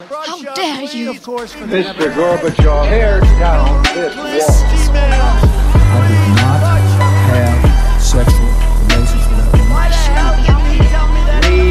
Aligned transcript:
How 0.00 0.36
dare 0.52 0.84
you? 0.92 1.14
Mr. 1.14 2.12
Gorbachev, 2.12 2.84
tear 2.84 3.20
down 3.40 3.82
this 3.96 4.12
wall. 4.14 4.28
I 4.92 6.04
did 6.12 6.28
not 6.36 6.60
have 7.32 8.02
sexual 8.02 8.52
relations 8.84 9.24
with 9.24 9.40
that 9.40 9.56
woman. 9.56 9.72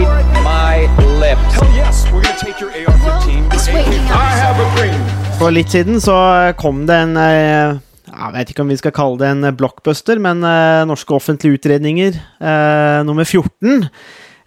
Read 0.09 0.25
my 0.41 0.89
lips. 1.21 1.53
Hell 1.53 1.69
yes, 1.77 2.01
we're 2.11 2.23
gonna 2.23 2.39
take 2.39 2.59
your 2.59 2.71
AR-15. 2.73 3.53
It's 3.53 3.67
waiting 3.69 3.93
AK. 4.09 4.17
I 4.17 4.33
have 4.41 4.57
a 4.57 4.67
dream. 4.75 4.97
For 5.37 5.51
litt 5.53 5.69
siden 5.69 6.01
så 6.01 6.15
kom 6.57 6.87
det 6.89 6.95
en 6.97 7.13
eh, 7.21 7.77
Jeg 8.09 8.33
vet 8.39 8.49
ikke 8.49 8.65
om 8.65 8.71
vi 8.73 8.77
skal 8.81 8.95
kalle 8.95 9.19
det 9.21 9.29
en 9.35 9.51
blockbuster, 9.59 10.17
men 10.17 10.41
eh, 10.41 10.81
Norske 10.89 11.13
offentlige 11.13 11.59
utredninger 11.59 12.17
eh, 12.41 13.03
nummer 13.05 13.23
14 13.23 13.85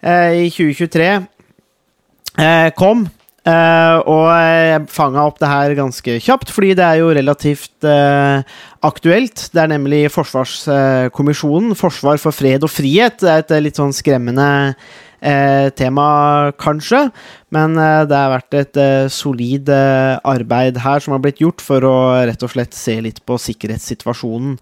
eh, 0.03 0.43
i 0.43 0.51
2023 0.51 1.07
eh, 2.43 2.75
kom. 2.75 3.07
Eh, 3.49 3.97
og 4.09 4.25
jeg 4.29 4.85
fanga 4.93 5.25
opp 5.27 5.39
det 5.41 5.49
her 5.49 5.75
ganske 5.77 6.17
kjapt, 6.23 6.51
fordi 6.53 6.75
det 6.77 6.85
er 6.85 7.01
jo 7.01 7.11
relativt 7.15 7.87
uh, 7.87 8.45
aktuelt. 8.85 9.47
Det 9.53 9.63
er 9.63 9.71
nemlig 9.71 10.05
Forsvarskommisjonen, 10.13 11.75
Forsvar 11.79 12.21
for 12.21 12.35
fred 12.35 12.65
og 12.65 12.71
frihet. 12.71 13.19
Det 13.21 13.29
er 13.29 13.43
et 13.43 13.53
eh, 13.55 13.63
litt 13.65 13.79
sånn 13.81 13.95
skremmende 13.95 14.49
uh, 14.75 15.67
tema, 15.79 16.07
kanskje. 16.61 17.07
Men 17.55 17.73
det 17.75 18.13
har 18.13 18.35
vært 18.35 18.59
et 18.59 18.77
solid 19.09 19.71
arbeid 19.73 20.77
her 20.83 21.01
som 21.01 21.15
har 21.15 21.23
blitt 21.23 21.41
gjort 21.41 21.63
for 21.65 21.81
å 21.81 21.95
rett 22.29 22.43
og 22.45 22.51
slett 22.53 22.77
se 22.77 22.93
litt 23.01 23.23
på 23.25 23.39
sikkerhetssituasjonen 23.41 24.53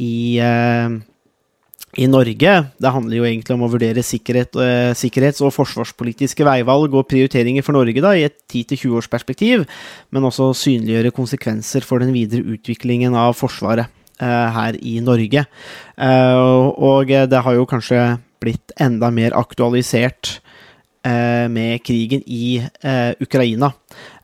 i 0.00 0.38
eh, 0.40 0.96
i 1.96 2.06
Norge. 2.10 2.54
Det 2.76 2.92
handler 2.92 3.16
jo 3.16 3.24
egentlig 3.24 3.54
om 3.54 3.64
å 3.64 3.70
vurdere 3.72 4.02
sikkerhet, 4.04 4.56
eh, 4.60 4.92
sikkerhets- 4.98 5.40
og 5.40 5.54
forsvarspolitiske 5.54 6.44
veivalg 6.44 6.94
og 6.94 7.08
prioriteringer 7.08 7.64
for 7.64 7.72
Norge 7.72 8.02
da, 8.02 8.12
i 8.12 8.24
et 8.24 8.36
10-20-årsperspektiv, 8.48 9.66
men 10.10 10.22
også 10.22 10.52
synliggjøre 10.52 11.14
konsekvenser 11.14 11.82
for 11.82 11.98
den 11.98 12.12
videre 12.12 12.44
utviklingen 12.44 13.14
av 13.14 13.34
Forsvaret 13.38 13.86
eh, 14.20 14.26
her 14.26 14.76
i 14.82 15.00
Norge. 15.00 15.46
Eh, 15.96 16.36
og 16.36 17.06
det 17.06 17.42
har 17.42 17.54
jo 17.54 17.66
kanskje 17.66 18.18
blitt 18.42 18.74
enda 18.78 19.10
mer 19.10 19.34
aktualisert 19.36 20.40
eh, 21.06 21.46
med 21.48 21.82
krigen 21.86 22.22
i 22.26 22.58
eh, 22.60 23.12
Ukraina. 23.20 23.72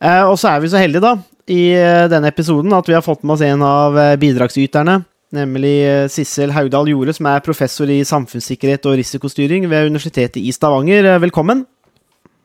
Eh, 0.00 0.22
og 0.27 0.37
så 0.41 0.53
er 0.53 0.61
vi 0.61 0.72
så 0.72 0.83
heldige, 0.83 1.05
da, 1.05 1.17
i 1.50 1.72
denne 2.09 2.31
episoden 2.31 2.72
at 2.77 2.87
vi 2.87 2.94
har 2.94 3.03
fått 3.05 3.25
med 3.25 3.34
oss 3.34 3.42
en 3.42 3.65
av 3.67 3.97
bidragsyterne. 4.20 5.00
Nemlig 5.33 5.77
eh, 5.86 6.08
Sissel 6.12 6.52
Haugdal 6.52 6.91
Jorde, 6.92 7.14
som 7.16 7.28
er 7.30 7.44
professor 7.44 7.88
i 7.88 8.02
samfunnssikkerhet 8.05 8.84
og 8.88 8.98
risikostyring 9.00 9.64
ved 9.70 9.88
Universitetet 9.88 10.42
i 10.42 10.52
Stavanger. 10.52 11.08
Eh, 11.14 11.22
Velkommen. 11.22 11.64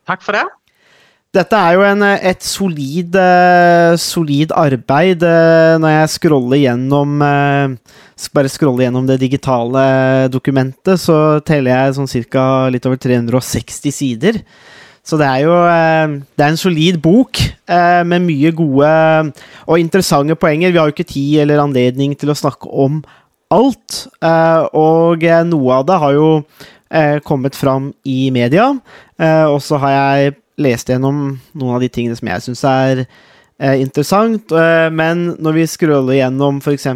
Takk 0.07 0.23
for 0.23 0.37
det. 0.37 0.45
Dette 1.35 1.59
er 1.59 1.75
jo 1.75 1.83
en, 1.83 2.05
eh, 2.07 2.23
et 2.31 2.47
solid, 2.47 3.17
solid 3.99 4.55
arbeid. 4.55 5.25
Når 5.83 5.93
jeg 5.97 6.13
scroller 6.15 6.63
gjennom 6.63 7.19
Bare 8.33 8.49
scroller 8.49 8.87
gjennom 8.87 9.05
det 9.05 9.19
digitale 9.21 10.25
dokumentet, 10.33 10.97
så 10.97 11.37
teller 11.45 11.69
jeg 11.69 11.97
sånn 11.99 12.25
ca. 12.31 12.69
litt 12.73 12.87
over 12.87 12.97
360 12.97 13.93
sider. 13.93 14.39
Så 15.07 15.15
det 15.19 15.27
er 15.27 15.43
jo 15.45 15.53
eh, 15.55 16.17
Det 16.35 16.43
er 16.43 16.51
en 16.51 16.59
solid 16.59 16.99
bok 17.03 17.39
eh, 17.39 18.03
med 18.07 18.25
mye 18.27 18.51
gode 18.55 18.89
og 19.67 19.79
interessante 19.79 20.35
poenger. 20.35 20.73
Vi 20.73 20.79
har 20.79 20.89
jo 20.89 20.95
ikke 20.95 21.07
tid 21.07 21.43
eller 21.43 21.63
anledning 21.63 22.15
til 22.19 22.31
å 22.31 22.37
snakke 22.37 22.67
om 22.67 22.99
alt, 23.53 24.07
eh, 24.19 24.63
og 24.75 25.23
noe 25.47 25.77
av 25.79 25.87
det 25.87 26.01
har 26.03 26.17
jo 26.17 26.31
kommet 27.27 27.51
fram 27.51 27.89
i 28.07 28.29
media. 28.31 28.69
Og 29.51 29.57
så 29.59 29.75
har 29.81 29.91
jeg 29.91 30.37
lest 30.63 30.87
gjennom 30.87 31.17
noen 31.51 31.73
av 31.75 31.81
de 31.83 31.89
tingene 31.91 32.15
som 32.15 32.29
jeg 32.31 32.45
syns 32.45 32.61
er 32.63 33.01
interessant. 33.75 34.53
Men 34.95 35.25
når 35.35 35.57
vi 35.57 35.65
scroller 35.67 36.15
gjennom 36.15 36.61
f.eks. 36.63 36.87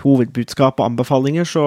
Hovedbudskap 0.00 0.80
og 0.80 0.86
anbefalinger, 0.86 1.44
så 1.44 1.66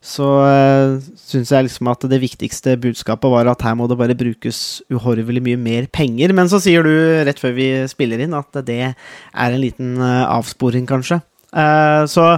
så 0.00 0.26
uh, 0.40 0.96
syns 1.20 1.50
jeg 1.52 1.66
liksom 1.66 1.90
at 1.92 2.06
det 2.08 2.22
viktigste 2.22 2.78
budskapet 2.80 3.28
var 3.32 3.50
at 3.52 3.60
her 3.66 3.74
må 3.76 3.84
det 3.90 3.98
bare 4.00 4.16
brukes 4.16 4.80
uhorvelig 4.88 5.42
mye 5.44 5.60
mer 5.60 5.90
penger. 5.92 6.32
Men 6.36 6.48
så 6.48 6.60
sier 6.62 6.86
du 6.86 6.92
rett 7.28 7.42
før 7.42 7.52
vi 7.58 7.68
spiller 7.90 8.22
inn 8.24 8.36
at 8.36 8.62
det 8.64 8.80
er 8.88 8.94
en 9.36 9.60
liten 9.60 9.98
uh, 10.00 10.24
avsporing, 10.38 10.88
kanskje. 10.88 11.20
Uh, 11.52 12.08
så 12.08 12.32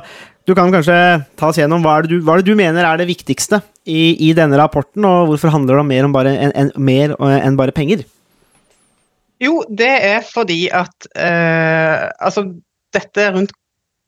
du 0.48 0.56
kan 0.58 0.72
kanskje 0.74 0.96
ta 1.38 1.52
oss 1.52 1.60
gjennom 1.60 1.84
hva 1.84 2.00
er 2.00 2.06
det 2.06 2.16
du, 2.16 2.24
hva 2.26 2.34
er 2.34 2.42
det 2.42 2.50
du 2.50 2.58
mener 2.58 2.86
er 2.86 2.98
det 2.98 3.06
viktigste 3.10 3.60
i, 3.86 4.16
i 4.26 4.32
denne 4.34 4.58
rapporten, 4.58 5.04
og 5.06 5.30
hvorfor 5.30 5.54
handler 5.54 5.78
det 5.78 5.84
om 5.84 5.90
mer, 5.92 6.08
om 6.08 6.14
bare, 6.14 6.34
en, 6.34 6.54
en, 6.58 6.72
mer 6.82 7.14
eh, 7.14 7.38
enn 7.46 7.58
bare 7.58 7.74
penger? 7.76 8.02
Jo, 9.42 9.60
det 9.70 9.90
er 9.90 10.26
fordi 10.26 10.64
at 10.74 11.08
eh, 11.14 12.08
altså 12.22 12.46
dette 12.94 13.28
rundt 13.34 13.54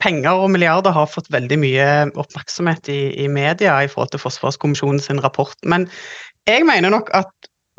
penger 0.04 0.36
og 0.36 0.52
milliarder 0.52 0.94
har 0.94 1.08
fått 1.10 1.30
veldig 1.32 1.58
mye 1.62 1.88
oppmerksomhet 2.20 2.90
i, 2.92 3.00
i 3.24 3.28
media 3.32 3.78
i 3.80 3.90
forhold 3.90 4.12
til 4.12 4.22
Forsvarskommisjonen 4.22 5.00
sin 5.02 5.22
rapport. 5.24 5.56
Men 5.64 5.88
jeg 6.48 6.66
mener 6.68 6.92
nok 6.92 7.08
at 7.16 7.30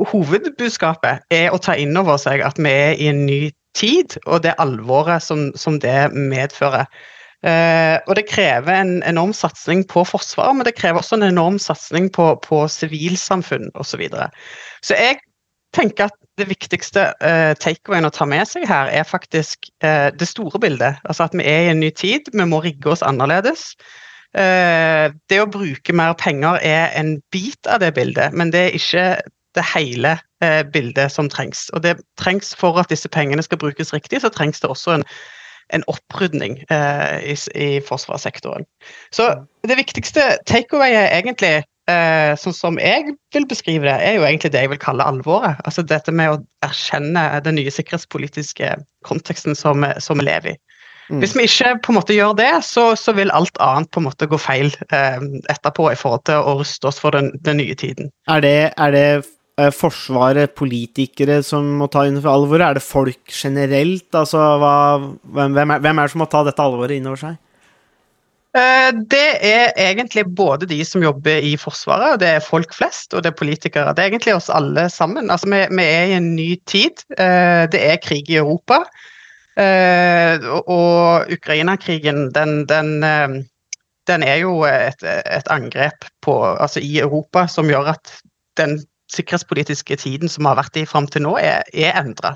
hovedbudskapet 0.09 1.25
er 1.33 1.53
å 1.53 1.61
ta 1.61 1.77
inn 1.79 1.95
over 1.97 2.17
seg 2.21 2.43
at 2.43 2.57
vi 2.59 2.71
er 2.71 2.95
i 2.97 3.11
en 3.11 3.25
ny 3.27 3.41
tid, 3.77 4.17
og 4.25 4.43
det 4.45 4.55
alvoret 4.61 5.23
som, 5.23 5.49
som 5.59 5.77
det 5.83 6.09
medfører. 6.15 6.87
Eh, 7.45 7.97
og 8.07 8.15
det 8.17 8.25
krever 8.29 8.73
en 8.73 8.97
enorm 9.05 9.33
satsing 9.35 9.83
på 9.91 10.05
forsvar, 10.07 10.53
men 10.55 10.65
det 10.65 10.77
krever 10.79 11.03
også 11.03 11.19
en 11.19 11.27
enorm 11.27 11.59
satsing 11.61 12.09
på, 12.15 12.31
på 12.41 12.63
sivilsamfunn 12.71 13.69
osv. 13.75 13.91
Så, 13.91 14.01
videre. 14.01 14.29
så 14.81 14.97
jeg 14.97 15.19
tenker 15.75 16.09
at 16.09 16.15
det 16.39 16.47
viktigste 16.49 17.09
uh, 17.23 17.53
takeawayen 17.61 18.07
å 18.07 18.13
ta 18.13 18.27
med 18.29 18.47
seg 18.49 18.67
her, 18.69 18.89
er 18.91 19.07
faktisk 19.07 19.69
uh, 19.85 20.11
det 20.15 20.27
store 20.29 20.59
bildet. 20.61 20.99
Altså 21.09 21.27
at 21.27 21.35
vi 21.37 21.45
er 21.47 21.67
i 21.67 21.71
en 21.73 21.81
ny 21.83 21.91
tid, 21.95 22.29
vi 22.33 22.47
må 22.49 22.61
rigge 22.63 22.91
oss 22.91 23.05
annerledes. 23.05 23.73
Uh, 24.35 25.13
det 25.31 25.39
å 25.41 25.49
bruke 25.51 25.95
mer 25.95 26.15
penger 26.19 26.59
er 26.65 26.91
en 26.99 27.17
bit 27.35 27.71
av 27.71 27.81
det 27.83 27.93
bildet, 27.95 28.35
men 28.35 28.51
det 28.55 28.67
er 28.67 28.79
ikke 28.79 29.07
det 29.55 29.63
hele 29.71 30.17
bildet 30.75 31.13
som 31.13 31.29
trengs. 31.31 31.69
Og 31.73 31.81
det 31.81 31.95
trengs 32.19 32.51
for 32.59 32.75
at 32.77 32.91
disse 32.91 33.07
pengene 33.09 33.41
skal 33.41 33.57
brukes 33.57 33.93
riktig, 33.95 34.19
så 34.21 34.29
trengs 34.29 34.59
det 34.59 34.67
også 34.69 34.97
en, 34.97 35.05
en 35.73 35.85
opprydning 35.89 36.57
i, 36.59 37.35
i 37.55 37.69
forsvarssektoren. 37.87 38.67
Så 39.15 39.29
det 39.63 39.79
viktigste 39.79 40.27
takeaway 40.45 40.91
er 40.99 41.07
egentlig 41.15 41.63
Eh, 41.85 42.33
sånn 42.41 42.55
som 42.57 42.77
jeg 42.81 43.11
vil 43.35 43.43
beskrive 43.45 43.85
det, 43.85 43.95
er 44.01 44.15
jo 44.17 44.23
egentlig 44.25 44.49
det 44.55 44.63
jeg 44.63 44.71
vil 44.71 44.81
kalle 44.81 45.05
alvoret. 45.05 45.59
Altså 45.69 45.83
dette 45.85 46.13
med 46.15 46.33
å 46.33 46.39
erkjenne 46.65 47.27
den 47.45 47.59
nye 47.59 47.73
sikkerhetspolitiske 47.73 48.71
konteksten 49.05 49.57
som, 49.57 49.85
som 50.01 50.17
vi 50.17 50.25
lever 50.25 50.55
i. 50.55 50.57
Mm. 51.13 51.19
Hvis 51.21 51.35
vi 51.37 51.45
ikke 51.45 51.75
på 51.85 51.93
en 51.93 51.99
måte 51.99 52.17
gjør 52.17 52.33
det, 52.39 52.49
så, 52.65 52.87
så, 52.97 53.13
vil 53.13 53.29
alt 53.37 53.53
annet 53.61 53.91
på 53.93 54.01
en 54.01 54.07
måte 54.07 54.25
gå 54.25 54.39
feil 54.41 54.71
eh, 54.89 55.21
etterpå 55.53 55.91
i 55.91 55.99
forhold 55.99 56.25
til 56.25 56.41
å 56.41 56.57
ruste 56.63 56.89
oss 56.89 56.97
for 57.01 57.13
den, 57.13 57.29
den 57.45 57.61
nye 57.61 57.77
tiden. 57.77 58.09
Er 58.33 58.41
det, 58.41 58.57
er 58.73 58.95
det 58.95 59.05
eh, 59.61 59.69
Forsvaret, 59.69 60.55
politikere 60.57 61.43
som 61.45 61.69
må 61.77 61.91
ta 61.93 62.07
inn 62.09 62.17
for 62.17 62.33
alvoret? 62.33 62.65
Er 62.65 62.79
det 62.79 62.85
folk 62.87 63.29
generelt? 63.29 64.09
Altså, 64.17 64.41
hva, 64.57 64.75
hvem, 65.37 65.61
er, 65.61 65.85
hvem 65.85 66.01
er 66.01 66.09
det 66.09 66.15
som 66.15 66.25
må 66.25 66.31
ta 66.33 66.41
dette 66.47 66.65
alvoret 66.65 66.97
inn 66.97 67.13
over 67.13 67.21
seg? 67.27 67.37
Det 68.55 69.25
er 69.43 69.73
egentlig 69.75 70.23
både 70.35 70.67
de 70.69 70.77
som 70.87 71.03
jobber 71.03 71.43
i 71.43 71.57
Forsvaret, 71.59 72.21
det 72.21 72.29
er 72.37 72.43
folk 72.43 72.71
flest, 72.71 73.11
og 73.13 73.23
det 73.23 73.33
er 73.33 73.39
politikere. 73.41 73.91
Det 73.91 74.03
er 74.03 74.13
egentlig 74.13 74.35
oss 74.37 74.47
alle 74.53 74.85
sammen. 74.89 75.27
Altså, 75.31 75.49
vi, 75.51 75.59
vi 75.75 75.83
er 75.83 76.05
i 76.07 76.15
en 76.15 76.29
ny 76.37 76.55
tid. 76.63 77.03
Det 77.11 77.81
er 77.81 77.99
krig 78.03 78.31
i 78.31 78.37
Europa. 78.39 78.79
Og 79.57 81.33
Ukraina-krigen, 81.35 82.31
den, 82.35 82.63
den, 82.69 83.03
den, 84.07 84.23
er 84.23 84.35
jo 84.35 84.63
et, 84.63 85.03
et 85.03 85.51
angrep 85.51 86.07
på, 86.23 86.39
altså 86.55 86.79
i 86.79 86.99
Europa 86.99 87.47
som 87.51 87.67
gjør 87.67 87.91
at 87.95 88.15
den 88.55 88.79
sikkerhetspolitiske 89.11 89.95
tiden 89.95 90.31
som 90.31 90.47
har 90.47 90.59
vært 90.59 90.79
i 90.79 90.87
fram 90.87 91.07
til 91.11 91.27
nå, 91.27 91.35
er, 91.43 91.67
er 91.73 91.99
endra. 91.99 92.35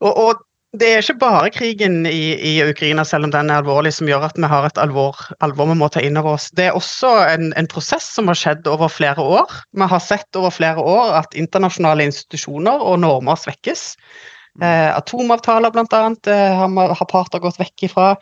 Og, 0.00 0.12
og 0.12 0.45
det 0.80 0.88
er 0.92 1.02
ikke 1.02 1.18
bare 1.20 1.50
krigen 1.54 2.04
i, 2.08 2.36
i, 2.36 2.52
Ukraina, 2.64 3.04
selv 3.06 3.28
om 3.28 3.32
den 3.34 3.50
er 3.50 3.62
alvorlig, 3.62 3.92
som 3.96 4.08
gjør 4.10 4.28
at 4.28 4.38
vi 4.38 4.48
har 4.50 4.68
et 4.68 4.78
alvor, 4.80 5.18
alvor 5.44 5.70
vi 5.70 5.76
må 5.80 5.88
ta 5.92 6.02
inn 6.04 6.18
over 6.20 6.36
oss. 6.36 6.48
Det 6.56 6.68
er 6.68 6.78
også 6.78 7.12
en, 7.32 7.50
en, 7.58 7.68
prosess 7.70 8.08
som 8.16 8.30
har 8.30 8.38
skjedd 8.38 8.68
over 8.70 8.92
flere 8.92 9.22
år. 9.22 9.52
Vi 9.76 9.90
har 9.92 10.02
sett 10.02 10.38
over 10.38 10.54
flere 10.54 10.82
år 10.82 11.16
at 11.22 11.36
internasjonale 11.38 12.08
institusjoner 12.10 12.82
og 12.84 13.00
normer 13.04 13.38
svekkes. 13.40 13.88
Eh, 14.62 14.90
atomavtaler 14.92 15.74
bl.a. 15.74 16.02
Eh, 16.32 16.56
har, 16.62 16.96
har 17.00 17.10
parter 17.10 17.42
gått 17.44 17.60
vekk 17.60 17.88
ifra. 17.90 18.14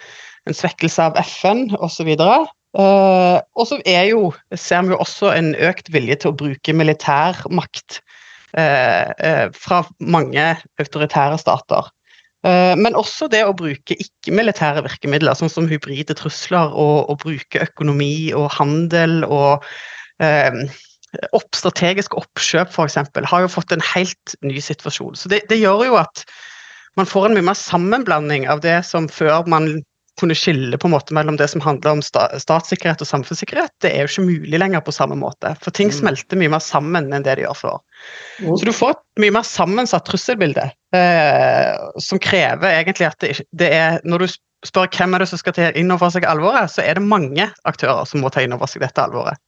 En 0.48 0.56
svekkelse 0.56 1.10
av 1.10 1.18
FN 1.22 1.68
osv. 1.78 2.10
Eh, 2.14 3.38
og 3.38 3.68
så 3.70 3.78
er 3.86 4.08
jo, 4.10 4.28
ser 4.58 4.86
vi 4.86 4.94
jo 4.94 5.00
også 5.02 5.30
en 5.34 5.54
økt 5.54 5.92
vilje 5.94 6.18
til 6.22 6.32
å 6.32 6.38
bruke 6.38 6.74
militærmakt 6.74 8.00
eh, 8.58 9.10
eh, 9.14 9.46
fra 9.54 9.84
mange 10.02 10.48
autoritære 10.82 11.38
stater. 11.42 11.92
Men 12.44 12.92
også 12.98 13.24
det 13.32 13.40
å 13.46 13.54
bruke 13.56 13.96
ikke-militære 13.96 14.82
virkemidler, 14.84 15.32
sånn 15.38 15.52
som 15.52 15.68
hybride 15.70 16.12
trusler, 16.18 16.74
og, 16.76 17.06
og, 17.08 17.16
bruke 17.22 17.62
økonomi 17.64 18.34
og 18.36 18.50
handel 18.52 19.22
og 19.24 19.64
eh, 20.20 20.58
opp, 21.32 21.50
strategiske 21.56 22.18
oppkjøp 22.18 22.72
f.eks. 22.72 22.98
har 23.30 23.44
jo 23.44 23.52
fått 23.52 23.72
en 23.74 23.84
helt 23.94 24.36
ny 24.44 24.60
situasjon. 24.62 25.16
Så 25.18 25.30
det, 25.32 25.44
det, 25.50 25.60
gjør 25.62 25.86
jo 25.88 25.98
at 26.00 26.24
man 26.98 27.08
får 27.08 27.28
en 27.28 27.38
mye 27.38 27.48
mer 27.48 27.58
sammenblanding 27.58 28.48
av 28.50 28.62
det 28.64 28.80
som 28.86 29.08
før 29.10 29.48
man 29.50 29.70
kunne 30.20 30.36
skille 30.38 30.78
på 30.78 30.88
en 30.88 30.94
måte 30.94 31.14
mellom 31.16 31.36
det 31.40 31.48
som 31.50 31.62
handler 31.64 31.96
om 31.96 32.02
statssikkerhet 32.04 33.02
og 33.02 33.08
samfunnssikkerhet. 33.08 33.72
Det 33.82 33.90
er 33.90 34.04
jo 34.04 34.12
ikke 34.12 34.26
mulig 34.28 34.60
lenger 34.62 34.84
på 34.86 34.94
samme 34.94 35.16
måte, 35.18 35.54
for 35.62 35.74
ting 35.74 35.90
mm. 35.90 35.96
smelter 35.98 36.38
mye 36.38 36.52
mer 36.54 36.62
sammen 36.62 37.10
enn 37.10 37.26
det 37.26 37.36
de 37.40 37.46
gjør 37.46 37.58
før. 37.58 37.78
Så 38.44 38.62
du 38.62 38.72
får 38.74 38.94
et 38.94 39.24
mye 39.24 39.34
mer 39.34 39.46
sammensatt 39.48 40.06
trusselbilde, 40.06 40.68
eh, 40.94 41.84
som 42.02 42.22
krever 42.22 42.78
egentlig 42.78 43.10
at 43.10 43.18
det, 43.24 43.38
det 43.50 43.70
er 43.74 44.00
Når 44.04 44.24
du 44.24 44.28
spør 44.64 44.88
hvem 44.94 45.14
er 45.14 45.24
det 45.24 45.30
som 45.32 45.40
skal 45.40 45.56
ta 45.56 45.70
inn 45.76 45.92
over 45.92 46.12
seg 46.12 46.26
alvoret, 46.28 46.72
så 46.72 46.84
er 46.84 46.98
det 46.98 47.06
mange 47.06 47.50
aktører 47.68 48.06
som 48.08 48.22
må 48.24 48.30
ta 48.32 48.44
inn 48.44 48.54
over 48.56 48.70
seg 48.70 48.84
dette 48.84 49.02
alvoret. 49.02 49.40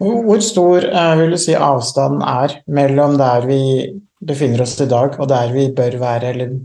Hvor 0.00 0.40
stor 0.40 0.86
eh, 0.88 1.16
vil 1.20 1.34
du 1.34 1.40
si 1.40 1.52
avstanden 1.56 2.24
er 2.24 2.56
mellom 2.72 3.18
der 3.20 3.44
vi 3.48 3.60
befinner 4.24 4.64
oss 4.64 4.78
i 4.80 4.88
dag, 4.88 5.18
og 5.20 5.28
der 5.28 5.52
vi 5.52 5.68
bør 5.76 5.98
være, 6.00 6.32
eller 6.32 6.56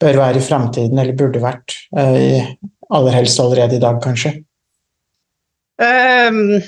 bør 0.00 0.20
være 0.22 0.40
i 0.40 0.44
framtiden, 0.44 0.98
eller 0.98 1.16
burde 1.18 1.42
vært, 1.42 1.76
eh, 1.96 2.54
aller 2.94 3.14
helst 3.14 3.40
allerede 3.40 3.76
i 3.76 3.82
dag, 3.82 4.00
kanskje? 4.04 4.34
Um, 5.78 6.58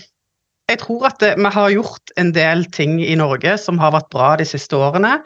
jeg 0.71 0.79
tror 0.85 1.09
at 1.09 1.23
det, 1.23 1.33
vi 1.39 1.51
har 1.55 1.73
gjort 1.75 2.13
en 2.21 2.35
del 2.35 2.67
ting 2.75 3.01
i 3.03 3.17
Norge 3.19 3.57
som 3.59 3.81
har 3.83 3.95
vært 3.97 4.13
bra 4.13 4.35
de 4.39 4.47
siste 4.47 4.79
årene. 4.79 5.19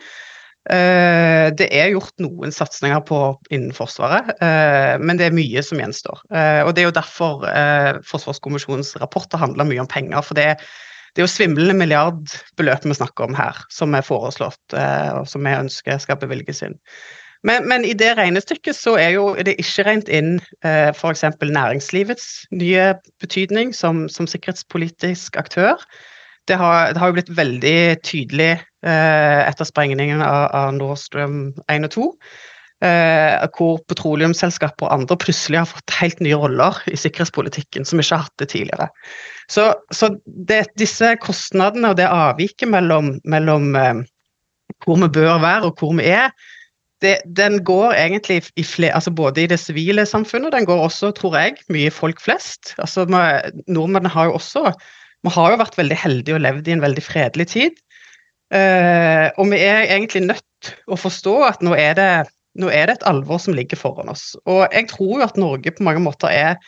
Uh, 0.64 1.52
det 1.52 1.66
er 1.76 1.92
gjort 1.92 2.14
noen 2.24 2.54
satsinger 2.54 3.04
innen 3.52 3.74
Forsvaret, 3.76 4.30
uh, 4.40 4.96
men 4.96 5.20
det 5.20 5.28
er 5.28 5.36
mye 5.36 5.64
som 5.66 5.82
gjenstår. 5.82 6.22
Uh, 6.32 6.64
og 6.64 6.72
Det 6.72 6.84
er 6.84 6.88
jo 6.88 6.96
derfor 6.96 7.44
Forsvarskommisjonens 8.08 8.94
rapporter 9.02 9.42
handler 9.42 9.68
mye 9.68 9.84
om 9.84 9.90
penger. 9.90 10.22
for 10.22 10.34
det 10.34 10.56
det 11.14 11.22
er 11.22 11.28
jo 11.28 11.30
svimlende 11.30 11.76
milliardbeløp 11.78 12.88
vi 12.88 12.94
snakker 12.98 13.28
om 13.28 13.36
her, 13.38 13.54
som 13.70 13.94
er 13.94 14.02
foreslått, 14.02 14.74
og 14.74 15.28
som 15.30 15.46
vi 15.46 15.52
ønsker 15.54 16.00
skal 16.02 16.18
bevilges 16.18 16.64
inn. 16.66 16.74
Men, 17.44 17.68
men, 17.68 17.84
i 17.84 17.92
det 17.92 18.14
regnestykket 18.16 18.76
så 18.76 18.96
er 19.00 19.14
jo 19.18 19.26
det 19.36 19.58
ikke 19.60 19.84
regnet 19.84 20.08
inn 20.08 20.30
eh, 20.64 20.90
f.eks. 20.94 21.26
næringslivets 21.44 22.28
nye 22.56 22.94
betydning 23.20 23.74
som, 23.76 24.06
som 24.08 24.28
sikkerhetspolitisk 24.30 25.36
aktør. 25.36 25.76
Det 26.48 26.56
har, 26.60 26.92
det 26.92 27.00
har, 27.00 27.12
jo 27.12 27.18
blitt 27.18 27.36
veldig 27.36 27.78
tydelig 28.04 28.50
eh, 28.56 29.40
etter 29.44 29.68
sprengningen 29.68 30.24
av, 30.24 30.48
av 30.56 30.74
Nord 30.76 31.00
Stream 31.00 31.38
1 31.68 31.88
og 31.88 31.94
2. 31.98 32.08
Eh, 32.84 33.44
hvor 33.56 33.78
petroleumsselskaper 33.88 34.88
og 34.88 34.92
andre 34.92 35.16
plutselig 35.20 35.60
har 35.62 35.68
fått 35.70 35.94
helt 36.00 36.18
nye 36.24 36.36
roller 36.36 36.80
i 36.90 36.96
sikkerhetspolitikken 37.00 37.86
som 37.86 38.00
vi 38.00 38.04
ikke 38.04 38.18
har 38.18 38.26
hatt 38.26 38.42
det 38.42 38.48
tidligere. 38.52 38.88
Så, 39.52 39.68
så 39.94 40.10
det, 40.26 40.64
disse 40.80 41.14
kostnadene 41.22 41.92
og 41.92 42.00
det 42.00 42.10
avviket 42.10 42.68
mellom, 42.72 43.14
mellom 43.24 43.70
eh, 43.78 44.02
hvor 44.84 45.00
vi 45.00 45.12
bør 45.16 45.40
være 45.44 45.70
og 45.70 45.80
hvor 45.80 45.96
vi 46.00 46.10
er, 46.12 46.32
det, 47.04 47.14
den 47.36 47.60
går 47.66 47.94
egentlig 47.94 48.40
i 48.56 48.64
flere, 48.66 48.96
altså 48.98 49.12
både 49.14 49.44
i 49.44 49.48
det 49.50 49.60
sivile 49.60 50.06
samfunnet, 50.08 50.54
den 50.54 50.66
går 50.68 50.82
også, 50.86 51.12
tror 51.16 51.36
jeg, 51.38 51.58
mye 51.72 51.92
folk 51.94 52.22
flest. 52.24 52.74
Altså, 52.82 53.06
Nordmenn 53.68 54.10
har 54.10 54.30
jo 54.30 54.38
også 54.40 54.70
Vi 55.24 55.32
har 55.32 55.54
jo 55.54 55.56
vært 55.56 55.78
veldig 55.78 55.96
heldige 55.96 56.34
og 56.36 56.42
levd 56.44 56.66
i 56.68 56.72
en 56.74 56.82
veldig 56.84 57.02
fredelig 57.02 57.46
tid. 57.54 57.78
Eh, 58.52 59.30
og 59.40 59.48
vi 59.48 59.60
er 59.64 59.86
egentlig 59.86 60.26
nødt 60.26 60.72
å 60.84 60.98
forstå 61.00 61.34
at 61.46 61.62
nå 61.64 61.72
er, 61.80 61.94
det, 61.96 62.08
nå 62.60 62.68
er 62.68 62.90
det 62.90 62.98
et 62.98 63.06
alvor 63.08 63.40
som 63.40 63.56
ligger 63.56 63.80
foran 63.80 64.12
oss. 64.12 64.34
Og 64.44 64.66
jeg 64.68 64.90
tror 64.92 65.14
jo 65.16 65.24
at 65.24 65.40
Norge 65.40 65.72
på 65.72 65.86
mange 65.86 66.04
måter 66.04 66.28
er 66.28 66.58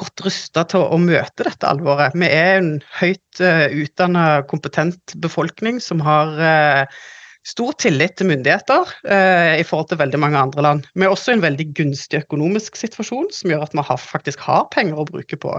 godt 0.00 0.22
rusta 0.24 0.64
til 0.70 0.86
å 0.86 1.00
møte 1.02 1.44
dette 1.44 1.68
alvoret. 1.68 2.14
Vi 2.16 2.28
er 2.30 2.60
en 2.60 2.70
høyt 3.00 3.42
uh, 3.42 3.66
eh, 3.66 3.74
utdanna, 3.82 4.26
kompetent 4.48 5.16
befolkning 5.20 5.80
som 5.82 6.00
har 6.04 6.38
uh, 6.38 7.00
stor 7.46 7.72
tillit 7.80 8.18
til 8.18 8.28
myndigheter 8.28 8.90
eh, 9.08 9.60
i 9.60 9.64
forhold 9.66 9.88
til 9.90 10.00
veldig 10.00 10.20
mange 10.20 10.40
andre 10.40 10.64
land. 10.66 10.88
Vi 10.94 11.06
er 11.06 11.12
også 11.12 11.34
en 11.34 11.44
veldig 11.44 11.70
gunstig 11.78 12.20
økonomisk 12.24 12.76
situasjon, 12.76 13.30
som 13.32 13.52
gjør 13.52 13.64
at 13.64 13.76
vi 13.76 13.86
har, 13.86 14.02
faktisk 14.02 14.44
har 14.44 14.68
penger 14.74 15.00
å 15.00 15.08
bruke 15.08 15.38
på, 15.40 15.56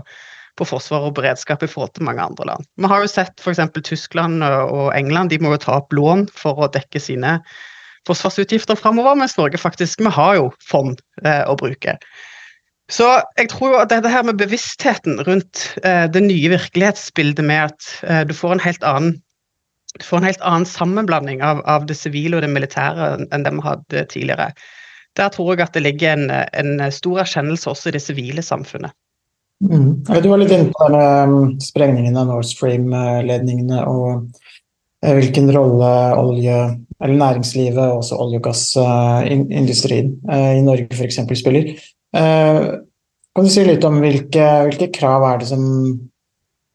på 0.59 0.67
forsvar 0.67 1.09
og 1.09 1.15
beredskap 1.17 1.65
i 1.65 1.69
forhold 1.71 1.95
til 1.97 2.05
mange 2.05 2.23
andre 2.23 2.51
land. 2.51 2.69
Vi 2.77 2.91
har 2.91 3.01
jo 3.01 3.11
sett 3.11 3.41
f.eks. 3.41 3.63
Tyskland 3.81 4.45
og 4.45 4.91
England, 4.97 5.33
de 5.33 5.41
må 5.41 5.55
jo 5.55 5.63
ta 5.65 5.79
opp 5.81 5.93
lån 5.95 6.27
for 6.37 6.61
å 6.61 6.71
dekke 6.71 7.01
sine 7.01 7.39
forsvarsutgifter 8.09 8.77
framover, 8.77 9.17
mens 9.17 9.37
Norge 9.37 9.61
faktisk 9.61 10.01
vi 10.01 10.13
har 10.13 10.37
jo 10.37 10.51
fond 10.65 11.01
eh, 11.25 11.43
å 11.49 11.57
bruke. 11.57 11.97
Så 12.91 13.07
jeg 13.39 13.47
tror 13.53 13.77
at 13.79 13.91
dette 13.93 14.09
her 14.11 14.25
med 14.27 14.39
bevisstheten 14.41 15.21
rundt 15.23 15.67
eh, 15.85 16.07
det 16.11 16.23
nye 16.25 16.51
virkelighetsbildet 16.51 17.45
med 17.47 17.69
at 17.69 17.91
eh, 18.03 18.23
du 18.27 18.33
får 18.35 18.57
en 18.57 18.65
helt 18.65 18.87
annen 18.87 19.19
får 20.05 20.21
en 20.21 20.29
helt 20.29 20.45
annen 20.45 20.67
sammenblanding 20.69 21.43
av, 21.45 21.61
av 21.69 21.87
det 21.89 21.97
sivile 21.99 22.37
og 22.37 22.45
det 22.45 22.51
militære 22.53 23.11
enn 23.31 23.45
det 23.45 23.53
vi 23.55 23.65
hadde 23.65 24.05
tidligere. 24.11 24.51
Der 25.19 25.31
tror 25.33 25.53
jeg 25.53 25.65
at 25.65 25.75
det 25.75 25.83
ligger 25.83 26.15
en, 26.15 26.29
en 26.31 26.91
stor 26.93 27.23
erkjennelse 27.25 27.69
også 27.71 27.91
i 27.91 27.95
det 27.97 28.03
sivile 28.03 28.43
samfunnet. 28.45 28.93
Mm. 29.61 30.01
Du 30.23 30.29
var 30.31 30.39
litt 30.41 30.53
inne 30.55 30.71
på 30.73 30.85
denne 30.87 31.07
um, 31.29 31.49
sprengningen 31.61 32.15
av 32.17 32.31
Nord 32.31 32.47
Stream-ledningene 32.49 33.83
og 33.85 34.23
eh, 35.05 35.13
hvilken 35.19 35.51
rolle 35.53 35.91
olje, 36.17 36.55
eller 37.01 37.19
næringslivet 37.19 37.81
og 37.83 37.99
også 38.01 38.17
olje- 38.23 38.39
og 38.41 38.47
gassindustrien 38.47 40.15
eh, 40.31 40.55
i 40.57 40.63
Norge 40.65 40.89
f.eks. 40.97 41.21
spiller. 41.37 41.75
Eh, 42.17 42.63
kan 43.31 43.47
du 43.47 43.53
si 43.53 43.67
litt 43.67 43.85
om 43.87 44.01
hvilke, 44.01 44.47
hvilke 44.67 44.89
krav 44.95 45.27
er 45.29 45.43
det 45.43 45.51
som 45.51 45.61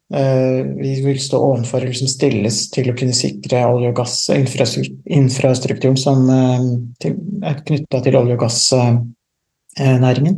vi 0.08 1.02
vil 1.02 1.18
stå 1.18 1.38
overfor, 1.42 1.82
eller 1.82 1.96
som 1.98 2.08
stilles 2.10 2.70
til 2.70 2.90
å 2.92 2.96
kunne 2.98 3.14
sikre 3.16 3.64
olje- 3.66 3.88
og 3.90 3.96
gassinfrastrukturen 3.98 5.98
som 5.98 6.30
eh, 6.30 6.62
er 7.50 7.56
knytta 7.66 8.00
til 8.04 8.18
olje- 8.20 8.36
og 8.36 8.42
gassnæringen? 8.44 10.36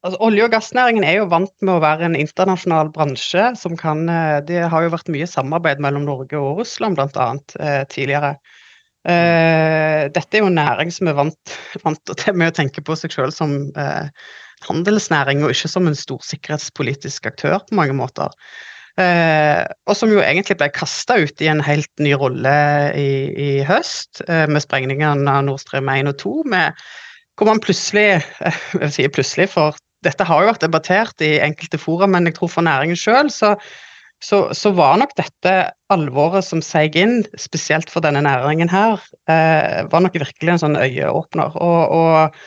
Altså, 0.00 0.16
olje- 0.24 0.46
og 0.46 0.54
gassnæringen 0.54 1.04
er 1.04 1.18
jo 1.18 1.28
vant 1.28 1.52
med 1.60 1.74
å 1.74 1.82
være 1.84 2.08
en 2.08 2.16
internasjonal 2.16 2.88
bransje. 2.94 3.56
som 3.56 3.76
kan, 3.76 4.08
eh, 4.08 4.40
Det 4.40 4.70
har 4.70 4.82
jo 4.82 4.96
vært 4.96 5.12
mye 5.12 5.26
samarbeid 5.26 5.78
mellom 5.78 6.04
Norge 6.04 6.34
og 6.34 6.58
Russland 6.60 6.96
bl.a. 6.96 7.38
Eh, 7.60 7.84
tidligere. 7.84 8.36
Eh, 9.04 10.08
dette 10.08 10.34
er 10.34 10.40
jo 10.40 10.46
en 10.46 10.54
næring 10.54 10.92
som 10.92 11.08
er 11.08 11.14
vant, 11.14 11.58
vant 11.84 12.34
med 12.34 12.52
å 12.52 12.56
tenke 12.56 12.84
på 12.84 12.96
seg 12.96 13.12
selv 13.12 13.32
som 13.32 13.72
eh, 13.76 14.08
handelsnæring, 14.68 15.44
og 15.44 15.54
ikke 15.54 15.70
som 15.72 15.88
en 15.88 15.98
stor 15.98 16.20
sikkerhetspolitisk 16.26 17.30
aktør 17.30 17.60
på 17.66 17.78
mange 17.78 17.96
måter. 17.96 18.34
Eh, 19.00 19.62
og 19.86 19.96
som 19.96 20.10
jo 20.12 20.22
egentlig 20.22 20.56
ble 20.60 20.68
kasta 20.74 21.16
ut 21.22 21.42
i 21.42 21.48
en 21.50 21.62
helt 21.64 21.90
ny 22.02 22.12
rolle 22.18 22.54
i, 22.98 23.10
i 23.30 23.50
høst, 23.66 24.22
eh, 24.26 24.46
med 24.50 24.64
sprengningen 24.64 25.28
av 25.30 25.44
Nord 25.46 25.62
Stream 25.62 25.88
1 25.92 26.10
og 26.10 26.18
2. 26.20 26.34
Med, 26.52 26.82
hvor 27.38 27.48
man 27.52 27.62
plutselig 27.62 28.08
Jeg 28.42 28.82
vil 28.82 28.92
si 28.96 29.06
plutselig, 29.08 29.48
for 29.54 29.78
dette 30.04 30.24
har 30.26 30.42
jo 30.42 30.50
vært 30.50 30.64
debattert 30.64 31.24
i 31.24 31.36
enkelte 31.44 31.80
fora, 31.80 32.08
men 32.10 32.28
jeg 32.28 32.38
tror 32.38 32.52
for 32.52 32.66
næringen 32.66 32.98
sjøl 32.98 33.28
så, 33.32 33.54
så, 34.24 34.46
så, 34.56 34.72
var 34.76 34.96
nok 35.00 35.12
dette 35.18 35.54
alvoret 35.92 36.46
som 36.46 36.62
seig 36.64 36.96
inn, 36.98 37.20
spesielt 37.40 37.92
for 37.92 38.04
denne 38.04 38.22
næringen 38.24 38.72
her, 38.72 38.96
eh, 39.28 39.84
var 39.92 40.04
nok 40.04 40.16
virkelig 40.16 40.56
en 40.56 40.64
sånn 40.64 40.80
øyeåpner. 40.80 41.56
og, 41.60 41.94
og 42.00 42.40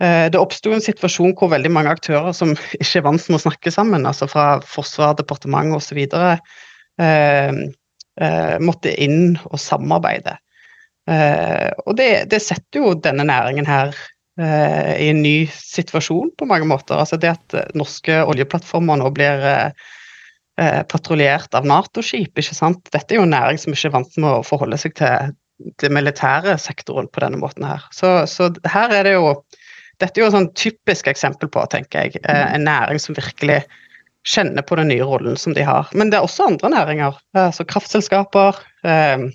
det 0.00 0.40
oppsto 0.40 0.70
en 0.72 0.80
situasjon 0.80 1.34
hvor 1.36 1.50
veldig 1.52 1.70
mange 1.76 1.90
aktører 1.92 2.32
som 2.32 2.54
ikke 2.78 3.02
er 3.02 3.04
vant 3.04 3.26
med 3.28 3.36
å 3.36 3.42
snakke 3.42 3.72
sammen, 3.74 4.06
altså 4.08 4.30
fra 4.32 4.46
forsvar, 4.64 5.12
departement 5.18 5.76
osv., 5.76 5.98
eh, 6.00 7.58
eh, 8.20 8.54
måtte 8.64 8.94
inn 8.96 9.34
og 9.50 9.58
samarbeide. 9.60 10.38
Eh, 11.10 11.68
og 11.86 11.96
det, 11.98 12.10
det, 12.30 12.42
setter 12.44 12.82
jo 12.82 12.94
denne 13.02 13.26
næringen 13.28 13.68
her 13.68 13.94
eh, 14.40 14.92
i 15.06 15.10
en 15.12 15.22
ny 15.24 15.36
situasjon 15.52 16.34
på 16.38 16.48
mange 16.48 16.68
måter. 16.70 17.00
Altså 17.00 17.18
det 17.20 17.32
at 17.34 17.76
norske 17.78 18.22
oljeplattformer 18.30 19.00
nå 19.00 19.10
blir 19.16 19.46
eh, 19.48 19.88
eh, 20.60 20.82
patruljert 20.90 21.54
av 21.56 21.68
Nato-skip, 21.68 22.32
ikke 22.36 22.56
sant. 22.56 22.82
Dette 22.92 23.14
er 23.14 23.22
jo 23.22 23.28
en 23.28 23.34
næring 23.36 23.60
som 23.60 23.74
ikke 23.74 23.90
er 23.90 23.96
vant 23.98 24.20
med 24.20 24.30
å 24.32 24.46
forholde 24.46 24.80
seg 24.80 24.96
til 25.00 25.34
den 25.82 25.92
militære 25.92 26.54
sektoren 26.60 27.10
på 27.12 27.20
denne 27.24 27.40
måten 27.40 27.66
her. 27.68 27.84
Så, 27.92 28.22
så 28.30 28.48
her 28.68 28.94
er 28.96 29.04
det 29.08 29.18
jo 29.18 29.34
dette 30.00 30.18
er 30.18 30.24
jo 30.24 30.30
et 30.30 30.36
sånn 30.36 30.50
typisk 30.58 31.10
eksempel 31.10 31.50
på, 31.52 31.62
tenker 31.72 32.06
jeg, 32.06 32.22
eh, 32.24 32.46
en 32.54 32.66
næring 32.66 33.00
som 33.02 33.16
virkelig 33.18 33.60
kjenner 34.28 34.64
på 34.66 34.76
den 34.76 34.90
nye 34.92 35.04
rollen 35.06 35.36
som 35.40 35.54
de 35.56 35.64
har. 35.64 35.88
Men 35.96 36.10
det 36.10 36.18
er 36.18 36.26
også 36.26 36.50
andre 36.50 36.72
næringer, 36.74 37.20
altså 37.36 37.64
kraftselskaper. 37.68 38.58
Eh, 38.84 39.28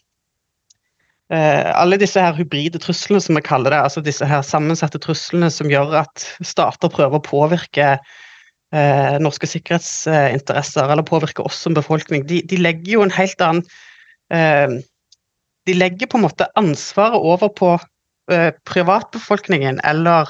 eh, 1.33 1.71
alle 1.73 1.99
disse 2.01 2.21
her 2.21 2.37
hybride 2.37 2.81
truslene, 2.81 3.21
som 3.23 3.37
vi 3.37 3.45
kaller 3.45 3.73
det, 3.73 3.81
altså 3.87 4.03
disse 4.05 4.27
her 4.29 4.45
sammensatte 4.45 5.01
truslene 5.01 5.49
som 5.53 5.71
gjør 5.71 5.97
at 6.03 6.27
stater 6.45 6.93
prøver 6.93 7.17
å 7.17 7.25
påvirke 7.25 7.95
eh, 8.75 9.17
norske 9.23 9.49
sikkerhetsinteresser, 9.49 10.89
eller 10.91 11.07
påvirke 11.07 11.45
oss 11.45 11.61
som 11.65 11.77
befolkning, 11.77 12.27
de, 12.29 12.41
de 12.45 12.61
legger 12.61 12.97
jo 12.97 13.05
en 13.05 13.15
helt 13.15 13.41
annen 13.41 13.65
eh, 14.33 14.81
De 15.65 15.73
legger 15.73 16.05
på 16.05 16.19
en 16.19 16.27
måte 16.27 16.45
ansvaret 16.61 17.17
over 17.17 17.49
på 17.57 17.71
eh, 18.31 18.51
privatbefolkningen 18.69 19.79
eller 19.81 20.29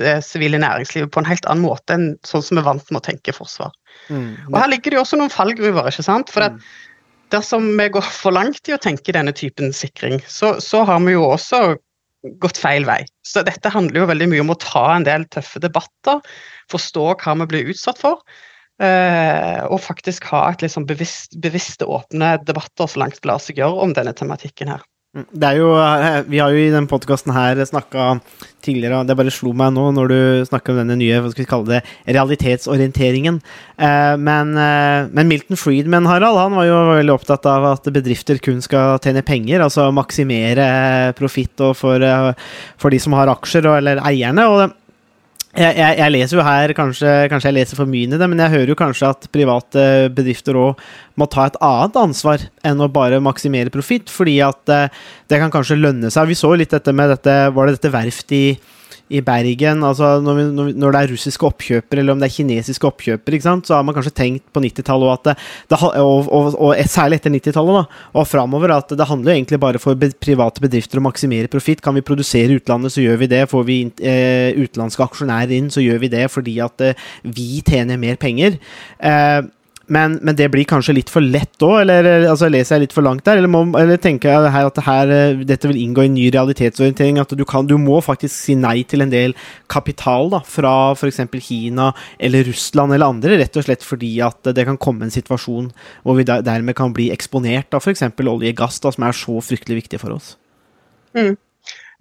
det 0.00 0.16
sivile 0.26 0.60
næringslivet 0.62 1.12
på 1.14 1.22
en 1.22 1.28
helt 1.28 1.46
annen 1.50 1.66
måte 1.66 1.96
enn 1.96 2.08
sånn 2.26 2.44
som 2.44 2.58
vi 2.58 2.62
er 2.62 2.68
vant 2.68 2.90
med 2.90 3.00
å 3.00 3.06
tenke 3.06 3.34
forsvar. 3.36 3.72
Mm. 4.08 4.34
Og 4.50 4.58
Her 4.58 4.70
ligger 4.72 4.92
det 4.92 4.98
jo 4.98 5.04
også 5.04 5.20
noen 5.20 5.32
fallgruver. 5.32 5.88
ikke 5.90 6.06
sant? 6.06 6.32
For 6.34 6.46
at 6.46 6.58
dersom 7.34 7.72
vi 7.78 7.88
går 7.94 8.06
for 8.06 8.36
langt 8.36 8.68
i 8.68 8.76
å 8.76 8.80
tenke 8.82 9.14
denne 9.14 9.34
typen 9.36 9.74
sikring, 9.74 10.20
så, 10.28 10.56
så 10.62 10.84
har 10.88 11.02
vi 11.04 11.16
jo 11.16 11.26
også 11.28 11.64
gått 12.40 12.58
feil 12.60 12.86
vei. 12.88 13.02
Så 13.26 13.44
dette 13.46 13.72
handler 13.72 14.02
jo 14.02 14.08
veldig 14.10 14.30
mye 14.32 14.44
om 14.44 14.54
å 14.54 14.60
ta 14.60 14.86
en 14.94 15.06
del 15.06 15.26
tøffe 15.32 15.60
debatter, 15.62 16.22
forstå 16.72 17.06
hva 17.20 17.36
vi 17.42 17.48
blir 17.50 17.72
utsatt 17.74 18.00
for, 18.00 18.22
eh, 18.80 19.60
og 19.68 19.82
faktisk 19.84 20.30
ha 20.32 20.46
et 20.50 20.64
liksom 20.64 20.86
bevisst, 20.88 21.36
bevisste, 21.44 21.84
åpne 21.84 22.36
debatter 22.46 22.88
så 22.88 23.02
langt 23.02 23.20
det 23.20 23.30
lar 23.30 23.42
seg 23.42 23.60
gjøre 23.60 23.88
om 23.88 23.96
denne 23.96 24.16
tematikken 24.16 24.72
her. 24.72 24.84
Mm, 25.14 25.26
Det 25.30 25.46
er 25.46 25.58
jo, 25.60 25.68
eh, 25.78 26.22
vi 26.26 26.40
har 26.42 26.50
jo 26.50 26.58
i 26.58 26.72
den 26.74 26.88
podkasten 26.90 27.32
her 27.32 27.54
snakka 27.62 28.20
tidligere, 28.64 29.04
det 29.06 29.14
bare 29.16 29.30
slo 29.30 29.52
meg 29.54 29.70
nå 29.76 29.92
når 29.94 30.08
du 30.10 30.44
snakker 30.48 30.72
om 30.72 30.80
denne 30.80 30.96
nye 30.98 31.20
hva 31.22 31.30
skal 31.30 31.44
vi 31.44 31.50
kalle 31.50 31.68
det, 31.70 31.80
realitetsorienteringen. 32.08 33.40
Eh, 33.78 34.16
men, 34.16 34.56
eh, 34.58 35.06
men 35.14 35.28
Milton 35.28 35.56
Friedman 35.60 36.06
Harald, 36.06 36.36
han 36.38 36.56
var 36.58 36.66
jo 36.66 36.78
veldig 36.98 37.14
opptatt 37.14 37.46
av 37.46 37.64
at 37.74 37.84
bedrifter 37.94 38.40
kun 38.42 38.60
skal 38.64 38.98
tjene 38.98 39.22
penger, 39.24 39.60
altså 39.62 39.92
maksimere 39.94 41.14
profitt 41.14 41.62
for, 41.76 42.34
for 42.76 42.90
de 42.90 42.98
som 42.98 43.12
har 43.12 43.28
aksjer, 43.28 43.70
eller 43.78 44.02
eierne. 44.02 44.48
og 44.50 44.58
det- 44.64 44.72
jeg, 45.54 45.76
jeg, 45.78 45.96
jeg 46.00 46.12
leser 46.14 46.38
jo 46.38 46.44
her, 46.44 46.72
kanskje, 46.76 47.10
kanskje 47.30 47.50
jeg 47.50 47.56
leser 47.58 47.78
for 47.78 47.90
mye 47.90 48.08
i 48.08 48.18
det, 48.18 48.28
men 48.30 48.42
jeg 48.42 48.52
hører 48.56 48.72
jo 48.72 48.78
kanskje 48.78 49.10
at 49.14 49.28
private 49.34 49.84
bedrifter 50.14 50.58
òg 50.58 50.80
må 51.20 51.28
ta 51.30 51.46
et 51.46 51.58
annet 51.62 51.98
ansvar 52.00 52.46
enn 52.66 52.82
å 52.82 52.90
bare 52.90 53.22
maksimere 53.22 53.72
profitt, 53.74 54.10
fordi 54.10 54.40
at 54.44 54.72
eh, 54.74 55.02
det 55.30 55.38
kan 55.42 55.52
kanskje 55.54 55.78
lønne 55.78 56.10
seg. 56.10 56.30
Vi 56.30 56.38
så 56.38 56.50
jo 56.52 56.58
litt 56.58 56.74
dette 56.74 56.94
med 56.94 57.12
dette 57.12 57.36
Var 57.54 57.68
det 57.68 57.76
dette 57.76 57.92
verftet 57.94 58.34
i, 58.34 58.44
i 59.14 59.22
Bergen? 59.24 59.84
altså 59.86 60.18
når, 60.24 60.38
vi, 60.38 60.72
når, 60.74 60.94
det 60.94 61.00
er 61.00 61.12
russiske 61.14 61.46
oppkjøpere, 61.48 62.02
eller 62.02 62.14
om 62.14 62.22
det 62.22 62.28
er 62.28 62.34
kinesiske 62.34 62.88
oppkjøpere, 62.88 63.40
så 63.44 63.76
har 63.76 63.86
man 63.86 63.96
kanskje 63.96 64.14
tenkt 64.16 64.46
på 64.54 64.62
90-tallet, 64.64 65.32
og, 65.70 65.88
og, 66.02 66.28
og, 66.28 66.50
og 66.58 66.74
særlig 66.90 67.20
etter 67.20 67.34
90-tallet, 67.34 67.96
og 68.14 68.28
framover, 68.28 68.76
at 68.76 68.94
det 68.94 69.08
handler 69.08 69.32
jo 69.32 69.38
egentlig 69.38 69.60
bare 69.62 69.82
for 69.82 69.98
private 70.24 70.62
bedrifter 70.64 71.00
å 71.00 71.06
maksimere 71.06 71.50
profitt. 71.52 71.82
Kan 71.84 71.96
vi 71.98 72.04
produsere 72.06 72.52
i 72.52 72.60
utlandet, 72.60 72.94
så 72.94 73.04
gjør 73.04 73.20
vi 73.22 73.30
det. 73.30 73.42
Får 73.50 73.66
vi 73.68 73.80
eh, 74.02 74.54
utenlandske 74.58 75.04
aksjonærer 75.06 75.54
inn, 75.56 75.72
så 75.72 75.84
gjør 75.84 76.02
vi 76.04 76.12
det 76.14 76.28
fordi 76.32 76.58
at 76.64 76.84
eh, 76.84 77.04
vi 77.24 77.60
tjener 77.66 78.00
mer 78.00 78.18
penger. 78.20 78.58
Eh, 78.98 79.42
men, 79.92 80.16
men 80.24 80.36
det 80.38 80.46
blir 80.52 80.66
kanskje 80.68 80.94
litt 80.96 81.10
for 81.12 81.24
lett 81.24 81.62
òg, 81.64 81.82
eller 81.82 82.06
altså, 82.30 82.48
leser 82.52 82.76
jeg 82.76 82.86
litt 82.86 82.94
for 82.96 83.04
langt 83.04 83.24
der? 83.26 83.40
Eller, 83.40 83.50
må, 83.52 83.62
eller 83.78 84.00
tenker 84.00 84.32
jeg 84.32 84.52
her 84.54 84.68
at 84.68 84.80
her, 84.86 85.12
eh, 85.12 85.42
dette 85.46 85.68
vil 85.70 85.80
inngå 85.82 86.04
i 86.04 86.10
en 86.10 86.16
ny 86.16 86.26
realitetsorientering? 86.34 87.20
At 87.22 87.34
du, 87.36 87.44
kan, 87.48 87.68
du 87.68 87.76
må 87.80 88.00
faktisk 88.04 88.34
si 88.34 88.56
nei 88.58 88.78
til 88.88 89.04
en 89.04 89.12
del 89.12 89.36
kapital 89.72 90.32
da, 90.32 90.42
fra 90.48 90.74
f.eks. 90.94 91.22
Kina 91.44 91.90
eller 92.18 92.46
Russland 92.48 92.96
eller 92.96 93.12
andre, 93.12 93.38
rett 93.40 93.60
og 93.60 93.66
slett 93.66 93.84
fordi 93.84 94.12
at 94.24 94.52
det 94.56 94.66
kan 94.68 94.80
komme 94.80 95.06
en 95.06 95.14
situasjon 95.14 95.70
hvor 96.02 96.18
vi 96.18 96.26
der, 96.28 96.44
dermed 96.46 96.76
kan 96.78 96.94
bli 96.96 97.10
eksponert 97.14 97.76
av 97.76 97.84
f.eks. 97.84 98.06
olje 98.24 98.54
og 98.54 98.60
gass, 98.60 98.80
da, 98.84 98.94
som 98.94 99.08
er 99.08 99.18
så 99.18 99.40
fryktelig 99.44 99.84
viktig 99.84 100.00
for 100.02 100.16
oss. 100.16 100.34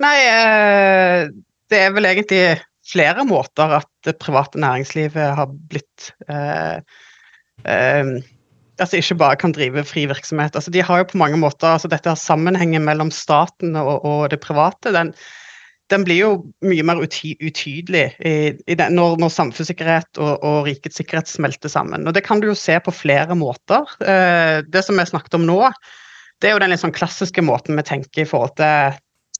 Nei, 0.04 0.18
eh, 0.25 1.32
det 1.70 1.82
er 1.84 1.92
vel 1.96 2.08
egentlig 2.10 2.46
flere 2.84 3.24
måter 3.28 3.80
at 3.80 3.90
det 4.06 4.20
private 4.22 4.60
næringslivet 4.60 5.36
har 5.38 5.52
blitt 5.52 6.12
eh, 6.28 6.80
Altså 7.63 8.98
ikke 8.98 9.20
bare 9.22 9.38
kan 9.38 9.53
drive 9.53 9.84
fri 9.86 10.08
virksomhet. 10.10 10.55
Altså, 10.58 10.72
de 10.74 10.82
har 10.82 11.01
jo 11.01 11.12
på 11.12 11.20
mange 11.22 11.38
måter 11.38 11.75
altså 11.75 11.88
Dette 11.91 12.10
har 12.10 12.20
sammenhengen 12.20 12.84
mellom 12.86 13.12
staten 13.13 13.77
og, 13.79 14.01
og 14.01 14.32
det 14.34 14.41
private. 14.41 14.91
Den, 14.96 15.12
den 15.93 16.05
blir 16.08 16.20
jo 16.20 16.32
mye 16.65 16.86
mer 16.88 17.01
uty 17.03 17.36
utydelig 17.43 18.05
i, 18.25 18.34
i 18.65 18.77
den, 18.79 18.98
når, 18.98 19.20
når 19.22 19.34
samfunnssikkerhet 19.36 20.17
og, 20.17 20.34
og 20.41 20.67
rikets 20.67 20.98
sikkerhet 21.00 21.29
smelter 21.29 21.70
sammen. 21.70 22.08
Og 22.08 22.17
Det 22.17 22.25
kan 22.25 22.41
du 22.41 22.50
jo 22.50 22.58
se 22.58 22.79
på 22.82 22.96
flere 22.96 23.38
måter. 23.38 23.86
Eh, 24.01 24.63
det 24.65 24.86
som 24.86 24.98
vi 24.98 25.05
snakket 25.05 25.38
om 25.38 25.46
nå, 25.48 25.60
det 26.41 26.50
er 26.50 26.58
jo 26.58 26.63
den 26.63 26.74
litt 26.74 26.82
sånn 26.82 26.96
klassiske 26.96 27.46
måten 27.46 27.77
vi 27.77 27.86
tenker 27.88 28.24
i 28.24 28.29
forhold 28.29 28.58
til 28.58 28.98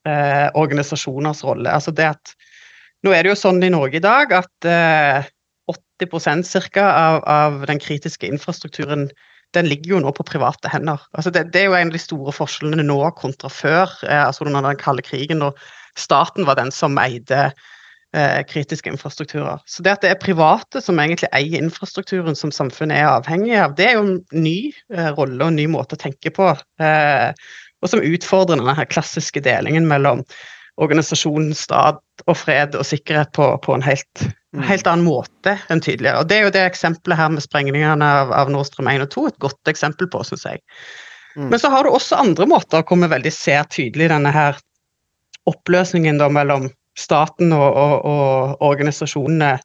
eh, 0.07 0.47
organisasjoners 0.53 1.41
rolle. 1.47 1.71
Altså 1.73 1.95
det 1.95 2.13
at 2.13 2.35
Nå 3.03 3.11
er 3.11 3.25
det 3.25 3.33
jo 3.33 3.35
sånn 3.35 3.57
i 3.67 3.67
Norge 3.67 3.97
i 3.99 4.03
dag 4.03 4.29
at 4.31 4.65
eh, 4.69 5.25
80 6.10 6.43
cirka 6.48 6.88
av, 6.89 7.22
av 7.29 7.62
den 7.69 7.79
kritiske 7.79 8.27
infrastrukturen 8.27 9.10
den 9.53 9.69
ligger 9.69 9.95
jo 9.95 10.01
nå 10.01 10.12
på 10.17 10.25
private 10.25 10.69
hender. 10.72 11.01
Altså 11.13 11.29
det, 11.29 11.51
det 11.53 11.62
er 11.62 11.69
jo 11.69 11.77
en 11.77 11.91
av 11.91 11.95
de 11.95 12.01
store 12.01 12.33
forskjellene 12.33 12.86
nå 12.88 12.98
kontra 13.19 13.51
før, 13.53 13.91
eh, 14.07 14.24
altså 14.25 14.48
under 14.48 14.65
den 14.65 14.79
kalde 14.81 15.05
krigen, 15.05 15.43
da 15.43 15.51
staten 16.00 16.48
var 16.48 16.57
den 16.57 16.72
som 16.74 16.98
eide 16.98 17.51
eh, 18.15 18.39
kritiske 18.50 18.89
infrastrukturer. 18.89 19.62
Så 19.69 19.86
det 19.86 19.93
at 19.93 20.05
det 20.05 20.13
er 20.13 20.24
private 20.24 20.81
som 20.81 21.00
egentlig 21.01 21.29
eier 21.36 21.62
infrastrukturen 21.62 22.38
som 22.38 22.53
samfunnet 22.53 22.98
er 22.98 23.12
avhengig 23.12 23.53
av, 23.62 23.75
det 23.77 23.89
er 23.89 24.00
jo 24.00 24.07
en 24.07 24.17
ny 24.33 24.57
eh, 24.93 25.12
rolle 25.13 25.39
og 25.41 25.51
en 25.51 25.62
ny 25.62 25.67
måte 25.69 25.98
å 25.98 26.01
tenke 26.01 26.33
på. 26.33 26.50
Eh, 26.81 27.29
og 27.83 27.91
som 27.91 28.03
utfordrer 28.03 28.57
denne 28.57 28.77
her 28.77 28.89
klassiske 28.89 29.43
delingen 29.43 29.88
mellom 29.89 30.24
organisasjon, 30.81 31.51
stat 31.53 32.01
og 32.25 32.38
fred 32.39 32.77
og 32.79 32.88
sikkerhet 32.88 33.33
på, 33.36 33.51
på 33.62 33.75
en 33.75 33.86
helt, 33.86 34.24
helt 34.62 34.88
annen 34.88 35.05
måte 35.05 35.55
enn 35.74 35.81
tidligere. 35.81 36.22
Og 36.22 36.27
Det 36.29 36.38
er 36.38 36.45
jo 36.45 36.53
det 36.53 36.65
eksempelet 36.67 37.17
her 37.17 37.31
med 37.33 37.45
sprengningene 37.45 38.05
av, 38.05 38.33
av 38.36 38.51
Nord 38.53 38.69
Stream 38.69 38.91
1 38.91 39.07
og 39.07 39.10
2 39.15 39.25
et 39.31 39.39
godt 39.48 39.72
eksempel 39.72 40.10
på, 40.12 40.22
syns 40.27 40.45
jeg. 40.45 40.62
Mm. 41.36 41.50
Men 41.50 41.60
så 41.60 41.72
har 41.74 41.83
du 41.83 41.93
også 41.93 42.19
andre 42.22 42.45
måter 42.50 42.86
hvor 42.86 43.00
vi 43.01 43.10
veldig 43.10 43.33
ser 43.33 43.65
tydelig 43.74 44.12
denne 44.12 44.33
her 44.33 44.60
oppløsningen 45.50 46.22
da 46.22 46.29
mellom 46.29 46.69
staten 47.00 47.55
og, 47.55 47.69
og, 47.74 47.95
og 48.05 48.67
organisasjonene 48.69 49.55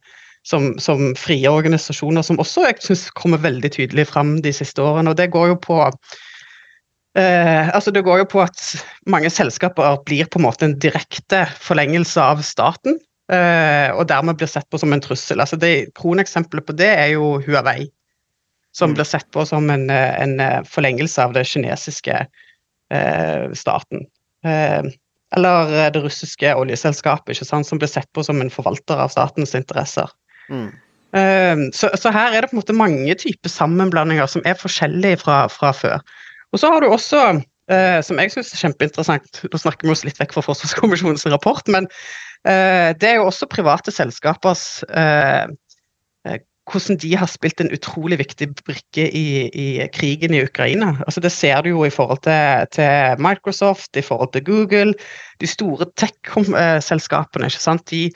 som, 0.49 0.71
som 0.81 1.13
frie 1.19 1.51
organisasjoner, 1.51 2.25
som 2.25 2.41
også 2.41 2.65
jeg 2.65 2.79
synes 2.81 3.11
kommer 3.19 3.43
veldig 3.43 3.69
tydelig 3.75 4.07
fram 4.09 4.39
de 4.43 4.55
siste 4.57 4.81
årene. 4.81 5.13
og 5.13 5.21
det 5.21 5.29
går 5.35 5.53
jo 5.53 5.61
på 5.61 5.83
Eh, 7.19 7.69
altså 7.75 7.91
det 7.91 8.05
går 8.07 8.23
jo 8.23 8.27
på 8.31 8.43
at 8.45 8.61
mange 9.11 9.31
selskaper 9.33 9.97
blir 10.07 10.29
på 10.29 10.39
en 10.39 10.45
måte 10.45 10.67
en 10.69 10.77
direkte 10.79 11.47
forlengelse 11.65 12.21
av 12.23 12.43
staten, 12.47 12.99
og 13.93 14.07
dermed 14.09 14.39
blir 14.41 14.49
sett 14.49 14.65
på 14.73 14.79
som 14.81 14.93
en 14.95 15.03
trussel. 15.05 15.41
Altså 15.43 15.59
det 15.61 15.91
Kroneksempelet 15.99 16.65
på 16.65 16.77
det 16.79 16.89
er 16.89 17.11
jo 17.13 17.35
Huawei, 17.45 17.91
som 18.73 18.95
blir 18.95 19.05
sett 19.09 19.27
på 19.35 19.45
som 19.49 19.69
en, 19.73 19.91
eh, 19.91 20.15
en 20.23 20.41
eh, 20.41 20.63
forlengelse 20.69 21.23
av 21.25 21.33
det 21.35 21.47
kinesiske 21.51 22.15
eh, 22.95 23.45
staten. 23.59 24.07
Eh, 24.47 24.89
eller 25.37 25.73
eh, 25.75 25.91
det 25.93 26.03
russiske 26.05 26.55
oljeselskapet, 26.55 27.35
ikke 27.35 27.49
sant, 27.49 27.69
som 27.69 27.81
blir 27.81 27.91
sett 27.91 28.09
på 28.15 28.23
som 28.25 28.41
en 28.41 28.53
forvalter 28.53 29.01
av 29.03 29.11
statens 29.13 29.57
interesser. 29.59 30.09
Mm. 30.49 30.71
Eh, 31.17 31.67
Så, 31.75 31.91
så 31.97 32.13
her 32.15 32.33
er 32.33 32.41
det 32.45 32.51
på 32.53 32.57
en 32.57 32.63
måte 32.63 32.77
mange 32.77 33.15
typer 33.19 33.51
sammenblandinger 33.53 34.29
som 34.31 34.45
er 34.47 34.57
forskjellige 34.61 35.21
fra, 35.25 35.47
fra 35.53 35.73
før. 35.73 36.01
Og 36.53 36.61
så 36.63 36.71
har 36.73 36.81
du 36.81 36.89
også, 36.89 37.43
eh, 37.73 37.99
som 38.05 38.21
jeg 38.21 38.33
syns 38.33 38.55
er 38.55 38.63
kjempeinteressant, 38.63 39.43
nå 39.53 39.61
snakker 39.61 39.89
vi 39.89 39.93
oss 39.93 40.05
litt 40.07 40.21
vekk 40.21 40.37
fra 40.37 40.45
Forsvarskommisjonens 40.47 41.27
rapport, 41.33 41.67
men 41.69 41.89
eh, 41.89 42.28
det 42.47 43.09
er 43.09 43.19
jo 43.19 43.27
også 43.29 43.49
private 43.51 43.93
selskapers 43.93 44.85
eh, 44.89 45.49
eh, 46.27 46.39
hvordan 46.69 46.99
de 47.01 47.17
har 47.17 47.31
spilt 47.31 47.61
en 47.63 47.73
utrolig 47.73 48.19
viktig 48.21 48.51
brikke 48.61 49.07
i, 49.17 49.49
i 49.49 49.67
krigen 49.95 50.35
i 50.37 50.43
Ukraina. 50.45 50.95
Altså 51.07 51.21
Det 51.21 51.33
ser 51.33 51.63
du 51.63 51.71
jo 51.71 51.85
i 51.85 51.91
forhold 51.91 52.23
til, 52.27 52.69
til 52.77 53.23
Microsoft, 53.25 53.97
i 53.97 54.05
forhold 54.05 54.33
til 54.33 54.45
Google. 54.45 54.95
De 55.41 55.47
store 55.47 55.89
tech-selskapene. 55.97 57.49
ikke 57.49 57.63
sant? 57.63 57.91
De, 57.91 58.11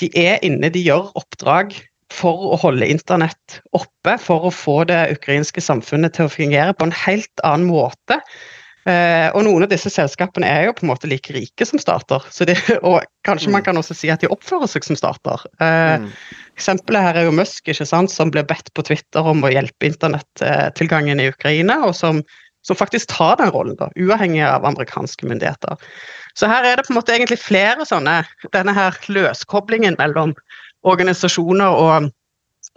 de 0.00 0.10
er 0.16 0.38
inne, 0.42 0.72
de 0.72 0.84
gjør 0.84 1.12
oppdrag 1.20 1.76
for 2.12 2.52
å 2.52 2.58
holde 2.60 2.88
internett 2.88 3.60
oppe, 3.72 4.18
for 4.20 4.48
å 4.48 4.52
få 4.52 4.82
det 4.88 5.14
ukrainske 5.16 5.60
samfunnet 5.64 6.16
til 6.16 6.28
å 6.28 6.32
fungere 6.32 6.74
på 6.76 6.88
en 6.88 6.96
helt 7.04 7.44
annen 7.44 7.70
måte. 7.70 8.20
Eh, 8.82 9.28
og 9.30 9.44
noen 9.46 9.62
av 9.62 9.70
disse 9.70 9.90
selskapene 9.94 10.48
er 10.48 10.64
jo 10.66 10.74
på 10.74 10.82
en 10.82 10.90
måte 10.90 11.06
like 11.10 11.34
rike 11.34 11.66
som 11.68 11.78
stater. 11.78 12.24
Så 12.34 12.46
de, 12.48 12.56
og 12.88 13.04
kanskje 13.26 13.52
man 13.54 13.62
kan 13.66 13.78
også 13.78 13.94
si 13.94 14.10
at 14.10 14.24
de 14.24 14.30
oppfører 14.32 14.70
seg 14.70 14.88
som 14.88 14.98
stater. 14.98 15.48
Eh, 15.62 15.98
Mm. 16.02 16.08
Eksempelet 16.52 17.04
her 17.04 17.16
er 17.16 17.24
jo 17.26 17.34
Musk, 17.34 17.68
ikke 17.68 17.86
sant, 17.88 18.12
som 18.12 18.30
ble 18.32 18.42
bedt 18.44 18.68
på 18.76 18.84
Twitter 18.84 19.24
om 19.26 19.40
å 19.44 19.50
hjelpe 19.50 19.88
internettilgangen 19.88 21.20
i 21.22 21.30
Ukraina, 21.32 21.78
og 21.88 21.94
som, 21.96 22.20
som 22.66 22.78
faktisk 22.78 23.08
tar 23.12 23.38
den 23.40 23.52
rollen, 23.54 23.76
da, 23.78 23.88
uavhengig 23.96 24.42
av 24.44 24.66
amerikanske 24.68 25.26
myndigheter. 25.28 25.80
Så 26.38 26.50
her 26.50 26.68
er 26.68 26.76
det 26.76 26.84
på 26.86 26.92
en 26.92 26.98
måte 27.00 27.14
egentlig 27.16 27.40
flere 27.40 27.86
sånne 27.88 28.22
Denne 28.54 28.74
her 28.76 28.96
løskoblingen 29.12 29.96
mellom 30.00 30.34
organisasjoner 30.88 31.80
og 31.80 32.12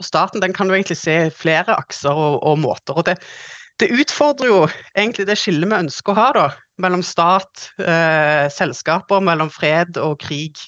staten, 0.04 0.42
den 0.44 0.56
kan 0.56 0.68
du 0.68 0.76
egentlig 0.76 0.98
se 1.00 1.20
i 1.28 1.34
flere 1.34 1.76
akser 1.76 2.16
og, 2.16 2.42
og 2.44 2.60
måter. 2.64 2.96
og 2.96 3.06
det 3.08 3.20
det 3.82 3.90
utfordrer 3.92 4.52
jo 4.52 4.60
egentlig 4.96 5.26
det 5.28 5.38
skillet 5.40 5.68
vi 5.68 5.82
ønsker 5.86 6.14
å 6.14 6.20
ha 6.20 6.30
da, 6.36 6.46
mellom 6.82 7.04
stat, 7.04 7.70
eh, 7.82 8.46
selskaper, 8.54 9.24
mellom 9.24 9.52
fred 9.52 10.00
og 10.02 10.20
krig. 10.24 10.62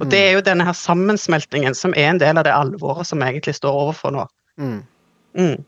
Og 0.00 0.08
Det 0.08 0.18
er 0.18 0.32
jo 0.32 0.44
denne 0.44 0.64
her 0.64 0.76
sammensmeltingen 0.76 1.76
som 1.76 1.92
er 1.92 2.08
en 2.08 2.20
del 2.20 2.40
av 2.40 2.46
det 2.46 2.54
alvoret 2.56 3.08
som 3.08 3.20
vi 3.20 3.28
egentlig 3.28 3.58
står 3.58 3.82
overfor 3.82 4.14
nå. 4.14 4.24
Mm. 4.56 4.80
Mm. 5.36 5.58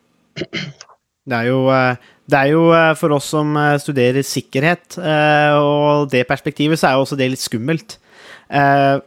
Det 1.23 1.37
er, 1.37 1.49
jo, 1.53 1.59
eh, 1.71 1.97
det 2.27 2.39
er 2.39 2.49
jo 2.51 2.63
eh, 2.75 2.93
for 2.99 3.15
oss 3.15 3.29
som 3.31 3.53
eh, 3.57 3.77
studerer 3.79 4.25
sikkerhet, 4.27 4.97
og 4.99 6.09
det 6.11 6.25
perspektivet, 6.27 6.81
så 6.81 6.89
er 6.89 6.97
jo 6.97 7.05
også 7.05 7.19
det 7.21 7.29
litt 7.35 7.43
skummelt. 7.43 7.99
Eh, 8.53 8.99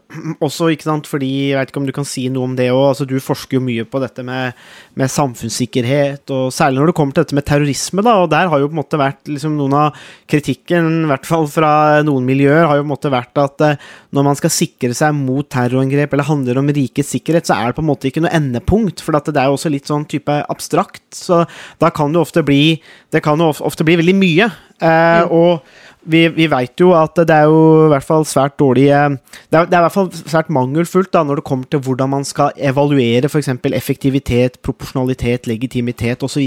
også, 0.42 0.72
ikke 0.74 0.88
sant, 0.88 1.06
fordi 1.06 1.52
Jeg 1.52 1.60
vet 1.60 1.70
ikke 1.70 1.78
om 1.78 1.86
du 1.86 1.94
kan 1.94 2.08
si 2.08 2.24
noe 2.34 2.48
om 2.50 2.56
det 2.58 2.72
òg. 2.74 2.82
Altså, 2.90 3.06
du 3.06 3.20
forsker 3.22 3.60
jo 3.60 3.66
mye 3.66 3.86
på 3.86 4.02
dette 4.02 4.24
med, 4.26 4.58
med, 4.98 5.12
samfunnssikkerhet, 5.12 6.26
og 6.34 6.50
særlig 6.54 6.82
når 6.82 6.90
det 6.90 6.96
kommer 6.98 7.14
til 7.14 7.26
dette 7.26 7.38
med 7.38 7.46
terrorisme. 7.46 8.02
da, 8.02 8.16
og 8.24 8.32
Der 8.34 8.50
har 8.50 8.60
jo 8.60 8.72
på 8.72 8.74
en 8.74 8.82
måte 8.82 8.98
vært 9.02 9.30
liksom, 9.30 9.54
noen 9.60 9.78
av 9.78 10.02
kritikken, 10.32 11.06
i 11.06 11.12
hvert 11.12 11.30
fall 11.30 11.46
fra 11.52 12.02
noen 12.08 12.26
miljøer, 12.26 12.66
har 12.66 12.80
jo 12.80 12.88
på 12.88 12.90
en 12.90 12.96
måte 12.96 13.14
vært 13.14 13.44
at 13.44 13.66
eh, 13.68 13.88
når 14.18 14.28
man 14.32 14.40
skal 14.40 14.56
sikre 14.56 14.98
seg 14.98 15.14
mot 15.14 15.46
terrorangrep 15.46 16.16
eller 16.16 16.32
handler 16.32 16.62
om 16.62 16.74
rikets 16.74 17.14
sikkerhet, 17.14 17.46
så 17.46 17.60
er 17.60 17.70
det 17.70 17.78
på 17.78 17.86
en 17.86 17.92
måte 17.92 18.10
ikke 18.10 18.26
noe 18.26 18.34
endepunkt. 18.34 19.06
For 19.06 19.14
det 19.14 19.38
er 19.38 19.52
jo 19.52 19.60
også 19.60 19.70
litt 19.70 19.92
sånn 19.92 20.10
type 20.10 20.42
abstrakt. 20.50 21.06
Så 21.14 21.44
da 21.78 21.94
kan 21.94 22.14
det 22.14 22.22
ofte 22.22 22.42
bli 22.46 22.82
Det 23.14 23.22
kan 23.24 23.40
jo 23.40 23.54
ofte 23.64 23.86
bli 23.86 23.96
veldig 24.02 24.16
mye. 24.18 24.50
Eh, 24.82 25.22
mm. 25.24 25.32
og 25.32 25.62
vi, 26.06 26.22
vi 26.36 26.46
veit 26.52 26.80
jo 26.80 26.92
at 26.98 27.18
det 27.18 27.34
er 27.34 27.50
jo 27.50 27.86
i 27.86 27.90
hvert 27.94 28.06
fall 28.06 28.26
svært 28.30 28.58
dårlig 28.62 28.86
eh, 28.94 29.18
Det 29.50 29.60
er, 29.60 29.68
det 29.70 29.78
er 29.78 29.82
i 29.82 29.86
hvert 29.88 29.96
fall 29.96 30.10
svært 30.16 30.52
mangelfullt 30.54 31.12
da, 31.16 31.24
når 31.26 31.42
det 31.42 31.48
kommer 31.50 31.70
til 31.72 31.82
hvordan 31.86 32.12
man 32.14 32.28
skal 32.28 32.54
evaluere 32.56 33.30
f.eks. 33.30 33.52
effektivitet, 33.74 34.60
proporsjonalitet, 34.66 35.50
legitimitet 35.50 36.24
osv. 36.26 36.46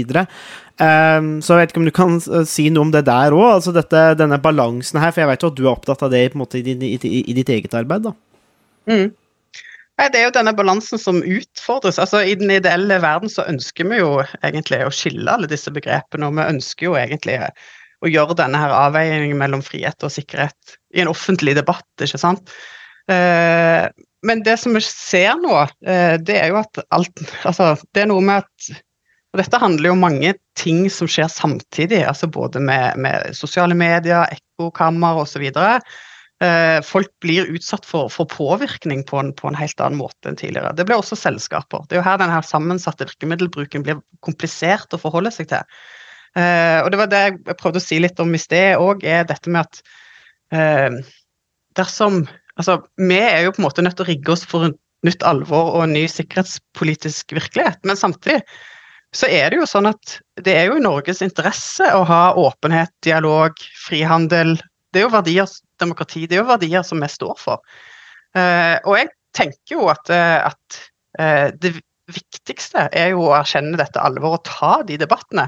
Um, 0.79 1.31
så 1.43 1.55
jeg 1.55 1.59
vet 1.59 1.73
ikke 1.73 1.81
om 1.81 1.89
du 1.89 1.95
kan 1.95 2.19
eh, 2.19 2.45
si 2.47 2.69
noe 2.71 2.87
om 2.87 2.93
det 2.95 3.05
der 3.09 3.35
òg, 3.35 3.47
altså 3.57 3.73
denne 4.17 4.39
balansen 4.41 5.01
her. 5.03 5.11
For 5.11 5.25
jeg 5.25 5.31
vet 5.33 5.43
jo 5.43 5.51
at 5.51 5.57
du 5.59 5.65
er 5.65 5.73
opptatt 5.73 6.05
av 6.07 6.13
det 6.13 6.27
måte, 6.39 6.61
i, 6.61 6.75
i, 6.75 7.23
i 7.23 7.35
ditt 7.35 7.51
eget 7.51 7.75
arbeid. 7.75 8.07
da. 8.07 8.15
Mm. 8.89 9.09
Det 9.99 10.15
er 10.15 10.29
jo 10.29 10.35
denne 10.37 10.53
balansen 10.55 11.01
som 11.01 11.19
utfordres. 11.19 11.99
Altså, 11.99 12.21
I 12.23 12.37
den 12.39 12.51
ideelle 12.55 13.01
verden 13.03 13.31
så 13.31 13.43
ønsker 13.51 13.89
vi 13.89 13.99
jo 13.99 14.13
egentlig 14.39 14.79
å 14.85 14.93
skille 14.95 15.27
alle 15.27 15.49
disse 15.51 15.73
begrepene, 15.75 16.29
og 16.29 16.37
vi 16.37 16.45
ønsker 16.55 16.87
jo 16.87 16.95
egentlig 16.95 17.35
å 17.99 18.09
gjøre 18.09 18.37
denne 18.39 18.59
her 18.61 18.73
avveiningen 18.75 19.39
mellom 19.39 19.63
frihet 19.65 20.05
og 20.05 20.13
sikkerhet 20.13 20.77
i 20.95 21.03
en 21.03 21.11
offentlig 21.11 21.55
debatt, 21.57 21.87
ikke 22.01 22.21
sant. 22.21 22.53
Eh, 23.11 23.87
men 24.27 24.43
det 24.45 24.57
som 24.61 24.75
vi 24.75 24.83
ser 24.83 25.39
nå, 25.39 25.55
eh, 25.87 26.15
det 26.21 26.37
er 26.41 26.51
jo 26.51 26.59
at 26.61 26.81
alt 26.93 27.23
Altså, 27.47 27.73
det 27.95 28.03
er 28.03 28.11
noe 28.11 28.23
med 28.23 28.45
at 28.45 28.69
og 29.29 29.37
dette 29.37 29.59
handler 29.61 29.91
jo 29.91 29.93
om 29.93 30.01
mange 30.01 30.31
ting 30.57 30.87
som 30.89 31.09
skjer 31.09 31.27
samtidig, 31.29 31.99
altså 32.09 32.25
både 32.33 32.61
med, 32.65 32.97
med 32.97 33.35
sosiale 33.37 33.75
medier, 33.77 34.25
ekkokammer 34.33 35.19
osv. 35.21 35.43
Eh, 36.41 36.79
folk 36.85 37.11
blir 37.21 37.51
utsatt 37.53 37.85
for, 37.85 38.09
for 38.09 38.25
påvirkning 38.31 39.03
på 39.05 39.19
en, 39.21 39.29
på 39.37 39.51
en, 39.51 39.59
helt 39.59 39.85
annen 39.85 40.01
måte 40.01 40.31
enn 40.31 40.39
tidligere. 40.39 40.73
Det 40.73 40.87
blir 40.89 40.97
også 40.97 41.17
selskaper. 41.19 41.85
Det 41.85 41.97
er 41.97 42.01
jo 42.01 42.07
her 42.07 42.17
denne 42.21 42.41
sammensatte 42.47 43.05
virkemiddelbruken 43.05 43.85
blir 43.85 44.01
komplisert 44.25 44.97
å 44.97 45.01
forholde 45.01 45.33
seg 45.35 45.51
til. 45.53 45.77
Uh, 46.37 46.83
og 46.83 46.91
det 46.93 46.99
var 46.99 47.09
det 47.09 47.21
jeg 47.25 47.57
prøvde 47.57 47.81
å 47.81 47.83
si 47.83 47.97
litt 48.01 48.19
om 48.21 48.35
i 48.37 48.41
sted 48.41 48.77
òg, 48.77 49.01
er 49.01 49.25
dette 49.29 49.49
med 49.49 49.65
at 49.65 49.81
uh, 50.53 50.99
dersom 51.79 52.25
Altså, 52.59 52.73
vi 52.99 53.15
er 53.15 53.45
jo 53.45 53.53
på 53.55 53.61
en 53.61 53.63
måte 53.69 53.83
nødt 53.85 53.95
til 53.95 54.03
å 54.03 54.09
rigge 54.09 54.33
oss 54.33 54.41
for 54.43 54.65
nytt 55.07 55.21
alvor 55.23 55.77
og 55.77 55.85
en 55.85 55.93
ny 55.95 56.01
sikkerhetspolitisk 56.11 57.31
virkelighet, 57.37 57.79
men 57.87 57.95
samtidig 57.95 58.41
så 59.15 59.29
er 59.31 59.47
det 59.47 59.61
jo 59.61 59.67
sånn 59.69 59.87
at 59.87 60.17
det 60.43 60.57
er 60.59 60.67
jo 60.67 60.75
i 60.75 60.83
Norges 60.83 61.23
interesse 61.23 61.87
å 61.95 62.01
ha 62.09 62.33
åpenhet, 62.35 62.91
dialog, 63.07 63.55
frihandel. 63.85 64.57
Det 64.91 64.99
er 64.99 65.07
jo 65.07 65.13
verdier, 65.13 65.55
demokrati, 65.79 66.25
det 66.27 66.35
er 66.35 66.43
jo 66.43 66.49
verdier 66.51 66.83
som 66.83 66.99
vi 66.99 67.07
står 67.15 67.39
for. 67.39 67.63
Uh, 68.35 68.75
og 68.83 68.99
jeg 68.99 69.13
tenker 69.39 69.77
jo 69.77 69.87
at, 69.95 70.11
at 70.11 70.83
det 71.63 71.77
viktigste 72.11 72.89
er 72.91 73.13
jo 73.13 73.29
å 73.29 73.37
erkjenne 73.39 73.79
dette 73.79 74.03
alvoret 74.03 74.43
og 74.43 74.51
ta 74.51 74.73
de 74.83 74.99
debattene. 74.99 75.47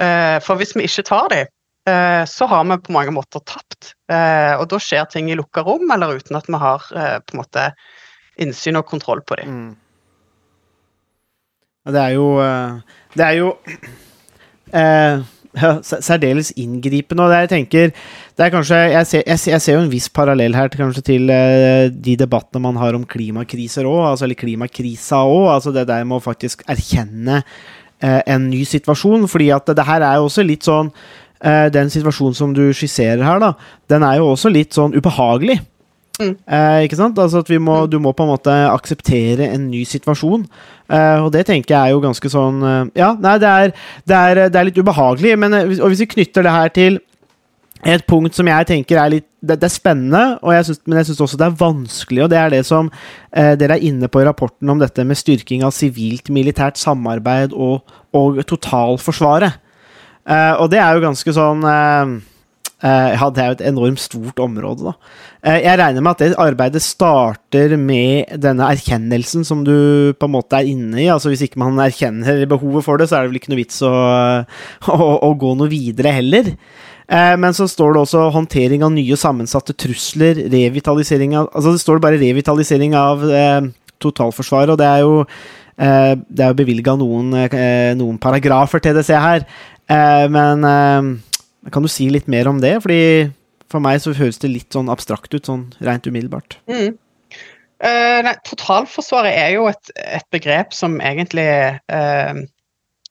Eh, 0.00 0.36
for 0.44 0.60
hvis 0.60 0.74
vi 0.76 0.86
ikke 0.88 1.06
tar 1.08 1.28
dem, 1.32 1.50
eh, 1.88 2.24
så 2.28 2.48
har 2.50 2.64
vi 2.64 2.78
på 2.84 2.94
mange 2.96 3.14
måter 3.14 3.42
tapt. 3.44 3.94
Eh, 4.10 4.54
og 4.56 4.68
da 4.72 4.80
skjer 4.80 5.08
ting 5.12 5.30
i 5.30 5.38
lukka 5.38 5.64
rom, 5.66 5.90
eller 5.92 6.16
uten 6.20 6.38
at 6.38 6.48
vi 6.48 6.60
har 6.60 6.86
på 6.88 7.36
en 7.36 7.42
måte 7.42 7.70
innsyn 8.40 8.80
og 8.80 8.88
kontroll 8.88 9.20
på 9.26 9.40
dem. 9.42 9.56
Mm. 9.56 9.76
Det 11.90 12.00
er 12.00 12.12
jo 12.12 12.26
Det 13.16 13.24
er 13.24 13.36
jo 13.38 13.54
eh, 14.76 15.22
særdeles 15.82 16.52
inngripende. 16.60 17.24
Og 17.24 17.32
det 17.32 17.42
jeg 17.44 17.52
tenker 17.54 17.90
det 17.90 18.46
er 18.46 18.52
kanskje, 18.54 18.76
jeg 18.94 19.06
ser, 19.06 19.24
jeg, 19.26 19.60
ser, 19.60 19.74
jo 19.74 19.82
en 19.82 19.92
viss 19.92 20.08
parallell 20.08 20.54
her 20.56 20.70
til, 20.72 20.94
til 21.04 21.32
eh, 21.34 21.90
de 21.92 22.16
debattene 22.16 22.62
man 22.64 22.78
har 22.80 22.96
om 22.96 23.04
klimakriser 23.04 23.88
òg, 23.88 24.12
altså, 24.12 24.24
eller 24.24 24.38
klimakrisa 24.38 25.24
òg. 25.28 25.50
Altså 25.56 25.74
det 25.76 25.88
der 25.90 26.06
med 26.08 26.20
å 26.20 26.24
faktisk 26.24 26.64
erkjenne 26.70 27.42
en 28.00 28.48
ny 28.50 28.64
situasjon. 28.64 29.28
fordi 29.28 29.50
at 29.54 29.66
det 29.76 29.86
her 29.86 30.00
er 30.00 30.16
jo 30.16 30.28
også 30.28 30.42
litt 30.46 30.64
sånn 30.64 30.92
eh, 31.44 31.68
Den 31.72 31.90
situasjonen 31.90 32.34
som 32.34 32.54
du 32.54 32.72
skisserer 32.72 33.22
her, 33.24 33.38
da, 33.38 33.52
den 33.88 34.02
er 34.02 34.16
jo 34.20 34.30
også 34.32 34.48
litt 34.52 34.72
sånn 34.74 34.96
ubehagelig. 34.96 35.60
Mm. 36.20 36.34
Eh, 36.44 36.82
ikke 36.84 36.98
sant? 36.98 37.18
Altså 37.18 37.40
at 37.40 37.50
må, 37.56 37.84
mm. 37.84 37.90
Du 37.90 37.98
må 38.02 38.12
på 38.12 38.24
en 38.26 38.32
måte 38.34 38.52
akseptere 38.68 39.48
en 39.54 39.70
ny 39.70 39.84
situasjon. 39.88 40.44
Eh, 40.90 41.18
og 41.24 41.32
det 41.32 41.46
tenker 41.48 41.74
jeg 41.74 41.80
er 41.80 41.94
jo 41.94 42.02
ganske 42.02 42.32
sånn 42.32 42.60
eh, 42.66 42.82
Ja, 43.00 43.14
nei, 43.16 43.36
det 43.40 43.48
er, 43.50 43.72
det 44.04 44.18
er, 44.18 44.42
det 44.52 44.60
er 44.60 44.68
litt 44.68 44.80
ubehagelig. 44.80 45.36
Men, 45.40 45.56
og 45.78 45.88
hvis 45.88 46.04
vi 46.04 46.12
knytter 46.16 46.46
det 46.46 46.56
her 46.56 46.74
til 46.76 47.00
et 47.88 48.04
punkt 48.08 48.36
som 48.36 48.48
jeg 48.50 48.68
tenker 48.68 49.00
er 49.00 49.14
litt 49.16 49.29
Det, 49.40 49.56
det 49.56 49.70
er 49.70 49.72
spennende, 49.72 50.22
jeg 50.52 50.66
synes, 50.68 50.80
men 50.84 50.98
jeg 51.00 51.08
syns 51.08 51.22
også 51.24 51.38
det 51.40 51.46
er 51.46 51.60
vanskelig. 51.62 52.24
Og 52.26 52.30
det 52.32 52.38
er 52.40 52.52
det 52.52 52.60
som 52.68 52.90
eh, 53.32 53.54
dere 53.60 53.78
er 53.78 53.88
inne 53.88 54.10
på 54.12 54.20
i 54.20 54.26
rapporten 54.28 54.68
om 54.68 54.82
dette 54.82 55.04
med 55.08 55.18
styrking 55.18 55.64
av 55.64 55.72
sivilt-militært 55.72 56.80
samarbeid 56.80 57.56
og, 57.56 57.80
og 58.16 58.42
totalforsvaret. 58.50 59.56
Eh, 60.28 60.52
og 60.60 60.68
det 60.72 60.82
er 60.82 60.92
jo 60.94 61.06
ganske 61.06 61.32
sånn 61.34 61.64
eh, 61.66 62.12
eh 62.84 63.14
Ja, 63.16 63.30
det 63.32 63.42
er 63.42 63.48
jo 63.48 63.56
et 63.56 63.66
enormt 63.72 64.02
stort 64.02 64.40
område, 64.44 64.90
da. 64.90 65.16
Eh, 65.40 65.62
jeg 65.64 65.78
regner 65.80 66.04
med 66.04 66.12
at 66.12 66.22
det 66.22 66.36
arbeidet 66.40 66.82
starter 66.84 67.76
med 67.80 68.36
denne 68.44 68.68
erkjennelsen 68.74 69.46
som 69.48 69.64
du 69.64 70.12
på 70.20 70.28
en 70.28 70.36
måte 70.36 70.60
er 70.60 70.68
inne 70.68 71.00
i. 71.00 71.08
Altså 71.08 71.32
Hvis 71.32 71.46
ikke 71.48 71.62
man 71.64 71.80
erkjenner 71.80 72.44
behovet 72.50 72.84
for 72.84 73.00
det, 73.00 73.08
så 73.08 73.16
er 73.16 73.24
det 73.24 73.32
vel 73.32 73.40
ikke 73.40 73.54
noe 73.54 73.62
vits 73.62 73.80
å, 73.88 73.94
å, 74.92 75.10
å 75.24 75.32
gå 75.40 75.56
noe 75.56 75.72
videre 75.72 76.12
heller. 76.20 76.52
Eh, 77.10 77.36
men 77.42 77.54
så 77.56 77.66
står 77.66 77.94
det 77.94 78.02
også 78.04 78.28
håndtering 78.36 78.84
av 78.86 78.92
nye 78.94 79.16
sammensatte 79.18 79.74
trusler, 79.74 80.44
revitalisering 80.52 81.34
av 81.40 81.48
Altså 81.48 81.74
det 81.74 81.82
står 81.82 82.02
bare 82.02 82.20
revitalisering 82.20 82.94
av 82.94 83.24
eh, 83.26 83.66
totalforsvaret, 84.02 84.70
og 84.70 84.78
det 84.78 84.86
er 84.86 85.02
jo 85.02 85.16
eh, 85.24 86.14
det 86.14 86.44
er 86.44 86.52
jo 86.52 86.60
bevilga 86.60 86.94
noen, 87.00 87.34
eh, 87.48 87.90
noen, 87.98 88.20
paragrafer 88.22 88.82
til 88.84 89.00
jeg 89.02 89.24
her. 89.26 89.46
Eh, 89.90 90.26
men 90.30 90.62
eh, 90.70 91.10
kan 91.74 91.82
du 91.82 91.90
si 91.90 92.06
litt 92.14 92.30
mer 92.30 92.48
om 92.48 92.62
det? 92.62 92.76
Fordi 92.84 93.02
for 93.70 93.82
meg 93.82 93.98
så 94.02 94.14
høres 94.14 94.38
det 94.42 94.52
litt 94.54 94.78
sånn 94.78 94.90
abstrakt 94.90 95.34
ut, 95.34 95.46
sånn 95.46 95.68
rent 95.82 96.06
umiddelbart. 96.06 96.58
Mm. 96.70 96.94
nei, 98.26 98.32
totalforsvaret 98.44 99.34
er 99.34 99.54
jo 99.54 99.66
et, 99.70 99.92
et 99.96 100.26
begrep 100.34 100.74
som 100.76 100.98
egentlig 101.00 101.46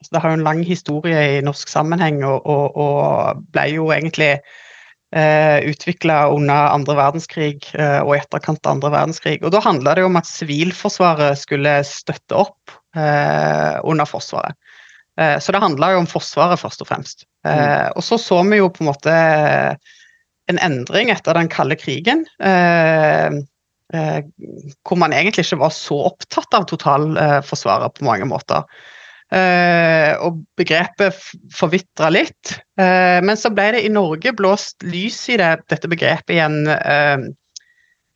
så 0.06 0.16
det 0.16 0.22
har 0.24 0.32
jo 0.32 0.40
en 0.40 0.48
lang 0.48 0.64
historie 0.64 1.22
i 1.36 1.44
norsk 1.44 1.70
sammenheng, 1.72 2.22
og, 2.24 2.46
og, 2.48 2.78
og 2.80 3.42
ble 3.52 3.66
jo 3.74 3.90
egentlig 3.92 4.32
eh, 5.12 5.60
utvikla 5.68 6.22
under 6.32 6.72
andre 6.72 6.96
verdenskrig 7.00 7.66
eh, 7.76 8.00
og 8.00 8.16
i 8.16 8.22
etterkant 8.22 8.64
av 8.64 8.78
andre 8.78 8.94
verdenskrig. 8.94 9.40
Og 9.44 9.52
Da 9.52 9.62
handla 9.66 9.98
det 10.00 10.06
om 10.08 10.20
at 10.20 10.30
Sivilforsvaret 10.30 11.42
skulle 11.42 11.80
støtte 11.88 12.40
opp 12.40 12.76
eh, 12.96 13.76
under 13.84 14.08
Forsvaret. 14.08 14.56
Eh, 15.20 15.36
så 15.44 15.52
det 15.52 15.64
handla 15.64 15.94
jo 15.94 16.04
om 16.06 16.10
Forsvaret, 16.10 16.62
først 16.62 16.86
og 16.86 16.92
fremst. 16.92 17.26
Eh, 17.48 17.60
mm. 17.60 17.98
Og 18.00 18.06
så 18.06 18.20
så 18.22 18.40
vi 18.48 18.62
jo 18.62 18.70
på 18.72 18.86
en 18.86 18.92
måte 18.92 19.16
en 20.50 20.62
endring 20.64 21.12
etter 21.14 21.36
den 21.38 21.52
kalde 21.52 21.76
krigen. 21.78 22.24
Eh, 22.40 23.42
hvor 24.86 25.00
man 25.02 25.14
egentlig 25.18 25.48
ikke 25.48 25.64
var 25.64 25.74
så 25.74 25.98
opptatt 26.12 26.54
av 26.54 26.68
totalforsvaret 26.70 27.96
på 27.98 28.06
mange 28.06 28.28
måter. 28.30 28.64
Uh, 29.30 30.16
og 30.26 30.40
begrepet 30.58 31.14
forvitra 31.54 32.08
litt. 32.10 32.56
Uh, 32.82 33.22
men 33.22 33.38
så 33.38 33.52
ble 33.54 33.68
det 33.76 33.84
i 33.86 33.92
Norge 33.94 34.34
blåst 34.34 34.82
lys 34.82 35.20
i 35.30 35.36
det, 35.38 35.52
dette 35.70 35.90
begrepet 35.92 36.34
igjen 36.34 36.64
uh, 36.66 37.22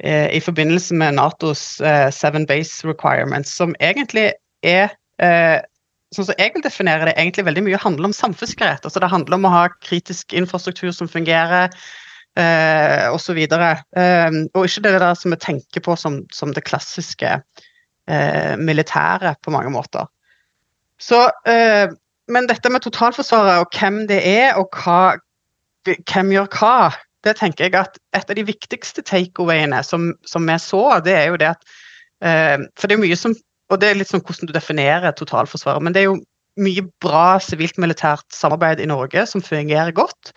i 0.03 0.39
forbindelse 0.41 0.97
med 0.99 1.15
Natos 1.15 1.77
Seven 2.11 2.47
Base 2.49 2.83
Requirements, 2.83 3.53
som 3.55 3.71
egentlig 3.79 4.33
er 4.65 4.89
Sånn 6.13 6.27
som 6.27 6.35
jeg 6.37 6.51
vil 6.53 6.61
definere 6.65 7.07
det, 7.07 7.13
egentlig 7.17 7.45
veldig 7.47 7.63
mye 7.65 7.79
handler 7.79 8.09
om 8.09 8.13
samfunnssikkerhet. 8.13 8.83
Altså 8.85 8.99
det 9.01 9.09
handler 9.09 9.37
om 9.37 9.47
å 9.47 9.53
ha 9.53 9.61
kritisk 9.85 10.35
infrastruktur 10.37 10.91
som 10.93 11.07
fungerer, 11.09 11.71
uh, 12.37 13.05
så 13.23 13.37
Uh, 13.95 14.43
og 14.51 14.67
ikke 14.67 14.83
det 14.83 14.97
der 14.97 15.15
som 15.17 15.33
vi 15.33 15.39
tenker 15.41 15.85
på 15.85 15.95
som, 15.97 16.19
som 16.33 16.51
det 16.53 16.65
klassiske 16.67 17.37
militære 18.59 19.37
på 19.39 19.53
mange 19.55 19.71
måter. 19.71 20.09
Så, 21.03 21.19
eh, 21.49 21.91
men 22.31 22.47
dette 22.47 22.71
med 22.71 22.85
totalforsvaret 22.85 23.63
og 23.63 23.75
hvem 23.75 24.03
det 24.07 24.21
er, 24.23 24.53
og 24.59 24.71
hva, 24.83 25.15
hvem 25.85 26.31
gjør 26.31 26.51
hva, 26.55 26.75
det 27.23 27.37
tenker 27.39 27.67
jeg 27.67 27.75
at 27.79 27.97
et 28.15 28.29
av 28.29 28.37
de 28.37 28.45
viktigste 28.47 29.03
takeawayene 29.07 29.79
som, 29.85 30.11
som 30.27 30.47
vi 30.47 30.57
så, 30.59 30.83
det 31.03 31.15
er 31.15 31.31
jo 31.31 31.39
det 31.39 31.53
at 31.53 31.73
eh, 32.23 32.57
For 32.79 32.87
det 32.87 32.97
er 32.97 33.03
mye 33.03 33.19
som 33.19 33.35
Og 33.71 33.79
det 33.79 33.89
er 33.89 33.97
litt 33.97 34.11
sånn 34.11 34.21
hvordan 34.21 34.49
du 34.49 34.53
definerer 34.53 35.15
totalforsvaret, 35.17 35.81
men 35.81 35.95
det 35.95 36.03
er 36.03 36.09
jo 36.11 36.19
mye 36.61 36.83
bra 37.01 37.39
sivilt-militært 37.41 38.27
samarbeid 38.35 38.83
i 38.83 38.89
Norge 38.91 39.23
som 39.25 39.41
fungerer 39.41 39.95
godt. 39.95 40.33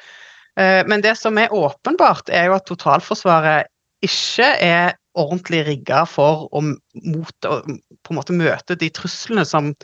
Eh, 0.56 0.80
men 0.88 1.02
det 1.04 1.16
som 1.20 1.36
er 1.36 1.52
åpenbart, 1.52 2.30
er 2.32 2.48
jo 2.48 2.54
at 2.56 2.64
totalforsvaret 2.70 3.68
ikke 4.06 4.48
er 4.62 4.94
ordentlig 5.18 5.66
rigga 5.66 6.04
for 6.08 6.46
å, 6.54 6.62
mot, 6.62 7.36
på 7.44 8.14
en 8.14 8.18
måte 8.18 8.36
møte 8.36 8.78
de 8.78 8.88
truslene 8.94 9.44
som 9.48 9.74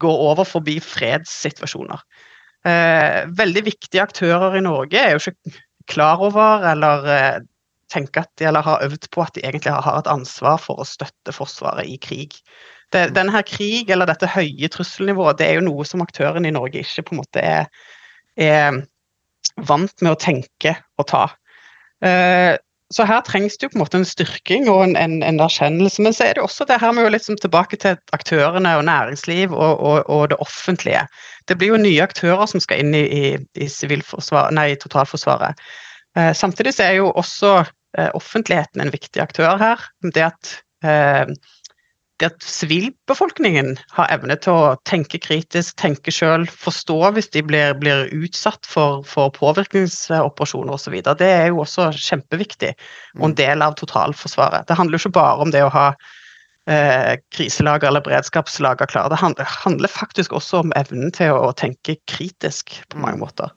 går 0.00 0.22
over 0.30 0.48
forbi 0.48 0.78
fredssituasjoner. 0.82 2.00
Eh, 2.68 3.22
veldig 3.38 3.64
viktige 3.66 4.04
aktører 4.04 4.56
i 4.58 4.64
Norge 4.64 5.00
er 5.00 5.16
jo 5.16 5.22
ikke 5.32 5.56
klar 5.90 6.22
over 6.22 6.62
eller 6.70 7.08
eh, 7.10 7.40
tenker 7.92 8.24
at 8.24 8.30
de 8.38 8.46
eller 8.48 8.64
har 8.64 8.84
øvd 8.86 9.08
på 9.12 9.24
at 9.24 9.34
de 9.36 9.42
egentlig 9.44 9.72
har, 9.74 9.82
har 9.84 9.98
et 10.00 10.10
ansvar 10.10 10.60
for 10.62 10.80
å 10.80 10.88
støtte 10.88 11.34
Forsvaret 11.34 11.88
i 11.88 11.98
krig. 12.00 12.38
Det, 12.92 13.08
denne 13.16 13.34
her 13.34 13.44
krig, 13.48 13.90
eller 13.90 14.08
dette 14.08 14.30
høye 14.30 14.68
trusselnivået, 14.72 15.40
det 15.40 15.48
er 15.48 15.58
jo 15.58 15.66
noe 15.68 15.84
som 15.88 16.04
aktørene 16.04 16.48
i 16.48 16.54
Norge 16.54 16.84
ikke 16.84 17.06
på 17.08 17.16
en 17.16 17.22
måte 17.22 17.44
er, 17.44 17.68
er 18.36 18.82
vant 19.68 20.04
med 20.04 20.12
å 20.12 20.20
tenke 20.20 20.76
og 21.00 21.08
ta. 21.12 21.24
Eh, 22.04 22.54
så 22.92 23.06
her 23.08 23.22
trengs 23.26 23.56
det 23.56 23.66
jo 23.66 23.72
på 23.72 23.78
en 23.78 23.82
måte 23.82 23.98
en 24.00 24.06
styrking 24.08 24.68
og 24.70 24.82
en, 24.84 24.96
en, 25.00 25.18
en 25.24 25.40
erkjennelse. 25.40 26.02
Men 26.04 26.16
så 26.16 26.26
er 26.26 26.36
det 26.36 26.44
også 26.44 26.66
det 26.68 26.80
her 26.82 26.92
med 26.96 27.08
å 27.08 27.12
liksom 27.14 27.38
tilbake 27.40 27.78
til 27.80 27.96
aktørene 28.16 28.74
og 28.78 28.84
næringsliv 28.88 29.54
og, 29.54 29.80
og, 29.80 30.02
og, 30.06 30.26
det 30.32 30.40
offentlige. 30.44 31.06
Det 31.48 31.56
blir 31.58 31.72
jo 31.72 31.80
nye 31.80 32.04
aktører 32.04 32.44
som 32.50 32.62
skal 32.62 32.82
inn 32.82 32.96
i, 32.96 33.04
i, 33.06 33.22
i, 33.64 33.68
nei, 34.56 34.68
totalforsvaret. 34.82 35.62
Eh, 36.18 36.32
samtidig 36.36 36.74
så 36.76 36.86
er 36.88 36.98
jo 37.00 37.08
også 37.10 37.54
eh, 37.62 38.10
offentligheten 38.18 38.84
en 38.84 38.92
viktig 38.92 39.24
aktør 39.24 39.56
her. 39.62 39.88
Det 40.12 40.28
at 40.28 40.54
eh, 40.84 41.24
det 42.22 42.30
at 42.30 42.46
sivilbefolkningen 42.46 43.74
har 43.96 44.10
evne 44.14 44.36
til 44.40 44.54
å 44.54 44.74
tenke 44.88 45.18
kritisk, 45.22 45.74
tenke 45.80 46.14
sjøl, 46.14 46.46
forstå 46.46 46.98
hvis 47.16 47.30
de 47.34 47.42
blir, 47.46 47.74
blir 47.80 48.06
utsatt 48.14 48.66
for, 48.68 49.02
for 49.08 49.32
påvirkningsoperasjoner 49.36 50.76
osv. 50.76 50.98
Det 51.18 51.28
er 51.28 51.50
jo 51.50 51.62
også 51.64 51.90
kjempeviktig 51.98 52.72
og 53.18 53.28
en 53.28 53.34
mm. 53.34 53.38
del 53.42 53.66
av 53.66 53.76
totalforsvaret. 53.80 54.68
Det 54.68 54.78
handler 54.78 54.98
jo 54.98 55.04
ikke 55.04 55.18
bare 55.18 55.46
om 55.46 55.54
det 55.54 55.64
å 55.66 55.72
ha 55.74 55.86
eh, 56.70 57.16
kriselager 57.34 57.90
eller 57.90 58.04
beredskapslager 58.06 58.90
klare. 58.92 59.12
Det 59.12 59.22
handler, 59.22 59.56
handler, 59.64 59.92
faktisk 59.92 60.36
også 60.38 60.62
om 60.62 60.76
evnen 60.78 61.10
til 61.14 61.34
å, 61.34 61.50
tenke 61.58 61.98
kritisk 62.10 62.78
på 62.88 63.02
mange 63.02 63.18
mm. 63.18 63.26
måter. 63.26 63.56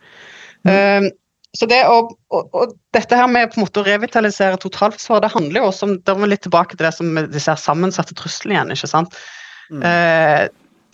Mm. 0.65 0.73
Um, 0.73 1.11
så 1.55 1.67
det 1.69 1.81
å, 1.87 2.01
og, 2.33 2.55
og, 2.55 2.75
dette 2.95 3.17
her 3.17 3.29
med 3.31 3.51
på 3.51 3.59
en 3.59 3.65
måte 3.65 3.81
å 3.81 3.87
revitalisere 3.87 4.59
totalforsvaret, 4.61 5.25
det 5.25 5.33
handler 5.35 5.61
jo 5.61 5.69
også 5.69 5.87
om 5.89 5.95
det 6.03 6.15
var 6.19 6.31
litt 6.31 6.43
tilbake 6.45 6.75
til 6.75 6.87
det 6.87 6.93
som 6.97 7.19
disse 7.31 7.55
sammensatte 7.61 8.17
truslene 8.17 8.57
igjen. 8.57 8.73
ikke 8.75 8.91
sant? 8.91 9.17
Mm. 9.71 9.83
Eh, 9.87 10.43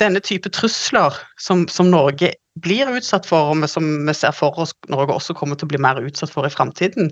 denne 0.02 0.22
type 0.24 0.50
trusler 0.54 1.18
som, 1.42 1.68
som, 1.70 1.92
Norge 1.92 2.34
blir 2.62 2.90
utsatt 2.92 3.28
for, 3.30 3.54
og 3.54 3.70
som 3.70 3.88
vi 4.08 4.16
ser 4.18 4.34
for 4.36 4.58
oss 4.60 4.74
Norge 4.92 5.16
også 5.16 5.36
kommer 5.38 5.60
til 5.60 5.70
å 5.70 5.74
bli 5.74 5.82
mer 5.82 6.02
utsatt 6.02 6.34
for 6.34 6.48
i 6.48 6.54
framtiden, 6.54 7.12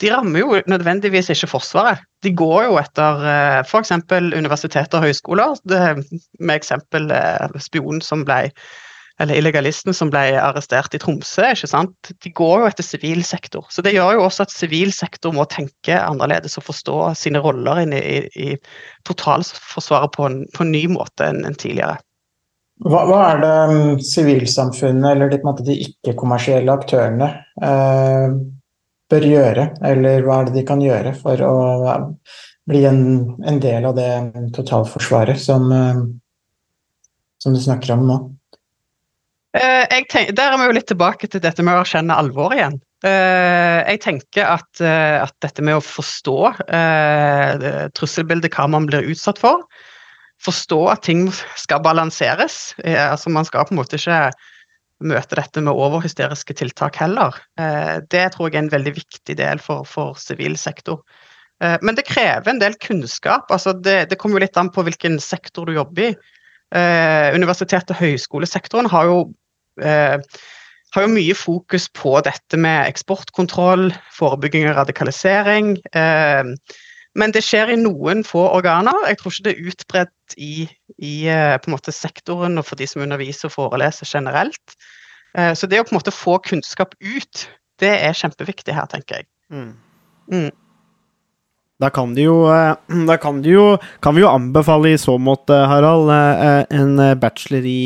de 0.00 0.08
rammer 0.08 0.40
jo 0.40 0.60
nødvendigvis 0.70 1.28
ikke 1.34 1.50
Forsvaret. 1.50 2.00
De 2.24 2.32
går 2.32 2.70
jo 2.70 2.78
etter 2.80 3.26
eh, 3.28 3.58
f.eks. 3.66 3.92
universiteter 4.10 4.96
og 4.96 5.10
høyskoler, 5.10 5.58
det, 5.68 5.82
med 6.40 6.54
eksempel 6.56 7.10
eh, 7.12 7.58
spionen 7.60 8.00
som 8.04 8.24
ble 8.24 8.46
eller 9.20 9.36
illegalisten 9.36 9.94
som 9.94 10.08
ble 10.12 10.22
arrestert 10.40 10.94
i 10.96 11.00
Tromsø, 11.00 11.44
ikke 11.52 11.68
sant? 11.68 12.12
de 12.24 12.32
går 12.32 12.62
jo 12.62 12.68
etter 12.70 12.86
sivil 12.86 13.20
sektor. 13.26 13.66
Så 13.68 13.84
det 13.84 13.92
gjør 13.92 14.16
jo 14.16 14.22
også 14.24 14.46
at 14.46 14.54
sivil 14.54 14.94
sektor 14.96 15.34
må 15.36 15.44
tenke 15.52 15.98
annerledes 16.00 16.56
og 16.56 16.64
forstå 16.70 17.00
sine 17.20 17.42
roller 17.44 17.82
i, 17.82 17.88
i, 18.00 18.46
i 18.48 18.54
totalforsvaret 19.08 20.14
på 20.16 20.24
en, 20.28 20.40
på 20.56 20.64
en 20.64 20.72
ny 20.72 20.86
måte 20.94 21.28
enn 21.28 21.44
en 21.44 21.58
tidligere. 21.58 21.98
Hva, 22.80 23.02
hva, 23.04 23.18
er 23.26 23.42
det 23.42 23.52
um, 23.68 24.00
sivilsamfunnet 24.00 25.10
eller 25.12 25.28
de, 25.28 25.40
de 25.68 25.76
ikke-kommersielle 25.84 26.72
aktørene 26.72 27.28
eh, 27.60 28.38
bør 29.10 29.26
gjøre, 29.28 29.66
eller 29.84 30.24
hva 30.24 30.40
er 30.40 30.48
det 30.48 30.56
de 30.56 30.64
kan 30.64 30.80
gjøre 30.80 31.12
for 31.18 31.44
å 31.44 31.54
bli 32.70 32.86
en, 32.88 33.02
en 33.44 33.60
del 33.60 33.84
av 33.84 34.00
det 34.00 34.10
totalforsvaret 34.56 35.36
som, 35.44 35.68
eh, 35.76 36.04
som 37.44 37.52
du 37.52 37.60
snakker 37.60 37.98
om 37.98 38.08
nå? 38.08 38.20
Uh, 39.50 39.82
tenker, 39.90 40.30
der 40.30 40.52
er 40.52 40.60
vi 40.60 40.68
jo 40.68 40.74
litt 40.76 40.86
tilbake 40.86 41.26
til 41.26 41.42
dette 41.42 41.64
med 41.66 41.74
å 41.74 41.82
erkjenne 41.82 42.14
alvor 42.14 42.54
igjen. 42.54 42.76
Uh, 43.02 43.82
jeg 43.88 43.98
tenker 44.04 44.46
at, 44.46 44.68
uh, 44.78 45.24
at, 45.24 45.34
dette 45.42 45.64
med 45.66 45.80
å 45.80 45.82
forstå 45.82 46.36
trusselbildet, 47.98 48.54
hva 48.54 48.68
man 48.70 48.86
blir 48.86 49.08
utsatt 49.10 49.40
for, 49.42 49.64
forstå 50.44 50.78
at 50.92 51.02
ting 51.08 51.26
skal 51.58 51.82
balanseres. 51.84 52.76
altså 52.86 53.32
Man 53.34 53.48
skal 53.48 53.66
på 53.66 53.74
en 53.74 53.80
måte 53.82 53.98
ikke 53.98 54.30
møte 55.10 55.36
dette 55.36 55.64
med 55.64 55.74
overhysteriske 55.74 56.54
tiltak 56.60 56.96
heller. 57.00 57.34
det 58.12 58.24
tror 58.32 58.48
jeg 58.48 58.56
er 58.56 58.62
en 58.62 58.72
veldig 58.72 58.94
viktig 58.96 59.36
del 59.36 59.60
for, 59.60 59.84
sivil 60.16 60.56
sektor. 60.60 61.00
men 61.60 61.96
det 61.96 62.06
krever 62.08 62.48
en 62.48 62.60
del 62.60 62.76
kunnskap. 62.80 63.50
altså 63.50 63.72
det, 63.72 64.10
det 64.10 64.16
kommer 64.16 64.38
jo 64.38 64.46
litt 64.46 64.56
an 64.56 64.72
på 64.72 64.84
hvilken 64.84 65.18
sektor 65.20 65.66
du 65.66 65.74
jobber 65.74 66.08
i. 66.08 66.14
Eh, 66.70 67.34
universitet- 67.34 67.90
og 67.90 67.98
høyskolesektoren 67.98 68.86
har 68.86 69.04
jo, 69.04 69.18
eh, 69.20 69.34
har 70.94 71.04
jo 71.06 71.12
mye 71.12 71.34
fokus 71.38 71.86
på 71.94 72.16
dette 72.26 72.58
med 72.58 72.88
eksportkontroll, 72.90 73.90
forebygging 74.16 74.68
og 74.70 74.78
radikalisering. 74.80 75.76
Eh, 75.94 76.54
men 77.18 77.34
det 77.34 77.42
skjer 77.42 77.72
i 77.74 77.78
noen 77.80 78.22
få 78.26 78.42
organer. 78.52 78.96
Jeg 79.10 79.18
tror 79.20 79.34
ikke 79.34 79.46
det 79.46 79.52
er 79.52 79.70
utbredt 79.72 80.36
i, 80.38 80.54
i 80.98 81.14
eh, 81.30 81.56
på 81.58 81.70
en 81.70 81.76
måte 81.76 81.94
sektoren 81.94 82.58
og 82.60 82.66
for 82.68 82.78
de 82.78 82.88
som 82.90 83.02
underviser 83.02 83.50
og 83.50 83.56
foreleser 83.56 84.08
generelt. 84.10 84.76
Eh, 85.38 85.52
så 85.54 85.70
det 85.70 85.82
å 85.82 85.86
på 85.86 85.94
en 85.94 86.00
måte 86.00 86.14
få 86.14 86.38
kunnskap 86.46 86.96
ut, 86.98 87.46
det 87.82 87.92
er 87.98 88.16
kjempeviktig 88.16 88.74
her, 88.74 88.90
tenker 88.90 89.20
jeg. 89.20 89.30
Mm. 89.50 89.72
Mm. 90.30 90.50
Da 91.80 91.88
kan, 91.94 92.12
de 92.14 92.26
jo, 92.26 92.42
eh, 92.54 92.74
da 93.10 93.18
kan, 93.18 93.42
de 93.42 93.54
jo, 93.54 93.66
kan 94.02 94.18
vi 94.18 94.26
jo 94.26 94.30
anbefale 94.30 94.94
i 94.94 95.00
så 95.00 95.16
måte, 95.22 95.54
Harald, 95.70 96.10
eh, 96.14 96.62
en 96.82 96.98
bachelor 97.22 97.66
i 97.66 97.80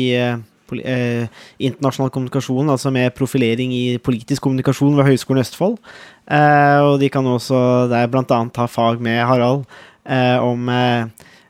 eh, 0.81 1.27
internasjonal 1.59 2.11
kommunikasjon, 2.13 2.69
altså 2.69 2.91
med 2.93 3.13
profilering 3.17 3.73
i 3.73 3.97
politisk 3.97 4.41
kommunikasjon 4.45 4.97
ved 4.97 5.09
Høgskolen 5.11 5.43
Østfold. 5.45 5.77
og 6.25 6.99
de 6.99 7.09
kan 7.09 7.25
også 7.25 7.87
der 7.89 8.07
bl.a. 8.07 8.39
ta 8.53 8.65
fag 8.65 9.01
med 9.01 9.21
Harald 9.25 9.65
om 10.41 10.69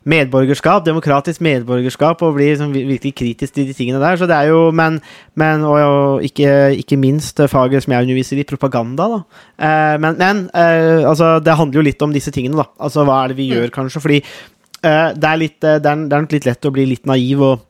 medborgerskap, 0.05 0.85
demokratisk 0.85 1.41
medborgerskap, 1.41 2.21
og 2.21 2.35
bli 2.37 2.51
liksom 2.51 2.73
virkelig 2.75 3.13
kritisk 3.17 3.55
til 3.55 3.67
de 3.67 3.73
tingene 3.73 4.01
der. 4.01 4.17
Så 4.19 4.27
det 4.29 4.37
er 4.37 4.51
jo, 4.53 4.71
Men, 4.71 4.99
men 5.35 5.63
og, 5.65 5.79
og 5.81 6.23
ikke, 6.23 6.75
ikke, 6.77 6.97
minst 6.97 7.41
faget 7.49 7.83
som 7.83 7.93
jeg 7.93 8.05
underviser 8.05 8.37
i, 8.37 8.43
propaganda, 8.45 9.09
da. 9.09 9.21
Eh, 9.57 9.99
men, 9.99 10.17
men 10.17 10.49
eh, 10.53 11.09
altså, 11.09 11.39
det 11.39 11.57
handler 11.57 11.81
jo 11.81 11.87
litt 11.89 12.01
om 12.01 12.13
disse 12.13 12.31
tingene, 12.31 12.61
da. 12.61 12.69
Altså 12.79 13.05
hva 13.05 13.23
er 13.23 13.33
det 13.33 13.37
vi 13.37 13.49
mm. 13.49 13.55
gjør, 13.55 13.71
kanskje? 13.79 14.01
Fordi 14.01 14.19
eh, 14.21 15.09
det, 15.15 15.29
er 15.31 15.41
litt, 15.41 15.61
det, 15.61 15.79
er, 15.81 16.05
det 16.05 16.19
er 16.19 16.27
litt 16.37 16.49
lett 16.51 16.69
å 16.69 16.75
bli 16.75 16.85
litt 16.93 17.09
naiv 17.09 17.41
og 17.41 17.65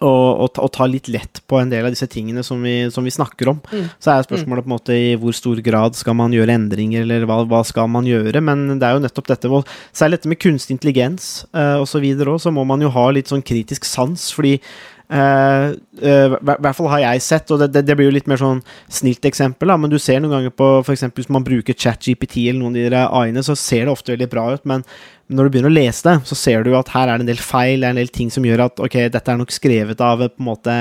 og, 0.00 0.24
og, 0.44 0.58
og, 0.62 0.70
ta 0.74 0.86
litt 0.90 1.08
lett 1.12 1.40
på 1.48 1.60
en 1.60 1.70
del 1.72 1.86
av 1.86 1.94
disse 1.94 2.08
tingene 2.10 2.44
som 2.46 2.62
vi, 2.64 2.88
som 2.92 3.06
vi 3.06 3.14
snakker 3.14 3.52
om. 3.52 3.60
Mm. 3.70 3.86
Så 4.02 4.12
er 4.12 4.26
spørsmålet 4.26 4.66
på 4.66 4.70
en 4.70 4.76
måte 4.76 4.96
i 4.96 5.14
hvor 5.20 5.36
stor 5.36 5.60
grad 5.64 5.98
skal 5.98 6.18
man 6.18 6.34
gjøre 6.34 6.56
endringer, 6.58 7.06
eller 7.06 7.28
hva, 7.28 7.40
hva 7.48 7.62
skal 7.66 7.90
man 7.92 8.08
gjøre? 8.08 8.42
Men 8.44 8.66
det 8.76 8.88
er 8.88 8.96
jo 8.96 9.04
nettopp 9.04 9.30
dette 9.32 9.62
særlig 9.96 10.20
dette 10.20 10.32
med 10.32 10.42
kunstig 10.42 10.76
intelligens 10.76 11.30
uh, 11.56 11.78
osv. 11.82 12.04
òg, 12.04 12.36
så 12.42 12.52
må 12.54 12.66
man 12.68 12.84
jo 12.84 12.92
ha 12.94 13.08
litt 13.14 13.32
sånn 13.32 13.44
kritisk 13.46 13.88
sans, 13.88 14.30
fordi 14.36 14.58
Uh, 15.06 15.76
uh, 16.02 16.32
hvert 16.42 16.74
fall 16.74 16.88
har 16.90 17.02
jeg 17.04 17.22
sett, 17.22 17.50
og 17.54 17.60
det, 17.62 17.68
det, 17.76 17.84
det, 17.86 17.94
blir 17.94 18.08
jo 18.08 18.14
litt 18.16 18.26
mer 18.26 18.40
sånn 18.40 18.58
snilt 18.90 19.26
eksempel, 19.28 19.70
da, 19.70 19.76
men 19.78 19.92
du 19.92 20.00
ser 20.02 20.18
noen 20.18 20.34
ganger 20.34 20.54
på 20.58 20.70
f.eks. 20.80 21.04
hvis 21.14 21.28
man 21.30 21.44
bruker 21.46 21.76
ChatGPT 21.78 22.48
eller 22.48 22.58
noen 22.64 22.74
av 22.74 22.90
de 22.90 23.02
AI-ene, 23.04 23.44
så 23.46 23.54
ser 23.58 23.84
det 23.86 23.92
ofte 23.92 24.16
veldig 24.16 24.28
bra 24.32 24.48
ut, 24.56 24.64
men 24.66 24.82
når 25.30 25.46
du 25.46 25.54
begynner 25.54 25.70
å 25.70 25.76
lese 25.76 26.08
det, 26.08 26.16
så 26.26 26.38
ser 26.38 26.66
du 26.66 26.72
at 26.78 26.90
her 26.94 27.06
er 27.06 27.20
det 27.20 27.26
en 27.26 27.30
del 27.30 27.42
feil, 27.42 27.82
det 27.82 27.86
er 27.86 27.94
en 27.94 28.00
del 28.00 28.10
ting 28.14 28.32
som 28.34 28.46
gjør 28.46 28.64
at 28.64 28.82
ok, 28.82 28.96
dette 29.14 29.30
er 29.30 29.38
nok 29.38 29.54
skrevet 29.54 30.02
av 30.02 30.24
på 30.26 30.42
en 30.42 30.48
måte 30.48 30.74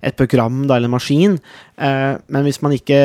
et 0.00 0.16
program 0.16 0.62
da, 0.64 0.78
eller 0.78 0.88
en 0.88 0.96
maskin, 0.96 1.36
uh, 1.76 2.14
men 2.24 2.48
hvis 2.48 2.62
man 2.64 2.76
ikke 2.76 3.02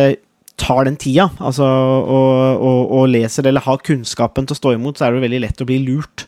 tar 0.60 0.86
den 0.88 0.95
tida 1.02 1.26
altså, 1.41 1.65
og, 1.65 2.62
og, 2.62 2.80
og, 2.86 3.04
leser 3.12 3.49
eller 3.49 3.65
har 3.65 3.84
kunnskapen 3.84 4.47
til 4.47 4.56
å 4.56 4.62
stå 4.62 4.73
imot, 4.78 4.95
så 4.95 5.10
er 5.10 5.17
det 5.17 5.26
veldig 5.26 5.43
lett 5.43 5.63
å 5.65 5.67
bli 5.67 5.82
lurt. 5.82 6.23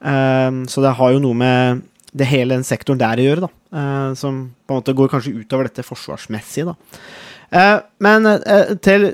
så 0.00 0.82
det 0.82 0.92
har 0.98 1.12
jo 1.12 1.20
noe 1.20 1.36
med 1.36 1.82
det 2.18 2.28
hele 2.30 2.56
den 2.56 2.66
sektoren 2.66 3.00
der 3.00 3.20
å 3.20 3.26
gjøre, 3.26 3.46
da. 3.46 3.52
Uh, 3.68 4.10
som 4.18 4.42
på 4.66 4.74
en 4.74 4.80
måte 4.80 4.96
går 4.96 5.12
kanskje 5.12 5.36
utover 5.42 5.68
dette 5.68 5.84
forsvarsmessige, 5.86 6.72
da. 6.72 7.04
Uh, 7.48 7.78
men 8.04 8.28
uh, 8.28 8.74
til 8.84 9.10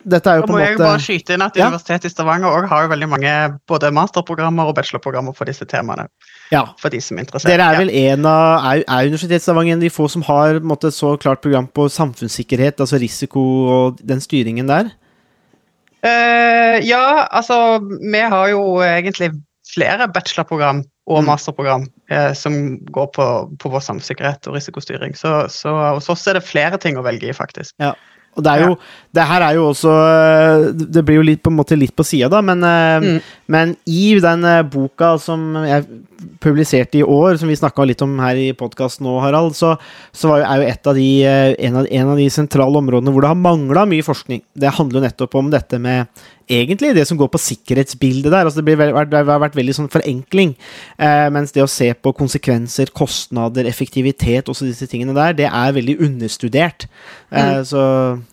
dette 0.00 0.32
er 0.32 0.38
jo 0.40 0.46
på 0.46 0.54
en 0.54 0.56
måte 0.56 0.64
Da 0.64 0.64
må 0.64 0.64
jeg 0.64 0.78
bare 0.80 1.00
skyte 1.04 1.34
inn 1.36 1.42
at 1.44 1.56
ja. 1.58 1.66
Universitetet 1.68 2.08
i 2.08 2.12
Stavanger 2.14 2.48
også 2.48 2.70
har 2.70 2.84
jo 2.86 2.90
veldig 2.94 3.08
mange 3.10 3.32
både 3.68 3.90
masterprogrammer 3.92 4.70
og 4.70 4.76
bachelorprogrammer 4.78 5.36
for 5.36 5.50
disse 5.50 5.66
temaene. 5.68 6.06
Ja. 6.54 6.62
For 6.80 6.92
de 6.92 7.02
som 7.04 7.18
er 7.18 7.26
interessert. 7.26 7.52
Dere 7.52 7.66
er 7.68 7.82
vel 7.82 7.92
en 8.06 8.24
av 8.30 8.64
Er, 8.70 8.84
er 8.86 9.10
Universitetet 9.10 9.44
i 9.44 9.44
Stavanger 9.44 9.76
en 9.76 9.82
av 9.82 9.84
de 9.84 9.92
få 9.92 10.08
som 10.08 10.24
har 10.24 10.62
måte, 10.64 10.88
så 10.94 11.12
klart 11.20 11.42
program 11.44 11.68
på 11.68 11.90
samfunnssikkerhet, 11.92 12.80
altså 12.80 13.00
risiko 13.02 13.44
og 13.74 14.00
den 14.00 14.24
styringen 14.24 14.70
der? 14.70 14.94
ja, 16.00 17.26
altså 17.28 17.76
Vi 17.84 18.20
har 18.32 18.48
jo 18.48 18.80
egentlig 18.80 19.34
flere 19.70 20.08
bachelorprogram 20.12 20.84
og 21.10 21.22
mm. 21.22 21.26
masterprogram 21.30 21.88
eh, 22.10 22.30
som 22.38 22.54
går 22.92 23.10
på, 23.16 23.26
på 23.60 23.72
vår 23.72 23.82
samfunnssikkerhet 23.86 24.48
og 24.50 24.56
risikostyring. 24.58 25.16
Så, 25.18 25.34
så, 25.52 25.74
hos 25.96 26.10
oss 26.12 26.26
er 26.30 26.38
det 26.38 26.46
flere 26.46 26.78
ting 26.82 26.98
å 26.98 27.04
velge 27.06 27.30
i, 27.30 27.36
faktisk. 27.36 27.74
Ja. 27.82 27.94
Og 28.38 28.44
det 28.46 28.50
er 28.52 28.68
jo 28.68 28.74
Det 29.10 29.24
her 29.26 29.42
er 29.42 29.56
jo 29.58 29.64
også 29.72 29.90
eh, 29.90 30.68
Det 30.94 31.02
blir 31.02 31.18
jo 31.18 31.24
litt 31.26 31.40
på 31.42 31.50
en 31.50 31.56
måte 31.58 31.78
litt 31.78 31.96
på 31.98 32.06
sida, 32.06 32.28
da, 32.30 32.42
men, 32.44 32.62
eh, 32.62 33.00
Mm. 33.00 33.18
men 33.48 33.76
i 33.86 34.18
den 34.20 34.44
eh, 34.44 34.62
boka 34.62 35.16
som 35.18 35.54
jeg 35.66 35.86
publiserte 36.40 37.00
i 37.00 37.04
år, 37.04 37.36
som 37.40 37.50
vi 37.50 37.58
snakka 37.58 37.84
litt 37.88 38.02
om 38.04 38.18
her 38.22 38.38
i 38.38 38.50
podkasten 38.56 39.06
nå, 39.06 39.16
Harald, 39.22 39.56
så, 39.56 39.74
så 40.12 40.32
var 40.32 40.42
jo, 40.42 40.48
er 40.48 40.60
jo 40.60 40.72
et 40.72 40.90
av 40.90 40.98
de, 40.98 41.06
eh, 41.28 41.52
en, 41.68 41.80
av, 41.80 41.88
en 42.00 42.12
av 42.14 42.20
de 42.20 42.28
sentrale 42.32 42.82
områdene 42.82 43.14
hvor 43.14 43.24
det 43.24 43.32
har 43.32 43.40
mangla 43.40 43.86
mye 43.88 44.06
forskning. 44.06 44.42
Det 44.52 44.76
handler 44.76 45.00
jo 45.00 45.06
nettopp 45.06 45.38
om 45.40 45.50
dette 45.52 45.80
med 45.80 46.22
egentlig 46.50 46.92
det 46.96 47.04
som 47.08 47.18
går 47.18 47.30
på 47.30 47.40
sikkerhetsbildet 47.40 48.30
der. 48.32 48.44
altså 48.44 48.60
Det, 48.60 48.64
blir, 48.66 48.92
det 49.10 49.22
har 49.22 49.42
vært 49.42 49.58
veldig 49.58 49.76
sånn 49.76 49.92
forenkling. 49.92 50.56
Eh, 50.98 51.28
mens 51.32 51.54
det 51.54 51.64
å 51.64 51.70
se 51.70 51.92
på 51.94 52.12
konsekvenser, 52.16 52.92
kostnader, 52.96 53.68
effektivitet, 53.70 54.50
også 54.50 54.68
disse 54.68 54.88
tingene 54.90 55.14
der, 55.16 55.36
det 55.38 55.48
er 55.48 55.76
veldig 55.76 56.00
understudert. 56.06 56.88
Eh, 57.30 57.60
så 57.66 57.84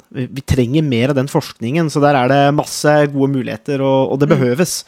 vi, 0.10 0.28
vi 0.28 0.46
trenger 0.46 0.88
mer 0.88 1.14
av 1.14 1.20
den 1.20 1.32
forskningen. 1.32 1.92
Så 1.94 2.04
der 2.04 2.18
er 2.18 2.34
det 2.34 2.42
masse 2.58 2.98
gode 3.14 3.32
muligheter, 3.38 3.86
og, 3.86 4.14
og 4.14 4.22
det 4.24 4.32
behøves. 4.34 4.82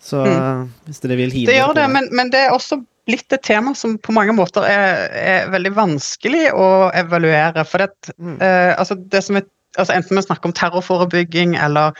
Så 0.00 0.22
mm. 0.24 0.64
hvis 0.88 1.02
dere 1.02 1.18
vil 1.20 1.34
hive 1.34 1.50
Det 1.50 1.58
gjør 1.58 1.76
det, 1.76 1.86
men, 1.92 2.08
men 2.16 2.32
det 2.32 2.46
er 2.46 2.54
også 2.54 2.80
blitt 3.08 3.32
et 3.34 3.44
tema 3.44 3.74
som 3.76 3.96
på 4.00 4.14
mange 4.16 4.32
måter 4.36 4.64
er, 4.68 5.06
er 5.16 5.52
veldig 5.52 5.72
vanskelig 5.76 6.50
å 6.56 6.90
evaluere. 6.96 7.64
For 7.68 7.84
det, 7.84 8.14
Mm. 8.16 8.38
eh, 8.40 8.72
altså 8.78 8.96
det 9.12 9.22
som 9.26 9.38
er, 9.40 9.46
altså 9.78 9.94
enten 9.94 10.16
vi 10.16 10.26
snakker 10.26 10.50
om 10.50 10.56
terrorforebygging 10.56 11.56
eller 11.56 11.96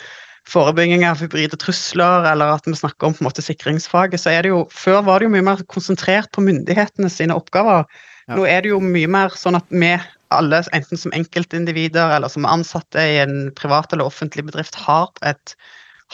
forebygging 0.48 1.04
av 1.06 1.20
hybride 1.20 1.58
trusler, 1.60 2.24
eller 2.30 2.54
at 2.56 2.66
vi 2.66 2.76
snakker 2.76 3.06
om 3.06 3.14
på 3.14 3.22
en 3.22 3.28
måte 3.28 3.44
sikringsfaget, 3.44 4.22
så 4.22 4.32
er 4.32 4.42
det 4.42 4.54
jo 4.54 4.62
Før 4.72 5.02
var 5.06 5.20
det 5.20 5.28
jo 5.28 5.34
mye 5.34 5.46
mer 5.46 5.60
konsentrert 5.68 6.30
på 6.32 6.44
myndighetene 6.44 7.10
sine 7.12 7.36
oppgaver. 7.36 7.84
Ja. 8.28 8.38
Nå 8.38 8.46
er 8.48 8.62
det 8.62 8.72
jo 8.72 8.80
mye 8.80 9.10
mer 9.10 9.36
sånn 9.36 9.58
at 9.58 9.68
vi 9.70 9.92
alle, 10.30 10.62
enten 10.72 10.98
som 10.98 11.12
enkeltindivider 11.16 12.14
eller 12.14 12.30
som 12.30 12.46
ansatte 12.46 13.02
i 13.02 13.18
en 13.18 13.50
privat 13.58 13.92
eller 13.92 14.06
offentlig 14.06 14.46
bedrift, 14.46 14.78
har 14.78 15.10
et, 15.26 15.56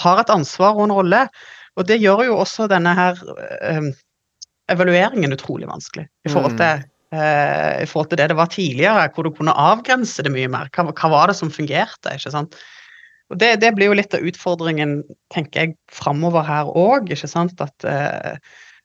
har 0.01 0.23
et 0.23 0.33
ansvar 0.33 0.79
og 0.79 0.89
en 0.89 0.97
rolle. 0.97 1.23
Og 1.77 1.87
det 1.89 2.01
gjør 2.01 2.25
jo 2.31 2.37
også 2.41 2.69
denne 2.73 2.93
her 2.97 3.19
eh, 3.61 3.89
evalueringen 4.73 5.35
utrolig 5.37 5.69
vanskelig. 5.69 6.07
I 6.27 6.33
forhold, 6.33 6.57
Mm. 6.57 6.59
til, 6.63 6.87
eh, 7.13 7.83
I 7.83 7.87
forhold 7.87 8.09
til 8.11 8.19
det 8.19 8.29
det 8.31 8.37
var 8.37 8.47
tidligere, 8.53 9.09
hvor 9.15 9.25
du 9.25 9.31
kunne 9.31 9.53
avgrense 9.53 10.23
det 10.23 10.33
mye 10.33 10.49
mer. 10.49 10.71
Hva, 10.73 10.89
hva 10.93 11.11
var 11.11 11.27
det 11.29 11.37
som 11.37 11.51
fungerte? 11.51 12.15
ikke 12.17 12.33
sant? 12.33 12.57
Og 13.31 13.39
det, 13.39 13.61
det 13.61 13.75
blir 13.75 13.91
jo 13.91 13.99
litt 13.99 14.15
av 14.15 14.23
utfordringen, 14.23 15.03
tenker 15.35 15.61
jeg, 15.61 15.77
framover 15.91 16.47
her 16.47 16.65
òg. 16.71 17.11
At 17.11 17.85
eh, 17.85 18.37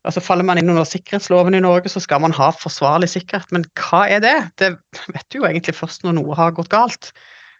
altså 0.03 0.21
faller 0.21 0.43
man 0.43 0.57
inn 0.57 0.69
under 0.69 0.83
sikkerhetsloven 0.83 1.53
i 1.55 1.61
Norge, 1.61 1.89
så 1.93 2.01
skal 2.01 2.21
man 2.21 2.33
ha 2.33 2.49
forsvarlig 2.51 3.09
sikkerhet. 3.13 3.51
Men 3.51 3.63
hva 3.77 4.07
er 4.09 4.19
det? 4.19 4.37
Det 4.57 4.71
vet 5.13 5.27
du 5.29 5.39
jo 5.39 5.45
egentlig 5.45 5.77
først 5.77 6.03
når 6.03 6.17
noe 6.17 6.35
har 6.35 6.51
gått 6.57 6.69
galt. 6.73 7.11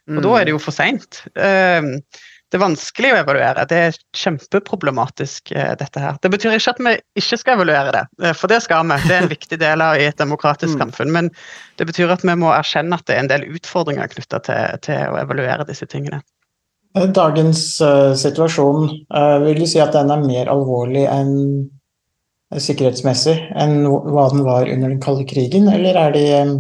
Og 0.10 0.24
da 0.26 0.32
er 0.40 0.46
det 0.46 0.56
jo 0.56 0.60
for 0.60 0.74
seint. 0.74 1.22
Det 2.52 2.58
er 2.60 2.66
vanskelig 2.66 3.14
å 3.14 3.20
evaluere. 3.22 3.64
Det 3.64 3.78
er 3.80 3.98
kjempeproblematisk, 4.20 5.54
eh, 5.56 5.72
dette 5.80 6.02
her. 6.04 6.18
Det 6.20 6.32
betyr 6.34 6.58
ikke 6.58 6.74
at 6.74 6.82
vi 6.84 6.96
ikke 7.22 7.38
skal 7.40 7.56
evaluere 7.56 7.94
det, 7.96 8.04
eh, 8.22 8.34
for 8.36 8.52
det 8.52 8.60
skal 8.66 8.84
vi. 8.90 8.98
Det 9.08 9.16
er 9.16 9.24
en 9.24 9.32
viktig 9.32 9.60
del 9.62 9.82
av 9.82 9.96
i 9.96 10.10
et 10.10 10.18
demokratisk 10.18 10.76
Mm. 10.76 10.82
samfunn. 10.82 11.12
Men 11.12 11.32
det 11.78 11.88
betyr 11.88 12.12
at 12.12 12.22
vi 12.28 12.36
må 12.36 12.52
erkjenne 12.52 12.94
at 12.94 13.06
det 13.06 13.16
er 13.16 13.20
en 13.20 13.32
del 13.32 13.48
utfordringer 13.56 14.12
knytta 14.12 14.44
til, 14.44 14.78
til 14.82 15.16
å 15.16 15.20
evaluere 15.24 15.66
disse 15.66 15.88
tingene. 15.88 16.22
Dagens 16.94 17.80
uh, 17.80 18.12
situasjon, 18.20 18.90
uh, 19.16 19.40
vil 19.46 19.62
du 19.64 19.66
si 19.66 19.80
at 19.80 19.94
den 19.94 20.12
er 20.12 20.20
mer 20.20 20.52
alvorlig 20.52 21.06
enn 21.08 21.70
eh, 22.52 22.60
sikkerhetsmessig 22.60 23.38
enn 23.56 23.86
hva 23.88 24.26
den 24.34 24.44
var 24.44 24.68
under 24.68 24.90
den 24.90 25.00
kalde 25.00 25.24
krigen, 25.24 25.70
eller 25.72 25.96
er 25.96 26.12
de 26.12 26.26
eh, 26.36 26.52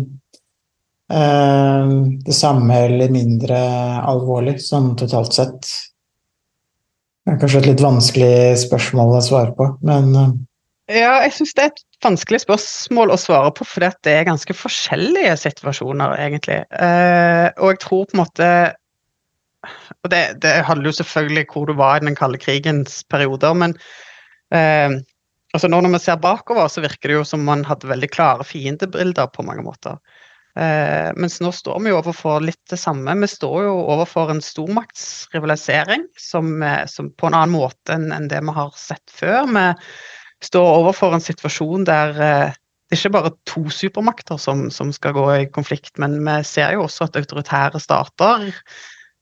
det 1.11 2.35
samme 2.37 2.75
eller 2.85 3.11
mindre 3.11 3.57
alvorlig, 4.07 4.57
sånn 4.63 4.93
totalt 4.99 5.35
sett? 5.35 5.71
Det 7.21 7.35
er 7.35 7.41
kanskje 7.41 7.59
et 7.61 7.67
litt 7.69 7.81
vanskelig 7.83 8.35
spørsmål 8.63 9.13
å 9.13 9.21
svare 9.21 9.53
på, 9.57 9.67
men 9.85 10.15
eh, 10.17 10.31
Ja, 11.01 11.19
jeg 11.21 11.35
syns 11.35 11.53
det 11.55 11.63
er 11.63 11.69
et 11.69 11.83
vanskelig 12.03 12.41
spørsmål 12.41 13.13
å 13.13 13.19
svare 13.21 13.51
på, 13.53 13.67
at 13.85 13.99
det 14.07 14.15
er 14.17 14.25
ganske 14.27 14.55
forskjellige 14.57 15.35
situasjoner, 15.43 16.15
egentlig. 16.17 16.63
Eh, 16.73 17.47
og 17.61 17.75
jeg 17.75 17.81
tror 17.85 18.07
på 18.09 18.17
en 18.17 18.23
måte 18.23 18.49
Og 20.01 20.09
det, 20.09 20.23
det 20.41 20.55
handler 20.65 20.89
jo 20.89 20.97
selvfølgelig 20.97 21.45
hvor 21.53 21.69
du 21.69 21.75
var 21.77 22.01
i 22.01 22.05
den 22.07 22.17
kalde 22.17 22.41
krigens 22.41 23.03
perioder, 23.05 23.53
men 23.53 23.77
eh, 24.49 24.97
altså 25.53 25.69
nå 25.69 25.83
når 25.85 25.93
vi 25.93 26.01
ser 26.07 26.17
bakover, 26.23 26.65
så 26.73 26.81
virker 26.81 27.11
det 27.11 27.19
jo 27.19 27.27
som 27.35 27.45
man 27.45 27.61
hadde 27.69 27.91
veldig 27.91 28.09
klare 28.09 28.47
fiendebilder 28.47 29.29
på 29.29 29.45
mange 29.45 29.61
måter. 29.67 30.01
Eh, 30.59 31.09
mens 31.15 31.37
nå 31.39 31.51
står 31.55 31.79
vi 31.83 31.93
jo 31.93 31.99
overfor 32.01 32.41
litt 32.43 32.61
det 32.71 32.79
samme. 32.79 33.13
Vi 33.23 33.29
står 33.31 33.67
jo 33.67 33.75
overfor 33.93 34.33
en 34.33 34.41
stormaktsrivalisering 34.43 36.07
som, 36.19 36.57
eh, 36.63 36.83
som 36.91 37.11
på 37.15 37.29
en 37.29 37.37
annen 37.37 37.55
måte 37.55 37.95
enn 37.95 38.27
det 38.31 38.41
vi 38.43 38.57
har 38.57 38.73
sett 38.75 39.13
før. 39.15 39.47
Vi 39.51 40.49
står 40.49 40.73
overfor 40.81 41.15
en 41.15 41.23
situasjon 41.23 41.87
der 41.87 42.19
eh, 42.19 42.57
det 42.91 42.97
er 42.97 43.05
ikke 43.05 43.15
bare 43.15 43.29
to 43.47 43.61
supermakter 43.71 44.35
som, 44.35 44.65
som 44.67 44.89
skal 44.91 45.13
gå 45.15 45.21
i 45.31 45.45
konflikt, 45.55 45.93
men 46.03 46.17
vi 46.25 46.33
ser 46.43 46.73
jo 46.75 46.81
også 46.83 47.05
at 47.05 47.15
autoritære 47.21 47.79
stater 47.79 48.49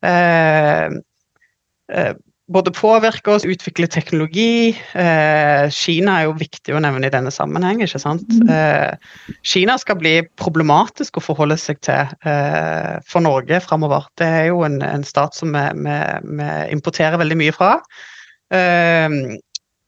eh, 0.02 0.96
eh, 1.94 2.16
både 2.50 2.74
påvirke 2.74 3.34
oss, 3.36 3.46
utvikle 3.46 3.88
teknologi. 3.92 4.74
Eh, 4.98 5.70
Kina 5.74 6.18
er 6.18 6.28
jo 6.28 6.38
viktig 6.40 6.74
å 6.74 6.82
nevne 6.82 7.10
i 7.10 7.14
denne 7.14 7.32
sammenheng. 7.34 7.84
ikke 7.86 8.02
sant? 8.02 8.26
Eh, 8.50 8.94
Kina 9.46 9.78
skal 9.82 10.00
bli 10.02 10.16
problematisk 10.42 11.20
å 11.20 11.26
forholde 11.26 11.60
seg 11.62 11.82
til 11.86 12.10
eh, 12.26 12.96
for 13.06 13.26
Norge 13.26 13.62
framover. 13.66 14.10
Det 14.18 14.30
er 14.42 14.48
jo 14.50 14.64
en, 14.68 14.82
en 14.86 15.06
stat 15.06 15.38
som 15.38 15.54
vi, 15.54 15.66
vi, 15.86 16.00
vi 16.42 16.50
importerer 16.74 17.22
veldig 17.22 17.38
mye 17.44 17.56
fra. 17.56 17.76
Eh, 18.50 19.38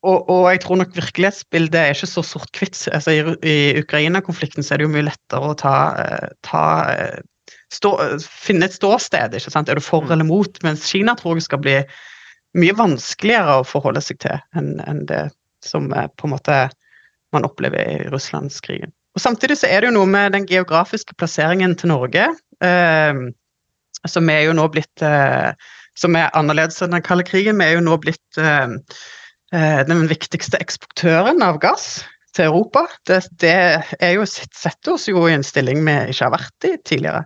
og, 0.02 0.30
og 0.34 0.45
jeg 0.50 0.62
tror 0.63 0.80
nok 0.82 0.95
virkelighetsbildet 0.97 1.78
er 1.78 1.95
ikke 1.95 2.10
så 2.10 2.24
sort-hvitt. 2.26 2.78
Altså, 2.93 3.13
I, 3.13 3.36
i 3.45 3.82
Ukraina-konflikten 3.82 4.65
så 4.65 4.74
er 4.74 4.82
det 4.82 4.88
jo 4.88 4.93
mye 4.95 5.10
lettere 5.10 5.52
å 5.52 5.58
ta, 5.58 5.76
eh, 6.02 6.32
ta 6.45 6.63
eh, 6.93 7.19
stå, 7.74 7.93
finne 8.21 8.69
et 8.69 8.78
ståsted. 8.78 9.38
ikke 9.38 9.54
sant? 9.54 9.69
Er 9.69 9.78
du 9.78 9.86
for 9.86 10.10
eller 10.10 10.26
mot? 10.26 10.58
Mens 10.65 10.88
Kina 10.89 11.13
tror 11.17 11.38
jeg 11.38 11.45
skal 11.50 11.62
bli 11.62 11.78
mye 12.57 12.75
vanskeligere 12.77 13.59
å 13.59 13.67
forholde 13.67 14.03
seg 14.03 14.19
til 14.23 14.39
enn 14.57 14.73
en 14.85 15.05
det 15.09 15.25
som 15.65 15.91
eh, 15.93 16.09
på 16.17 16.27
en 16.27 16.35
måte 16.35 16.57
man 17.31 17.47
opplever 17.47 17.79
i 17.79 18.09
Russlandskrigen. 18.11 18.91
Og 19.15 19.23
Samtidig 19.23 19.59
så 19.59 19.67
er 19.67 19.81
det 19.81 19.91
jo 19.91 19.97
noe 19.99 20.09
med 20.09 20.35
den 20.35 20.47
geografiske 20.47 21.15
plasseringen 21.19 21.75
til 21.79 21.91
Norge, 21.91 22.29
eh, 22.63 23.21
som 24.07 24.31
er 24.33 24.45
jo 24.47 24.55
nå 24.57 24.67
blitt 24.73 25.03
eh, 25.05 25.51
som 25.99 26.15
er 26.15 26.31
annerledes 26.37 26.81
enn 26.83 26.95
den 26.95 27.05
kalde 27.05 27.25
krigen. 27.27 27.59
Vi 27.59 27.67
er 27.67 27.77
jo 27.77 27.85
nå 27.85 27.97
blitt 28.01 28.39
eh, 28.39 28.75
eh, 29.55 29.81
den 29.87 30.07
viktigste 30.11 30.59
eksportøren 30.63 31.43
av 31.45 31.59
gass 31.63 32.03
til 32.35 32.47
Europa. 32.47 32.85
Det, 33.07 33.21
det 33.43 33.55
jo, 34.15 34.25
setter 34.25 34.95
oss 34.95 35.09
jo 35.11 35.25
i 35.27 35.35
en 35.35 35.45
stilling 35.45 35.83
vi 35.85 35.97
ikke 36.13 36.27
har 36.27 36.35
vært 36.37 36.69
i 36.69 36.75
tidligere. 36.87 37.25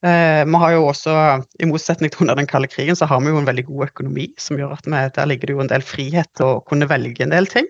Eh, 0.00 0.42
vi 0.48 0.60
har 0.62 0.72
jo 0.72 0.86
også, 0.88 1.14
I 1.60 1.68
motsetning 1.68 2.12
til 2.12 2.24
under 2.24 2.38
den 2.38 2.48
kalde 2.48 2.70
krigen, 2.72 2.96
så 2.96 3.08
har 3.10 3.20
vi 3.20 3.32
jo 3.32 3.40
en 3.40 3.48
veldig 3.48 3.66
god 3.68 3.90
økonomi, 3.90 4.30
som 4.40 4.56
gjør 4.56 4.72
at 4.78 4.88
vi, 4.88 5.00
der 5.16 5.28
ligger 5.28 5.50
det 5.50 5.56
jo 5.56 5.64
en 5.64 5.72
del 5.72 5.84
frihet 5.84 6.30
til 6.38 6.46
å 6.46 6.60
kunne 6.68 6.88
velge 6.88 7.26
en 7.26 7.34
del 7.34 7.48
ting. 7.50 7.68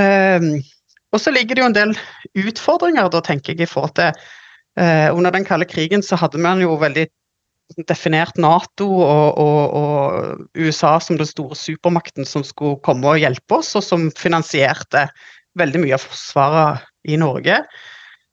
Eh, 0.00 0.48
og 1.12 1.20
så 1.20 1.30
ligger 1.30 1.54
det 1.54 1.62
jo 1.62 1.70
en 1.70 1.76
del 1.76 1.96
utfordringer, 2.42 3.10
da 3.12 3.20
tenker 3.24 3.54
jeg, 3.54 3.66
i 3.66 3.70
forhold 3.70 3.94
til 3.98 4.10
eh, 4.80 5.08
Under 5.12 5.30
den 5.34 5.44
kalde 5.44 5.68
krigen 5.68 6.02
så 6.02 6.16
hadde 6.16 6.40
man 6.40 6.62
jo 6.64 6.78
veldig 6.80 7.06
definert 7.88 8.36
Nato 8.40 8.88
og, 8.88 9.38
og, 9.40 9.76
og 9.78 10.58
USA 10.58 10.96
som 11.00 11.16
den 11.20 11.28
store 11.28 11.56
supermakten 11.56 12.26
som 12.28 12.44
skulle 12.44 12.80
komme 12.84 13.08
og 13.08 13.20
hjelpe 13.20 13.60
oss, 13.60 13.74
og 13.78 13.84
som 13.84 14.10
finansierte 14.18 15.06
veldig 15.60 15.84
mye 15.84 15.96
av 15.96 16.04
forsvaret 16.04 16.88
i 17.08 17.18
Norge. 17.20 17.60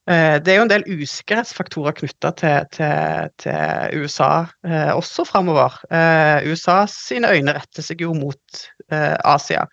Eh, 0.10 0.39
Det 0.41 0.54
er 0.54 0.58
jo 0.58 0.65
en 0.65 0.72
del 0.72 0.88
usikkerhetsfaktorer 0.89 1.93
knytta 2.00 2.32
til, 2.39 2.65
til, 2.74 3.30
til 3.43 4.02
USA 4.02 4.48
eh, 4.65 4.89
også 4.95 5.26
framover. 5.30 5.76
Eh, 5.93 6.50
USA 6.50 6.82
sine 6.89 7.30
øyne 7.30 7.54
retter 7.60 7.86
seg 7.86 8.02
jo 8.02 8.15
mot 8.17 8.65
Asia. 8.89 9.67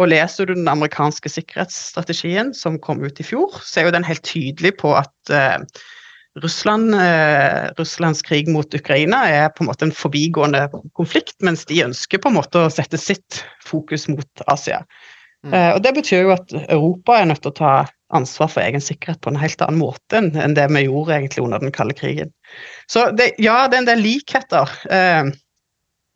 Og 0.00 0.08
leser 0.10 0.48
du 0.48 0.56
den 0.56 0.66
amerikanske 0.66 1.30
sikkerhetsstrategien 1.30 2.50
som 2.56 2.80
kom 2.82 2.98
ut 3.04 3.20
i 3.22 3.26
fjor, 3.26 3.60
så 3.62 3.78
er 3.78 3.86
jo 3.86 3.92
den 3.94 4.06
helt 4.08 4.24
tydelig 4.26 4.72
på 4.80 4.90
at 4.98 5.32
Russland, 6.42 6.96
Russlands 7.78 8.24
krig 8.26 8.48
mot 8.50 8.74
Ukraina 8.74 9.20
er 9.28 9.52
på 9.54 9.62
en 9.62 9.70
måte 9.70 9.86
en 9.86 9.94
forbigående 9.94 10.64
konflikt, 10.98 11.36
mens 11.46 11.62
de 11.70 11.82
ønsker 11.84 12.22
på 12.22 12.32
en 12.32 12.38
måte 12.40 12.64
å 12.64 12.72
sette 12.74 12.98
sitt 12.98 13.42
fokus 13.62 14.08
mot 14.10 14.44
Asia. 14.50 14.80
Mm. 15.46 15.54
Eh, 15.56 15.70
og 15.74 15.82
Det 15.82 15.94
betyr 15.96 16.22
jo 16.26 16.32
at 16.34 16.52
Europa 16.68 17.16
er 17.20 17.28
nødt 17.30 17.40
til 17.42 17.52
å 17.52 17.56
ta 17.56 17.72
ansvar 18.12 18.50
for 18.50 18.60
egen 18.64 18.82
sikkerhet 18.82 19.20
på 19.24 19.30
en 19.30 19.38
helt 19.40 19.62
annen 19.64 19.78
måte 19.80 20.18
enn 20.18 20.32
enn 20.36 20.56
det 20.58 20.66
vi 20.74 20.82
gjorde 20.84 21.14
egentlig 21.16 21.44
under 21.44 21.62
den 21.62 21.72
kalde 21.72 21.94
krigen. 21.96 22.32
Så 22.90 23.06
det, 23.16 23.30
ja, 23.40 23.62
det 23.70 23.78
er 23.78 23.84
en 23.84 23.88
del 23.92 24.02
likheter. 24.04 24.72
Eh, 24.90 25.30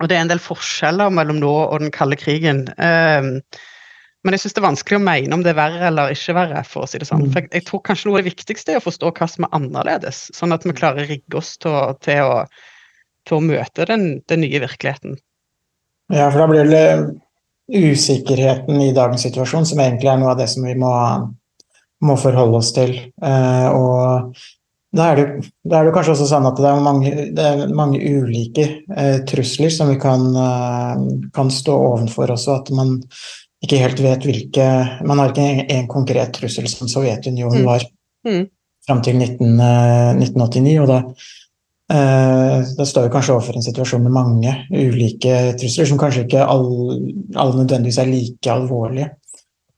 og 0.03 0.11
det 0.11 0.17
er 0.19 0.25
en 0.27 0.33
del 0.35 0.43
forskjeller 0.43 1.13
mellom 1.15 1.39
nå 1.41 1.53
og 1.71 1.79
den 1.81 1.93
kalde 1.95 2.19
krigen. 2.21 2.67
Eh, 2.77 3.31
Men 4.25 4.33
jeg 4.33 4.41
syns 4.41 4.55
det 4.57 4.61
er 4.63 4.65
vanskelig 4.71 4.97
å 4.97 5.05
mene 5.05 5.37
om 5.37 5.43
det 5.45 5.51
er 5.53 5.59
verre 5.59 5.87
eller 5.91 6.13
ikke 6.15 6.33
verre. 6.35 6.63
for 6.65 6.85
å 6.85 6.89
si 6.89 6.97
det 6.99 7.05
sånn. 7.09 7.27
Mm. 7.27 7.33
For 7.33 7.41
jeg, 7.43 7.51
jeg 7.53 7.65
tror 7.69 7.83
kanskje 7.85 8.09
noe 8.09 8.17
av 8.19 8.23
det 8.25 8.31
viktigste 8.33 8.73
er 8.73 8.79
å 8.81 8.85
forstå 8.87 9.11
hva 9.19 9.27
som 9.29 9.45
er 9.45 9.53
annerledes, 9.59 10.31
sånn 10.33 10.53
at 10.57 10.65
vi 10.65 10.73
klarer 10.73 11.05
å 11.05 11.09
rigge 11.11 11.37
oss 11.37 11.51
til, 11.61 11.71
å- 11.77 11.93
til, 12.01 12.23
å, 12.25 12.39
til 13.29 13.37
å 13.37 13.45
møte 13.45 13.85
den, 13.91 14.07
den 14.29 14.41
nye 14.41 14.61
virkeligheten. 14.65 15.19
Ja, 16.13 16.31
for 16.31 16.41
da 16.41 16.47
blir 16.49 16.65
det 16.73 16.85
usikkerheten 17.73 18.81
i 18.83 18.93
dagens 18.97 19.25
situasjon 19.25 19.67
som 19.69 19.81
egentlig 19.81 20.11
er 20.13 20.21
noe 20.21 20.35
av 20.35 20.41
det 20.41 20.49
som 20.53 20.67
vi 20.67 20.75
må, 20.79 20.93
må 22.05 22.17
forholde 22.21 22.61
oss 22.61 22.73
til. 22.77 22.93
Eh, 23.25 23.69
og 23.73 24.35
da 24.95 25.09
er, 25.11 25.17
det, 25.19 25.53
da 25.67 25.81
er 25.81 25.89
det 25.89 25.95
kanskje 25.97 26.15
også 26.15 26.27
sånn 26.31 26.49
at 26.51 26.61
det 26.61 26.69
er 26.71 26.83
mange, 26.85 27.15
det 27.35 27.47
er 27.51 27.73
mange 27.75 27.99
ulike 27.99 28.67
eh, 28.95 29.23
trusler 29.27 29.73
som 29.75 29.91
vi 29.91 29.97
kan, 30.03 30.29
eh, 30.39 31.07
kan 31.35 31.51
stå 31.51 31.79
ovenfor 31.89 32.35
også. 32.37 32.61
At 32.63 32.71
man 32.77 32.99
ikke 33.65 33.81
helt 33.81 34.03
vet 34.05 34.27
hvilke 34.29 34.67
Man 35.09 35.19
har 35.23 35.33
ikke 35.33 35.47
en, 35.49 35.65
en 35.73 35.89
konkret 35.89 36.35
trussel 36.37 36.69
som 36.69 36.91
Sovjetunionen 36.91 37.63
Mm. 37.65 37.67
var 37.67 37.89
Mm. 38.25 38.47
fram 38.87 39.01
til 39.03 39.17
19, 39.17 39.61
eh, 39.61 40.15
1989. 40.21 40.79
og 40.81 40.89
da 40.89 41.03
Eh, 41.05 41.44
Da 41.89 42.87
står 42.89 43.07
vi 43.07 43.13
kanskje 43.13 43.35
overfor 43.35 43.59
en 43.59 43.65
situasjon 43.67 44.07
med 44.07 44.15
mange 44.15 44.53
ulike 44.73 45.53
trusler, 45.61 45.89
som 45.91 45.99
kanskje 46.01 46.23
ikke 46.25 46.47
alle, 46.49 46.97
alle 47.37 47.59
nødvendigvis 47.61 47.99
er 48.01 48.09
like 48.09 48.53
alvorlige. 48.53 49.11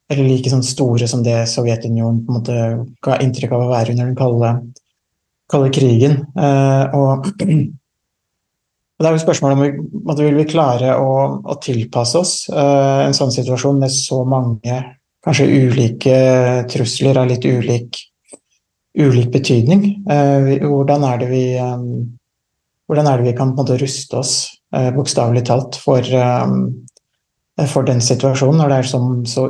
Eller 0.07 0.29
like 0.29 0.51
sånn 0.51 0.62
store 0.62 1.09
som 1.11 1.25
det 1.27 1.35
Sovjetunionen 1.51 2.23
på 2.23 2.31
en 2.31 2.38
måte 2.38 2.59
ga 3.03 3.19
inntrykk 3.23 3.57
av 3.57 3.64
å 3.64 3.73
være 3.73 3.95
under 3.95 4.07
den 4.07 4.19
kalde, 4.19 4.53
kalde 5.51 5.73
krigen. 5.75 6.21
Eh, 6.38 6.95
og, 6.95 7.27
og 8.95 9.03
det 9.03 9.09
er 9.11 9.16
jo 9.16 9.25
spørsmålet 9.25 9.59
om 9.59 9.64
vi, 9.64 9.73
måtte, 10.07 10.23
vil 10.23 10.38
vi 10.38 10.47
klare 10.53 10.95
å, 11.03 11.16
å 11.42 11.59
tilpasse 11.62 12.23
oss 12.23 12.37
eh, 12.53 13.01
en 13.09 13.19
sånn 13.19 13.35
situasjon 13.35 13.83
med 13.83 13.95
så 13.95 14.23
mange 14.29 14.79
kanskje 15.27 15.49
ulike 15.51 16.19
trusler 16.71 17.19
av 17.19 17.27
litt 17.33 17.42
ulik 17.42 17.99
ulik 18.96 19.30
betydning. 19.32 19.85
Eh, 20.11 20.56
hvordan, 20.64 21.04
er 21.04 21.20
det 21.20 21.28
vi, 21.30 21.44
eh, 21.61 22.96
er 22.96 23.16
det 23.16 23.24
vi 23.24 23.37
kan 23.37 23.54
ruste 23.56 24.16
oss, 24.16 24.61
eh, 24.74 24.90
bokstavelig 24.90 25.44
talt, 25.46 25.76
for, 25.76 26.02
for 27.68 27.82
den 27.82 28.00
situasjonen, 28.00 28.59
når 28.61 28.68
det 28.68 28.78
er 28.78 28.88
så, 29.26 29.44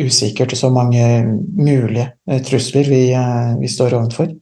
usikkert 0.00 0.52
og 0.52 0.58
så 0.58 0.70
mange 0.70 1.24
mulige 1.56 2.12
trusler 2.46 2.88
vi, 2.88 3.02
vi 3.60 3.68
står 3.68 3.94
overfor? 3.94 4.32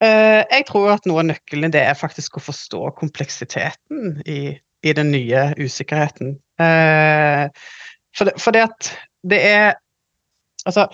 Jeg 0.00 0.64
tror 0.66 0.94
at 0.94 1.04
noe 1.04 1.20
av 1.20 1.26
nøkkelen 1.28 1.72
det 1.74 1.82
er 1.84 1.98
faktisk 1.98 2.38
å 2.38 2.44
forstå 2.44 2.94
kompleksiteten 2.96 4.22
i, 4.24 4.56
i 4.56 4.92
den 4.96 5.10
nye 5.12 5.50
usikkerheten. 5.58 6.38
For, 6.56 8.24
det, 8.24 8.34
for 8.40 8.56
det 8.56 8.64
at 8.70 8.92
det 9.22 9.44
er 9.44 9.74
Altså, 10.68 10.90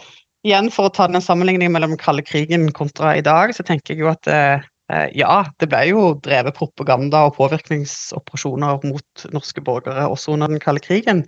igjen 0.47 0.71
for 0.73 0.89
å 0.89 0.95
ta 0.95 1.09
den 1.11 1.23
sammenligningen 1.23 1.75
mellom 1.75 1.95
den 1.95 2.01
kalde 2.01 2.25
krigen 2.27 2.71
kontra 2.77 3.17
i 3.19 3.25
dag, 3.25 3.53
så 3.55 3.67
tenker 3.67 3.95
jeg 3.95 4.05
jo 4.05 4.11
at 4.13 4.29
eh, 4.31 4.65
eh, 4.93 5.07
ja, 5.19 5.45
det 5.61 5.71
ble 5.73 5.85
jo 5.91 6.09
drevet 6.25 6.57
propaganda 6.59 7.27
og 7.29 7.37
påvirkningsoperasjoner 7.41 8.87
mot 8.87 9.27
norske 9.35 9.65
borgere 9.65 10.09
også 10.11 10.37
under 10.37 10.53
den 10.53 10.63
kalde 10.63 10.85
krigen. 10.85 11.25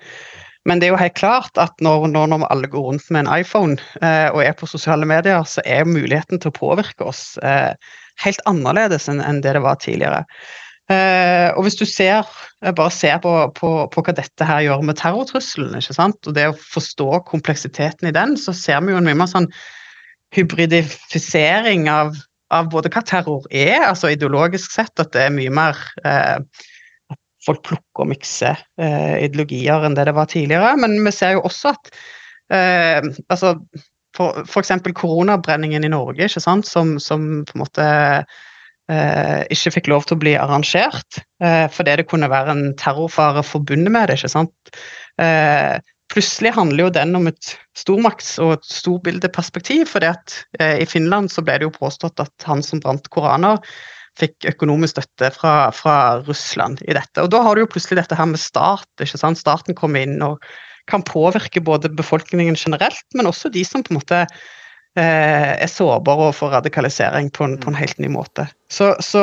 Men 0.68 0.81
det 0.81 0.88
er 0.88 0.92
jo 0.92 1.00
helt 1.00 1.16
klart 1.16 1.59
at 1.61 1.78
når, 1.85 2.11
når, 2.12 2.28
når 2.35 2.46
alle 2.52 2.68
går 2.70 2.90
rundt 2.90 3.11
med 3.14 3.24
en 3.24 3.33
iPhone 3.40 3.78
eh, 4.02 4.28
og 4.35 4.42
er 4.44 4.57
på 4.59 4.68
sosiale 4.68 5.07
medier, 5.09 5.42
så 5.48 5.64
er 5.64 5.88
muligheten 5.88 6.42
til 6.42 6.52
å 6.52 6.59
påvirke 6.59 7.09
oss 7.09 7.38
eh, 7.46 7.72
helt 8.24 8.42
annerledes 8.50 9.09
enn 9.09 9.22
enn 9.24 9.40
det 9.44 9.54
det 9.57 9.64
var 9.64 9.78
tidligere. 9.81 10.24
Eh, 10.88 11.51
og 11.53 11.66
hvis 11.66 11.77
du 11.77 11.85
ser, 11.85 12.24
eh, 12.64 12.72
bare 12.72 12.92
ser 12.94 13.18
på, 13.20 13.33
på, 13.57 13.72
på 13.92 14.05
hva 14.05 14.14
dette 14.16 14.46
her 14.48 14.62
gjør 14.64 14.87
med 14.88 14.96
terrortrusselen, 14.96 15.77
ikke 15.77 15.96
sant? 15.96 16.20
og 16.24 16.37
det 16.38 16.46
å 16.48 16.57
forstå 16.57 17.11
kompleksiteten 17.29 18.09
i 18.09 18.14
den, 18.16 18.38
så 18.40 18.55
ser 18.57 18.81
vi 18.85 18.94
jo 18.94 19.01
en 19.01 19.09
mye 19.09 19.18
mer 19.18 19.29
sånn 19.29 19.51
hybridifisering 20.37 21.90
av, 21.92 22.16
av 22.55 22.72
både 22.72 22.92
hva 22.92 23.05
terror 23.05 23.44
er, 23.53 23.83
altså 23.90 24.14
ideologisk 24.14 24.72
sett, 24.72 24.94
at 24.96 25.12
det 25.12 25.27
er 25.27 25.37
mye 25.37 25.53
mer 25.53 25.77
eh, 26.09 26.40
at 27.12 27.20
folk 27.44 27.62
plukker 27.68 28.07
og 28.07 28.12
mikser 28.14 28.57
eh, 28.81 29.20
ideologier 29.29 29.85
enn 29.85 29.96
det 29.96 30.09
det 30.09 30.16
var 30.16 30.33
tidligere. 30.33 30.72
Men 30.81 30.96
vi 31.05 31.12
ser 31.12 31.37
jo 31.37 31.44
også 31.48 31.74
at 31.77 31.92
eh, 32.53 33.12
altså 33.29 33.59
for, 34.16 34.40
for 34.48 34.64
eksempel 34.64 34.96
koronabrenningen 34.96 35.85
i 35.85 35.92
Norge, 35.92 36.29
ikke 36.29 36.42
sant, 36.42 36.68
som, 36.68 36.96
som 37.03 37.42
på 37.44 37.57
en 37.57 37.64
måte 37.66 37.88
ikke 38.88 39.74
fikk 39.74 39.88
lov 39.92 40.07
til 40.09 40.16
å 40.16 40.22
bli 40.22 40.33
arrangert 40.40 41.20
eh, 41.44 41.66
fordi 41.72 41.98
det 42.01 42.09
kunne 42.09 42.31
være 42.33 42.55
en 42.55 42.74
terrorfare 42.81 43.42
forbundet 43.44 43.92
med 43.92 44.09
det. 44.09 44.16
ikke 44.16 44.33
sant? 44.33 44.72
Eh, 45.20 45.77
plutselig 46.12 46.55
handler 46.57 46.87
jo 46.87 46.94
den 46.96 47.16
om 47.18 47.29
et 47.29 47.53
stormakts- 47.77 48.38
og 48.42 48.57
et 48.57 48.70
storbildeperspektiv. 48.70 49.92
at 50.01 50.38
eh, 50.61 50.81
I 50.83 50.87
Finland 50.88 51.31
så 51.33 51.44
ble 51.44 51.59
det 51.59 51.68
jo 51.68 51.77
påstått 51.77 52.20
at 52.20 52.48
han 52.48 52.62
som 52.62 52.81
brant 52.81 53.09
koraner, 53.12 53.61
fikk 54.18 54.48
økonomisk 54.51 54.96
støtte 54.96 55.31
fra, 55.37 55.70
fra 55.70 55.98
Russland 56.27 56.81
i 56.88 56.96
dette. 56.96 57.22
Og 57.22 57.31
da 57.31 57.42
har 57.44 57.55
du 57.55 57.62
jo 57.62 57.70
plutselig 57.70 58.01
dette 58.01 58.16
her 58.18 58.27
med 58.27 58.40
stat. 58.40 58.88
ikke 58.98 59.20
sant? 59.20 59.38
Staten 59.38 59.77
kommer 59.79 60.03
inn 60.03 60.18
og 60.24 60.42
kan 60.90 61.05
påvirke 61.05 61.61
både 61.61 61.92
befolkningen 61.92 62.57
generelt, 62.57 63.05
men 63.14 63.29
også 63.29 63.53
de 63.53 63.62
som 63.68 63.85
på 63.85 63.92
en 63.92 64.01
måte 64.01 64.24
eh, 64.24 64.48
er 65.03 65.71
sårbare 65.71 66.29
overfor 66.29 66.53
radikalisering 66.57 67.31
på 67.35 67.47
en, 67.47 67.57
på 67.61 67.71
en 67.71 67.79
helt 67.79 67.99
ny 68.03 68.11
måte. 68.13 68.49
Så, 68.73 68.95
så 69.05 69.23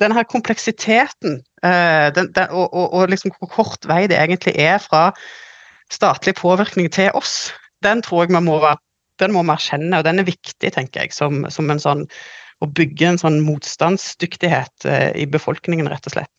denne 0.00 0.16
her 0.16 0.26
kompleksiteten 0.28 1.40
eh, 1.62 2.08
den, 2.16 2.30
den, 2.36 2.50
og, 2.50 2.68
og, 2.72 2.92
og 2.94 3.12
liksom 3.12 3.34
hvor 3.38 3.50
kort 3.52 3.88
vei 3.88 4.06
det 4.10 4.18
egentlig 4.18 4.56
er 4.60 4.78
fra 4.82 5.10
statlig 5.92 6.36
påvirkning 6.38 6.90
til 6.94 7.10
oss, 7.18 7.50
den 7.84 8.02
tror 8.02 8.24
jeg 8.24 8.34
vi 8.34 8.42
må, 8.46 8.58
den 9.20 9.34
må 9.34 9.44
erkjenne, 9.44 9.98
og 9.98 10.06
den 10.06 10.22
er 10.22 10.28
viktig, 10.28 10.72
tenker 10.72 11.04
jeg, 11.04 11.14
som, 11.16 11.44
som 11.50 11.70
en 11.72 11.82
sånn 11.82 12.06
å 12.60 12.68
bygge 12.68 13.08
en 13.08 13.20
sånn 13.20 13.38
motstandsdyktighet 13.44 14.84
eh, 14.88 15.10
i 15.16 15.26
befolkningen, 15.28 15.88
rett 15.88 16.06
og 16.10 16.16
slett. 16.16 16.32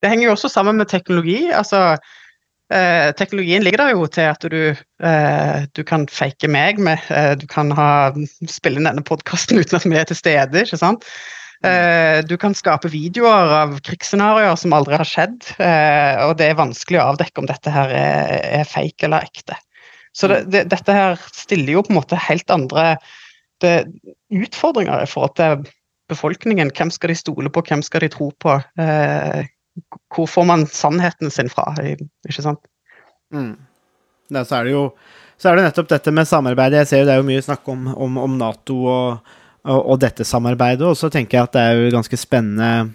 Det 0.00 0.10
henger 0.10 0.30
jo 0.30 0.34
også 0.34 0.48
sammen 0.50 0.80
med 0.80 0.88
teknologi. 0.90 1.50
altså 1.52 1.94
eh, 2.74 3.10
Teknologien 3.18 3.64
ligger 3.66 3.84
der 3.84 3.92
jo 3.96 4.06
til 4.10 4.30
at 4.30 4.46
du, 4.52 4.60
eh, 5.02 5.58
du 5.76 5.82
kan 5.86 6.06
fake 6.10 6.48
meg 6.50 6.80
med 6.82 7.02
eh, 7.10 7.34
Du 7.40 7.46
kan 7.50 7.72
ha, 7.76 7.90
spille 8.48 8.80
inn 8.80 8.88
denne 8.88 9.04
podkasten 9.06 9.58
uten 9.62 9.78
at 9.80 9.86
vi 9.86 9.98
er 10.00 10.08
til 10.08 10.18
stede. 10.18 10.64
ikke 10.64 10.80
sant? 10.80 11.06
Eh, 11.60 12.24
du 12.24 12.38
kan 12.40 12.54
skape 12.56 12.88
videoer 12.88 13.50
av 13.52 13.74
krigsscenarioer 13.84 14.56
som 14.56 14.72
aldri 14.72 14.96
har 14.96 15.08
skjedd, 15.08 15.42
eh, 15.60 16.22
og 16.24 16.38
det 16.40 16.48
er 16.48 16.60
vanskelig 16.60 17.02
å 17.02 17.10
avdekke 17.12 17.42
om 17.42 17.48
dette 17.50 17.74
her 17.74 17.92
er, 17.92 18.30
er 18.62 18.68
fake 18.68 19.04
eller 19.08 19.28
ekte. 19.28 19.58
Så 20.16 20.30
det, 20.30 20.46
det, 20.50 20.64
dette 20.72 20.94
her 20.94 21.20
stiller 21.36 21.76
jo 21.76 21.82
på 21.84 21.92
en 21.92 22.00
måte 22.00 22.18
helt 22.18 22.48
andre 22.50 22.94
det, 23.60 23.84
utfordringer 24.32 25.04
i 25.04 25.10
forhold 25.10 25.36
til 25.36 25.68
befolkningen. 26.10 26.72
Hvem 26.74 26.90
skal 26.94 27.12
de 27.12 27.18
stole 27.20 27.52
på, 27.52 27.62
hvem 27.68 27.84
skal 27.84 28.06
de 28.06 28.10
tro 28.16 28.30
på? 28.42 28.56
Eh, 28.80 29.44
hvor 30.14 30.28
får 30.30 30.46
man 30.48 30.66
sannheten 30.66 31.32
sin 31.32 31.50
fra? 31.52 31.70
Ikke 31.82 32.44
sant? 32.44 32.62
Mm. 33.34 33.54
Ja, 34.30 34.44
så 34.44 34.60
er 34.60 34.68
det 34.68 34.76
jo 34.76 34.84
så 35.40 35.48
er 35.48 35.56
det 35.56 35.70
nettopp 35.70 35.88
dette 35.88 36.12
med 36.12 36.28
samarbeidet. 36.28 36.82
Jeg 36.82 36.88
ser 36.90 37.00
jo 37.00 37.06
det 37.08 37.14
er 37.14 37.22
jo 37.22 37.28
mye 37.30 37.44
snakk 37.44 37.68
om, 37.72 37.86
om, 37.94 38.18
om 38.20 38.34
Nato 38.36 38.76
og, 38.84 39.30
og, 39.64 39.78
og 39.78 40.00
dette 40.02 40.26
samarbeidet, 40.28 40.84
og 40.84 40.98
så 41.00 41.08
tenker 41.12 41.38
jeg 41.38 41.48
at 41.48 41.54
det 41.56 41.62
er 41.64 41.78
jo 41.78 41.94
ganske 41.94 42.18
spennende 42.20 42.90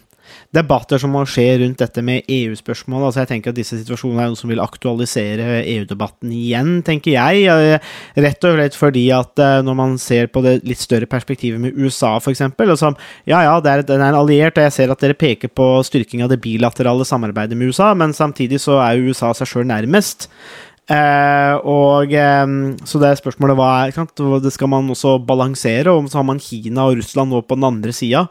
debatter 0.55 1.01
som 1.01 1.13
må 1.15 1.23
skje 1.29 1.47
rundt 1.61 1.81
dette 1.81 2.03
med 2.05 2.27
EU-spørsmål. 2.31 3.07
Altså 3.07 3.23
jeg 3.23 3.31
tenker 3.33 3.53
at 3.53 3.59
Disse 3.59 3.79
situasjonene 3.79 4.25
er 4.25 4.33
noe 4.33 4.39
som 4.39 4.51
vil 4.51 4.63
aktualisere 4.63 5.61
EU-debatten 5.61 6.33
igjen, 6.35 6.79
tenker 6.85 7.15
jeg. 7.15 7.45
Eh, 7.51 7.95
Rett 8.25 8.47
og 8.47 8.57
slett 8.57 8.77
fordi 8.79 9.05
at 9.15 9.41
eh, 9.41 9.61
når 9.65 9.79
man 9.79 9.97
ser 10.01 10.29
på 10.33 10.43
det 10.45 10.57
litt 10.67 10.81
større 10.81 11.09
perspektivet 11.09 11.61
med 11.61 11.77
USA, 11.77 12.15
f.eks. 12.19 12.43
Altså, 12.51 12.93
ja, 13.29 13.41
ja, 13.47 13.55
den 13.63 14.01
er 14.01 14.11
en 14.11 14.21
alliert, 14.21 14.57
og 14.57 14.67
jeg 14.67 14.75
ser 14.75 14.93
at 14.93 15.03
dere 15.03 15.17
peker 15.17 15.51
på 15.51 15.71
styrking 15.87 16.23
av 16.25 16.31
det 16.31 16.41
bilaterale 16.43 17.07
samarbeidet 17.07 17.57
med 17.57 17.73
USA, 17.73 17.93
men 17.97 18.15
samtidig 18.15 18.61
så 18.63 18.79
er 18.83 18.97
jo 18.97 19.11
USA 19.11 19.33
seg 19.37 19.51
sjøl 19.51 19.67
nærmest. 19.69 20.29
Eh, 20.85 21.55
og 21.65 22.11
eh, 22.13 22.45
Så 22.85 23.01
det 23.01 23.09
er 23.09 23.21
spørsmålet 23.21 23.57
hva 23.57 23.71
er. 23.87 23.95
Det 24.43 24.53
skal 24.53 24.71
man 24.71 24.91
også 24.93 25.17
balansere, 25.25 25.91
og 25.91 26.11
så 26.11 26.21
har 26.21 26.27
man 26.27 26.41
Kina 26.41 26.89
og 26.89 26.99
Russland 26.99 27.33
nå 27.33 27.41
på 27.41 27.57
den 27.57 27.69
andre 27.71 27.95
sida. 27.95 28.27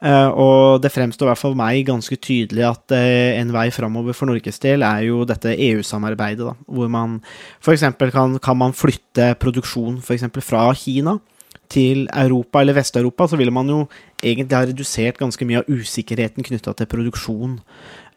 Uh, 0.00 0.32
og 0.32 0.80
det 0.80 0.88
fremstår 0.94 1.28
i 1.28 1.28
hvert 1.28 1.42
fall 1.42 1.56
meg 1.58 1.82
ganske 1.84 2.16
tydelig 2.24 2.62
at 2.64 2.94
uh, 2.96 3.36
en 3.36 3.50
vei 3.52 3.66
framover 3.74 4.16
for 4.16 4.30
Norges 4.30 4.56
del 4.62 4.80
er 4.86 5.02
jo 5.04 5.26
dette 5.28 5.52
EU-samarbeidet, 5.52 6.46
da, 6.46 6.54
hvor 6.64 6.88
man 6.88 7.18
f.eks. 7.60 7.84
Kan, 8.14 8.38
kan 8.40 8.56
man 8.56 8.72
flytte 8.72 9.34
produksjon 9.42 9.98
for 10.00 10.16
eksempel 10.16 10.44
fra 10.44 10.70
Kina 10.72 11.18
til 11.70 12.06
Europa 12.16 12.62
eller 12.62 12.78
Vest-Europa, 12.80 13.28
så 13.28 13.36
ville 13.38 13.52
man 13.54 13.68
jo 13.68 13.82
egentlig 14.22 14.56
ha 14.56 14.64
redusert 14.64 15.20
ganske 15.20 15.46
mye 15.46 15.60
av 15.60 15.68
usikkerheten 15.68 16.48
knytta 16.48 16.74
til 16.78 16.88
produksjon. 16.90 17.60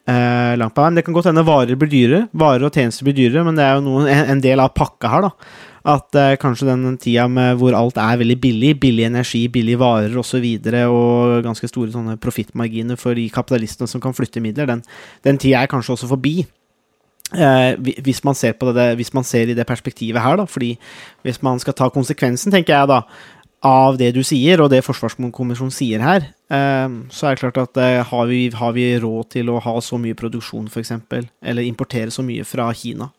Uh, 0.08 0.56
langt 0.60 0.76
på 0.76 0.84
veien. 0.84 0.96
Det 0.96 1.04
kan 1.04 1.16
godt 1.16 1.30
hende 1.34 1.46
varer 1.48 1.78
blir 1.80 1.92
dyrere, 1.92 2.26
varer 2.32 2.64
og 2.68 2.80
tjenester 2.80 3.08
blir 3.08 3.20
dyrere, 3.20 3.44
men 3.44 3.60
det 3.60 3.68
er 3.68 3.76
jo 3.76 3.86
noen, 3.90 4.08
en, 4.08 4.26
en 4.38 4.42
del 4.44 4.64
av 4.64 4.72
pakka 4.76 5.12
her, 5.12 5.28
da 5.28 5.36
at 5.84 6.16
eh, 6.16 6.38
kanskje 6.40 6.70
den 6.70 6.98
tida 7.02 7.26
med 7.28 7.58
hvor 7.60 7.76
alt 7.76 7.98
er 8.00 8.20
veldig 8.22 8.40
billig, 8.40 8.74
billig 8.80 9.08
energi, 9.10 9.46
billige 9.52 9.82
varer 9.82 10.14
osv., 10.16 10.22
og, 10.22 10.28
så 10.30 10.40
videre, 10.44 10.86
og 10.88 11.44
ganske 11.44 11.68
store 11.68 11.92
sånne 11.92 12.16
profittmarginer 12.24 13.00
for 13.00 13.20
de 13.20 13.28
kapitalistene 13.34 13.92
som 13.92 14.04
kan 14.04 14.16
flytte 14.16 14.44
midler, 14.44 14.70
den, 14.70 14.84
den 15.28 15.40
tida 15.42 15.64
er 15.64 15.72
kanskje 15.72 15.98
også 15.98 16.12
forbi. 16.14 16.38
Eh, 17.34 17.74
hvis, 18.06 18.24
man 18.24 18.36
ser 18.38 18.54
på 18.56 18.72
det, 18.76 18.94
hvis 18.96 19.14
man 19.14 19.26
ser 19.28 19.50
i 19.50 19.56
det 19.58 19.66
perspektivet 19.68 20.22
her, 20.22 20.38
da. 20.38 20.46
Fordi 20.46 20.76
hvis 21.26 21.42
man 21.44 21.60
skal 21.60 21.76
ta 21.76 21.90
konsekvensen, 21.92 22.54
tenker 22.54 22.76
jeg 22.76 22.92
da, 22.92 23.02
av 23.64 23.98
det 23.98 24.12
du 24.16 24.22
sier, 24.28 24.60
og 24.62 24.70
det 24.74 24.84
Forsvarskommisjonen 24.84 25.74
sier 25.74 26.04
her, 26.04 26.30
eh, 26.52 26.96
så 27.12 27.28
er 27.28 27.36
det 27.36 27.44
klart 27.44 27.60
at 27.64 27.82
eh, 27.82 28.00
har, 28.08 28.30
vi, 28.30 28.46
har 28.56 28.76
vi 28.76 28.88
råd 29.04 29.34
til 29.38 29.52
å 29.52 29.60
ha 29.64 29.76
så 29.82 30.00
mye 30.00 30.18
produksjon, 30.20 30.68
f.eks., 30.72 30.96
eller 31.44 31.68
importere 31.68 32.12
så 32.12 32.26
mye 32.26 32.48
fra 32.48 32.70
Kina? 32.76 33.10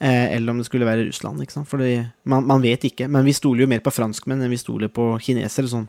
Eh, 0.00 0.32
eller 0.36 0.54
om 0.54 0.58
det 0.58 0.64
skulle 0.64 0.88
være 0.88 1.04
Russland. 1.10 1.42
ikke 1.42 1.52
sant? 1.52 1.68
Fordi 1.68 1.98
man, 2.24 2.46
man 2.48 2.62
vet 2.64 2.84
ikke. 2.88 3.08
Men 3.08 3.26
vi 3.26 3.36
stoler 3.36 3.66
jo 3.66 3.70
mer 3.70 3.82
på 3.84 3.92
franskmenn 3.92 4.40
enn 4.40 4.52
vi 4.52 4.60
stoler 4.60 4.88
på 4.88 5.12
kinesere, 5.20 5.68
sånn 5.68 5.88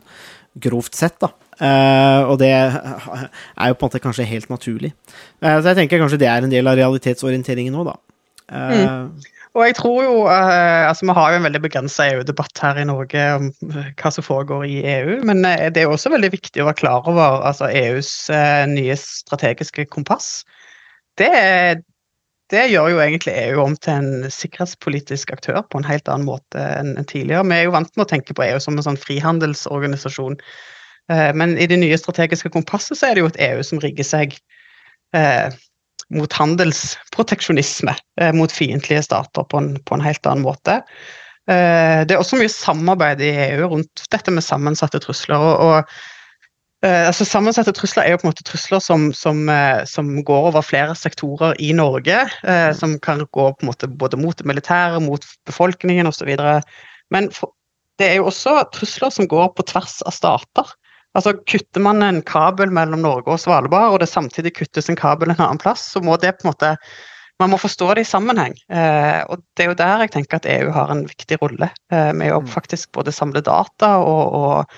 grovt 0.60 0.98
sett. 0.98 1.16
da. 1.22 1.32
Eh, 1.56 2.22
og 2.28 2.36
det 2.42 2.52
er 2.52 3.70
jo 3.70 3.76
på 3.78 3.86
en 3.86 3.88
måte 3.88 4.02
kanskje 4.04 4.28
helt 4.28 4.50
naturlig. 4.52 4.92
Eh, 5.40 5.56
så 5.56 5.72
jeg 5.72 5.80
tenker 5.80 6.02
kanskje 6.02 6.20
det 6.20 6.28
er 6.28 6.44
en 6.44 6.52
del 6.52 6.68
av 6.68 6.76
realitetsorienteringen 6.76 7.72
nå, 7.72 7.86
da. 7.88 7.96
Mm. 8.52 9.14
Og 9.56 9.62
jeg 9.64 9.76
tror 9.78 9.98
jo 10.02 10.16
uh, 10.26 10.88
altså 10.88 11.06
Vi 11.06 11.14
har 11.16 11.30
jo 11.32 11.38
en 11.38 11.44
veldig 11.46 11.60
begrensa 11.62 12.08
EU-debatt 12.10 12.58
her 12.60 12.80
i 12.82 12.84
Norge 12.84 13.22
om 13.38 13.46
hva 13.70 14.10
som 14.12 14.24
foregår 14.26 14.66
i 14.68 14.82
EU, 14.98 15.14
men 15.28 15.40
det 15.44 15.80
er 15.80 15.86
jo 15.86 15.94
også 15.94 16.12
veldig 16.12 16.32
viktig 16.34 16.60
å 16.60 16.66
være 16.68 16.80
klar 16.82 17.08
over 17.08 17.46
altså 17.48 17.70
EUs 17.70 18.10
uh, 18.32 18.66
nye 18.68 18.96
strategiske 18.98 19.86
kompass. 19.92 20.42
Det, 21.20 21.30
det 22.52 22.66
gjør 22.68 22.90
jo 22.92 23.00
egentlig 23.00 23.32
EU 23.46 23.62
om 23.62 23.74
til 23.80 23.94
en 23.94 24.30
sikkerhetspolitisk 24.32 25.32
aktør 25.32 25.62
på 25.72 25.80
en 25.80 25.88
helt 25.88 26.08
annen 26.12 26.28
måte 26.28 26.60
enn 26.60 26.94
tidligere. 27.00 27.46
Vi 27.48 27.56
er 27.56 27.66
jo 27.66 27.74
vant 27.74 27.90
med 27.96 28.04
å 28.04 28.10
tenke 28.10 28.36
på 28.36 28.44
EU 28.44 28.60
som 28.60 28.76
en 28.76 28.84
sånn 28.84 29.00
frihandelsorganisasjon, 29.00 30.36
eh, 31.12 31.30
men 31.38 31.56
i 31.56 31.68
det 31.70 31.80
nye 31.80 31.98
strategiske 32.00 32.52
kompasset 32.52 33.00
så 33.00 33.08
er 33.08 33.16
det 33.16 33.24
jo 33.24 33.32
et 33.32 33.40
EU 33.48 33.64
som 33.64 33.80
rigger 33.82 34.08
seg 34.08 34.36
eh, 35.16 35.48
mot 36.12 36.36
handelsproteksjonisme, 36.36 37.96
eh, 38.20 38.32
mot 38.36 38.52
fiendtlige 38.52 39.06
stater 39.08 39.48
på 39.48 39.62
en, 39.62 39.74
på 39.88 39.96
en 39.96 40.04
helt 40.04 40.28
annen 40.28 40.44
måte. 40.46 40.82
Det 41.42 42.14
er 42.14 42.20
også 42.22 42.36
mye 42.38 42.50
samarbeid 42.52 43.18
i 43.26 43.32
EU 43.48 43.66
rundt 43.72 44.04
dette 44.14 44.30
med 44.30 44.44
sammensatte 44.46 45.00
trusler. 45.02 45.42
og, 45.42 45.64
og 45.82 46.21
eh, 46.86 47.06
altså 47.08 47.26
Sammensatte 47.28 47.74
trusler 47.76 48.04
er 48.04 48.14
jo 48.14 48.20
på 48.22 48.26
en 48.26 48.32
måte 48.32 48.46
trusler 48.46 48.82
som, 48.84 49.08
som, 49.16 49.44
uh, 49.50 49.82
som 49.88 50.10
går 50.26 50.50
over 50.50 50.64
flere 50.66 50.94
sektorer 50.98 51.56
i 51.62 51.72
Norge. 51.76 52.24
Uh, 52.42 52.70
som 52.76 52.98
kan 53.02 53.24
gå 53.24 53.48
på 53.54 53.64
en 53.64 53.70
måte 53.70 53.88
både 53.88 54.20
mot 54.20 54.36
det 54.38 54.48
militære, 54.48 55.00
mot 55.04 55.26
befolkningen 55.48 56.10
osv. 56.10 56.30
Men 57.12 57.30
for, 57.34 57.54
det 58.00 58.10
er 58.10 58.20
jo 58.20 58.30
også 58.30 58.58
trusler 58.74 59.12
som 59.14 59.28
går 59.30 59.52
på 59.56 59.66
tvers 59.70 60.00
av 60.08 60.16
stater. 60.16 60.74
Altså 61.12 61.34
Kutter 61.44 61.82
man 61.84 62.02
en 62.04 62.22
kabel 62.24 62.72
mellom 62.72 63.02
Norge 63.04 63.34
og 63.34 63.40
Svalbard, 63.40 63.92
og 63.92 64.00
det 64.00 64.08
samtidig 64.08 64.54
kuttes 64.56 64.88
en 64.88 64.96
kabel 64.96 65.30
en 65.30 65.40
annen 65.40 65.60
plass, 65.60 65.84
så 65.92 66.00
må 66.04 66.16
det 66.20 66.38
på 66.38 66.46
en 66.46 66.54
måte 66.54 66.76
man 67.40 67.50
må 67.50 67.58
forstå 67.58 67.88
det 67.96 68.04
i 68.04 68.08
sammenheng. 68.08 68.54
Eh, 68.70 69.20
og 69.26 69.42
Det 69.56 69.64
er 69.64 69.70
jo 69.72 69.78
der 69.78 70.04
jeg 70.04 70.12
tenker 70.14 70.38
at 70.38 70.48
EU 70.48 70.70
har 70.74 70.92
en 70.92 71.04
viktig 71.08 71.40
rolle, 71.42 71.70
eh, 71.90 72.12
med 72.14 72.34
å 72.34 72.42
faktisk 72.46 72.92
både 72.94 73.14
samle 73.14 73.42
data 73.42 73.96
og, 73.98 74.36
og 74.38 74.76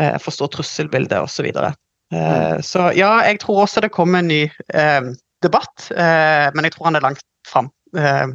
eh, 0.00 0.16
forstå 0.22 0.48
trusselbildet 0.54 1.18
osv. 1.20 1.50
Eh, 1.50 2.56
så 2.62 2.90
ja, 2.96 3.12
jeg 3.26 3.40
tror 3.42 3.64
også 3.64 3.82
det 3.84 3.92
kommer 3.94 4.22
en 4.22 4.30
ny 4.30 4.42
eh, 4.74 5.12
debatt, 5.44 5.88
eh, 5.92 6.48
men 6.54 6.68
jeg 6.68 6.76
tror 6.76 6.90
han 6.90 6.98
er 7.00 7.06
langt 7.08 7.24
fram 7.48 7.70
eh, 7.96 8.26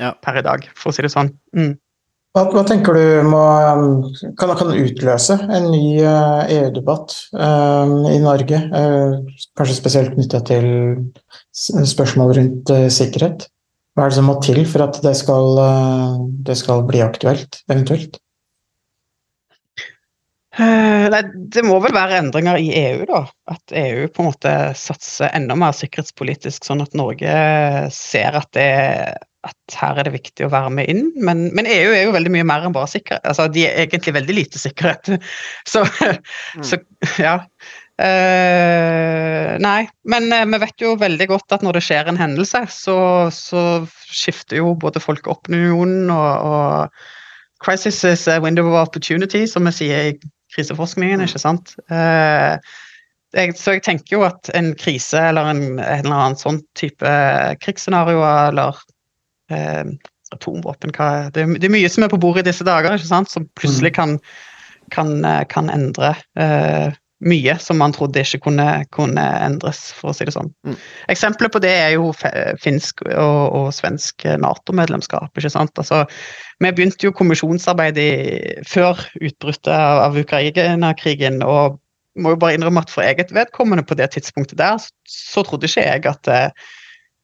Ja. 0.00 0.14
per 0.24 0.38
i 0.40 0.44
dag, 0.44 0.68
for 0.74 0.90
å 0.90 0.96
si 0.96 1.04
det 1.04 1.12
sånn. 1.12 1.34
Mm. 1.56 1.74
Hva, 2.32 2.46
hva 2.48 2.62
tenker 2.64 2.96
du 2.96 3.26
må, 3.28 3.40
kan, 4.40 4.54
kan 4.56 4.70
utløse 4.72 5.36
en 5.52 5.66
ny 5.68 5.98
eh, 6.00 6.54
EU-debatt 6.54 7.12
eh, 7.36 7.92
i 8.14 8.20
Norge? 8.24 8.56
eh, 8.56 9.18
kanskje 9.58 9.76
spesielt 9.76 10.14
knytta 10.14 10.40
til 10.48 10.70
spørsmål 11.52 12.32
rundt 12.38 12.72
eh, 12.72 12.86
sikkerhet? 12.88 13.44
Hva 13.92 14.06
er 14.06 14.14
det 14.14 14.16
som 14.16 14.30
må 14.30 14.38
til 14.40 14.62
for 14.64 14.86
at 14.86 14.96
det 15.04 15.12
skal, 15.20 15.60
eh, 15.60 16.14
det 16.48 16.56
skal 16.56 16.86
bli 16.88 17.04
aktuelt, 17.04 17.60
eventuelt? 17.68 18.16
Nei, 21.12 21.20
det 21.52 21.64
må 21.66 21.76
vel 21.82 21.94
være 21.94 22.20
endringer 22.22 22.60
i 22.60 22.70
EU, 22.78 23.02
da. 23.08 23.24
At 23.52 23.74
EU 23.76 24.06
på 24.08 24.22
en 24.22 24.30
måte 24.30 24.54
satser 24.78 25.32
enda 25.36 25.56
mer 25.58 25.74
sikkerhetspolitisk, 25.76 26.64
sånn 26.64 26.84
at 26.84 26.96
Norge 26.98 27.34
ser 27.94 28.38
at, 28.38 28.48
det, 28.56 28.68
at 29.48 29.76
her 29.80 30.00
er 30.00 30.08
det 30.08 30.14
viktig 30.16 30.46
å 30.46 30.52
være 30.52 30.72
med 30.78 30.90
inn. 30.92 31.04
Men, 31.20 31.44
men 31.56 31.68
EU 31.68 31.92
er 31.92 32.06
jo 32.06 32.16
veldig 32.16 32.32
mye 32.36 32.48
mer 32.48 32.66
enn 32.66 32.76
bare 32.76 32.90
sikkerhet. 32.94 33.26
Altså, 33.28 33.48
de 33.52 33.66
er 33.68 33.84
egentlig 33.84 34.16
veldig 34.16 34.38
lite 34.40 34.62
sikkerhet. 34.62 35.14
Så, 35.72 35.84
så 36.64 36.80
ja. 37.20 37.38
Uh, 38.02 39.52
nei, 39.62 39.84
men 40.08 40.32
uh, 40.32 40.46
vi 40.48 40.58
vet 40.62 40.82
jo 40.82 40.94
veldig 40.98 41.26
godt 41.30 41.54
at 41.54 41.62
når 41.62 41.76
det 41.76 41.82
skjer 41.86 42.08
en 42.10 42.18
hendelse, 42.18 42.62
så, 42.72 42.96
så 43.30 43.84
skifter 44.08 44.58
jo 44.58 44.72
både 44.80 45.02
folkeopinionen 45.04 46.10
og, 46.10 46.48
og 46.48 47.62
Crisis 47.62 48.02
is 48.08 48.26
a 48.26 48.40
window 48.40 48.66
of 48.66 48.74
opportunity, 48.74 49.44
som 49.46 49.68
vi 49.68 49.74
sier 49.76 50.08
i 50.08 50.16
kriseforskningen, 50.54 51.22
ikke 51.24 51.40
sant. 51.42 51.74
Eh, 51.92 52.56
jeg, 53.32 53.54
så 53.56 53.76
jeg 53.78 53.84
tenker 53.86 54.18
jo 54.18 54.24
at 54.26 54.50
en 54.58 54.72
krise 54.76 55.16
eller 55.30 55.48
en, 55.54 55.62
en 55.80 56.02
eller 56.04 56.16
annen 56.18 56.36
sånn 56.40 56.58
type 56.78 57.12
krigsscenario 57.64 58.20
eller 58.26 58.76
eh, 59.52 59.86
atomvåpen 60.32 60.92
hva, 60.96 61.08
det, 61.32 61.44
er- 61.46 61.58
det 61.60 61.68
er 61.68 61.72
mye 61.74 61.88
som 61.92 62.04
er 62.04 62.12
på 62.12 62.20
bordet 62.20 62.44
i 62.46 62.50
disse 62.50 62.64
dager, 62.68 62.94
ikke 62.98 63.08
sant, 63.08 63.32
som 63.32 63.48
plutselig 63.60 63.94
kan, 63.96 64.18
kan, 64.92 65.14
eh, 65.24 65.42
kan 65.52 65.68
endre 65.72 66.14
eh, 66.40 66.92
mye 67.22 67.54
som 67.62 67.78
man 67.78 67.94
trodde 67.94 68.22
ikke 68.22 68.40
kunne, 68.48 68.66
kunne 68.94 69.22
endres, 69.44 69.80
for 69.98 70.10
å 70.10 70.16
si 70.16 70.26
det 70.26 70.34
sånn. 70.34 70.50
Mm. 70.66 70.76
Eksempler 71.14 71.52
på 71.54 71.60
det 71.62 71.72
er 71.84 71.94
jo 71.94 72.10
finsk 72.62 73.04
og, 73.06 73.40
og 73.58 73.68
svensk 73.76 74.26
Nato-medlemskap. 74.42 75.30
ikke 75.36 75.52
sant? 75.52 75.78
Altså, 75.78 76.02
vi 76.62 76.72
begynte 76.72 77.06
jo 77.06 77.14
kommisjonsarbeidet 77.16 78.66
før 78.68 79.00
utbruddet 79.20 79.70
av, 79.72 80.08
av 80.08 80.18
Ukraina-krigen, 80.18 81.42
og 81.46 81.78
må 82.20 82.34
jo 82.34 82.40
bare 82.42 82.58
innrømme 82.58 82.82
at 82.84 82.92
for 82.92 83.06
eget 83.06 83.32
vedkommende 83.34 83.84
på 83.86 83.96
det 83.98 84.10
tidspunktet 84.16 84.58
der, 84.60 84.80
så 85.08 85.44
trodde 85.46 85.68
ikke 85.70 85.86
jeg 85.86 86.06
at 86.10 86.28
eh, 86.28 86.70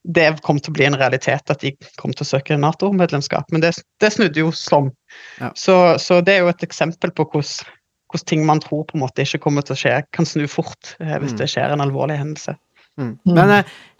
det 0.08 0.28
kom 0.46 0.60
til 0.60 0.72
å 0.72 0.76
bli 0.78 0.86
en 0.88 0.96
realitet 0.96 1.50
at 1.52 1.64
de 1.64 1.74
kom 2.00 2.14
til 2.14 2.24
å 2.24 2.28
søke 2.28 2.56
Nato-medlemskap, 2.60 3.50
men 3.52 3.64
det, 3.64 3.74
det 4.00 4.12
snudde 4.14 4.40
jo 4.40 4.52
slom. 4.54 4.92
Ja. 5.40 5.50
Så, 5.58 5.74
så 6.00 6.22
det 6.24 6.36
er 6.36 6.46
jo 6.46 6.52
et 6.52 6.64
eksempel 6.64 7.12
på 7.12 7.26
hvordan, 7.28 7.74
hvordan 8.08 8.26
ting 8.26 8.46
man 8.48 8.60
tror 8.64 8.86
på 8.88 8.96
en 8.98 9.04
måte 9.04 9.24
ikke 9.24 9.42
kommer 9.44 9.62
til 9.66 9.76
å 9.76 9.82
skje, 9.82 9.98
kan 10.12 10.26
snu 10.28 10.46
fort 10.48 10.96
eh, 11.00 11.18
hvis 11.18 11.34
Mm. 11.36 11.38
det 11.38 11.50
skjer 11.52 11.72
en 11.72 11.84
alvorlig 11.84 12.18
hendelse. 12.18 12.56
Mm. 12.98 13.12
Men 13.30 13.52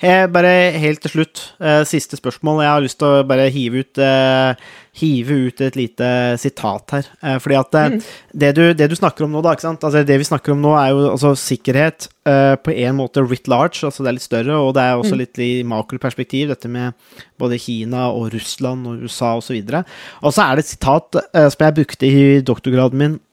eh, 0.03 0.25
bare 0.27 0.73
helt 0.75 0.99
til 1.05 1.13
slutt, 1.13 1.55
eh, 1.63 1.85
siste 1.87 2.17
spørsmål. 2.19 2.65
Jeg 2.65 2.73
har 2.73 2.83
lyst 2.83 2.99
til 2.99 3.07
å 3.07 3.27
bare 3.29 3.45
hive 3.55 3.85
ut, 3.85 3.99
eh, 4.03 4.57
hive 4.99 5.37
ut 5.47 5.61
et 5.63 5.77
lite 5.79 6.09
sitat 6.43 6.91
her. 6.97 7.07
Eh, 7.23 7.37
fordi 7.39 7.55
at 7.61 7.79
eh, 7.79 7.95
det, 8.35 8.51
du, 8.57 8.75
det 8.75 8.89
du 8.91 8.97
snakker 8.99 9.23
om 9.23 9.31
nå, 9.37 9.43
da, 9.47 9.53
ikke 9.55 9.69
sant? 9.69 9.87
Altså, 9.87 10.03
det 10.03 10.19
vi 10.19 10.27
snakker 10.27 10.51
om 10.57 10.65
nå, 10.65 10.75
er 10.75 10.91
jo 10.91 11.13
altså, 11.13 11.31
sikkerhet 11.39 12.09
eh, 12.27 12.57
på 12.59 12.75
en 12.75 12.99
måte 12.99 13.23
writ 13.23 13.47
large, 13.47 13.85
altså 13.87 14.03
det 14.03 14.11
er 14.11 14.19
litt 14.19 14.27
større, 14.27 14.59
og 14.59 14.75
det 14.75 14.83
er 14.83 14.99
også 14.99 15.21
litt 15.23 15.39
i 15.39 15.63
makroperspektiv, 15.63 16.51
dette 16.51 16.67
med 16.67 16.99
både 17.39 17.61
Kina 17.63 18.09
og 18.11 18.33
Russland 18.35 18.83
og 18.91 19.07
USA 19.07 19.37
osv. 19.37 19.39
Og, 19.39 19.47
så 19.47 19.55
videre. 19.61 19.85
og 20.27 20.35
så 20.35 20.43
er 20.43 20.59
det 20.59 20.67
et 20.67 20.75
sitat 20.75 21.23
eh, 21.23 21.47
som 21.55 21.69
jeg 21.69 21.79
brukte 21.79 22.11
i 22.11 22.41
doktorgraden 22.43 22.99
min, 22.99 23.15
eh, 23.15 23.25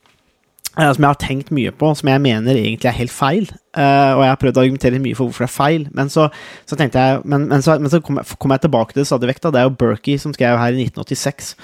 som 0.76 1.04
jeg 1.04 1.08
har 1.08 1.20
tenkt 1.20 1.52
mye 1.56 1.72
på, 1.72 1.88
som 1.96 2.10
jeg 2.10 2.20
mener 2.20 2.58
egentlig 2.58 2.90
er 2.90 2.98
helt 2.98 3.14
feil. 3.14 3.46
Eh, 3.76 4.12
og 4.12 4.22
jeg 4.22 4.32
har 4.32 4.40
prøvd 4.40 4.58
å 4.58 4.64
argumentere 4.64 5.00
mye 5.00 5.16
for 5.16 5.28
hvorfor 5.28 5.46
det 5.46 5.48
er 5.48 5.54
feil, 5.54 5.84
men 5.96 6.10
så, 6.12 6.26
så 6.68 6.76
tenkte 6.76 7.00
jeg 7.00 7.22
Men, 7.24 7.46
men 7.48 7.64
så, 7.64 7.78
men 7.80 7.92
så 7.92 8.02
kom, 8.04 8.20
jeg, 8.20 8.36
kom 8.40 8.52
jeg 8.52 8.64
tilbake 8.66 8.92
til 8.92 9.02
det 9.02 9.08
stadig 9.08 9.30
vekk. 9.30 9.40
da, 9.46 9.52
Det 9.54 9.60
er 9.62 9.68
jo 9.68 9.76
Berkey 9.80 10.20
som 10.20 10.34
skrev 10.36 10.58
her 10.60 10.76
i 10.76 10.88
1986 10.88 11.54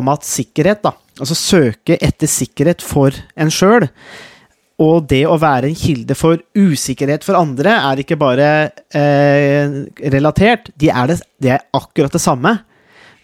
om 0.00 0.10
at 0.10 0.26
sikkerhet, 0.26 0.82
da, 0.82 0.96
altså 1.20 1.36
søke 1.38 1.98
etter 2.02 2.30
sikkerhet 2.30 2.82
for 2.82 3.14
en 3.38 3.52
sjøl, 3.54 3.86
og 4.82 5.06
det 5.08 5.22
å 5.24 5.38
være 5.40 5.70
en 5.70 5.78
kilde 5.78 6.16
for 6.18 6.42
usikkerhet 6.58 7.24
for 7.24 7.38
andre, 7.38 7.72
er 7.72 8.02
ikke 8.02 8.18
bare 8.20 8.48
eh, 8.92 9.78
relatert, 10.12 10.68
de 10.76 10.90
er 10.92 11.12
det, 11.12 11.20
de 11.40 11.54
er 11.54 11.64
akkurat 11.76 12.12
det 12.12 12.20
samme. 12.20 12.52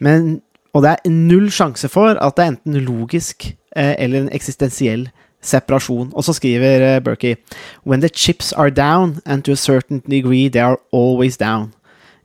Men, 0.03 0.39
og 0.73 0.87
det 0.87 0.95
er 0.95 1.13
null 1.13 1.51
sjanse 1.53 1.91
for 1.93 2.17
at 2.17 2.39
det 2.39 2.47
er 2.47 2.55
enten 2.55 2.79
logisk 2.87 3.51
eh, 3.77 3.93
eller 3.99 4.23
en 4.23 4.33
eksistensiell 4.33 5.11
separasjon. 5.43 6.13
Og 6.15 6.25
så 6.25 6.33
skriver 6.33 6.83
eh, 6.87 7.01
Berkey 7.03 7.37
When 7.85 8.01
the 8.01 8.09
chips 8.09 8.53
are 8.53 8.71
down, 8.71 9.21
and 9.27 9.45
to 9.45 9.53
a 9.53 9.57
certain 9.57 10.03
degree 10.09 10.49
they 10.49 10.61
are 10.63 10.79
always 10.93 11.37
down. 11.37 11.75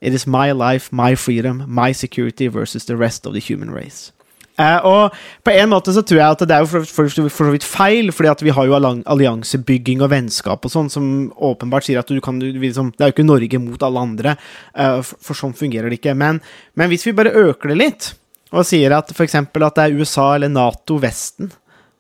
It 0.02 0.14
is 0.14 0.28
my 0.28 0.52
life, 0.52 0.90
my 0.92 1.16
freedom, 1.16 1.64
my 1.68 1.92
security 1.92 2.48
versus 2.48 2.86
the 2.86 2.96
rest 2.96 3.26
of 3.26 3.34
the 3.34 3.42
human 3.42 3.72
race. 3.72 4.12
Eh, 4.58 4.86
og 4.86 5.14
på 5.46 5.54
en 5.54 5.70
måte 5.70 5.94
så 5.94 6.02
tror 6.02 6.18
jeg 6.18 6.34
at 6.34 6.44
det 6.50 6.56
er 6.56 6.64
jo 6.64 6.70
for, 6.72 6.86
for, 6.90 7.10
for 7.30 7.46
så 7.46 7.54
vidt 7.54 7.66
feil, 7.66 8.10
fordi 8.14 8.30
at 8.32 8.42
vi 8.42 8.54
har 8.58 8.66
jo 8.66 8.78
alliansebygging 9.06 10.02
og 10.02 10.10
vennskap 10.14 10.66
og 10.66 10.74
sånn, 10.74 10.90
som 10.90 11.10
åpenbart 11.38 11.86
sier 11.86 12.02
at 12.02 12.10
du 12.10 12.18
kan 12.26 12.40
du, 12.42 12.50
liksom, 12.58 12.90
Det 12.96 13.06
er 13.06 13.12
jo 13.12 13.18
ikke 13.18 13.28
Norge 13.28 13.62
mot 13.62 13.86
alle 13.86 14.06
andre, 14.10 14.34
eh, 14.74 14.98
for, 15.06 15.22
for 15.30 15.42
sånn 15.44 15.54
fungerer 15.58 15.94
det 15.94 16.00
ikke. 16.02 16.18
Men, 16.18 16.42
men 16.74 16.90
hvis 16.90 17.06
vi 17.06 17.14
bare 17.18 17.36
øker 17.38 17.74
det 17.74 17.78
litt, 17.84 18.10
og 18.50 18.66
sier 18.66 18.96
at 18.98 19.12
f.eks. 19.14 19.36
at 19.36 19.54
det 19.54 19.84
er 19.84 19.98
USA 20.00 20.32
eller 20.36 20.50
Nato, 20.50 20.98
Vesten, 21.04 21.52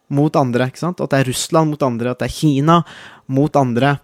mot 0.09 0.35
andre, 0.39 0.69
ikke 0.69 0.83
sant? 0.85 1.01
at 1.03 1.11
det 1.11 1.21
er 1.21 1.31
Russland 1.31 1.73
mot 1.73 1.83
andre, 1.87 2.13
at 2.13 2.21
det 2.21 2.29
er 2.29 2.37
Kina 2.37 2.81
mot 3.27 3.59
andre, 3.59 3.97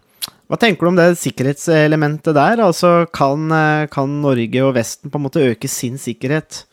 Hva 0.51 0.58
tenker 0.60 0.86
du 0.86 0.89
om 0.91 0.97
det 0.99 1.16
sikkerhetselementet 1.18 2.36
der? 2.36 2.60
Altså, 2.62 3.08
kan, 3.16 3.47
eh, 3.51 3.88
kan 3.89 4.12
Norge 4.22 4.62
og 4.62 4.76
Vesten 4.76 5.10
på 5.10 5.18
en 5.18 5.24
måte 5.24 5.41
øke 5.41 5.70
sin 5.72 5.95
sikkerhet, 5.97 6.66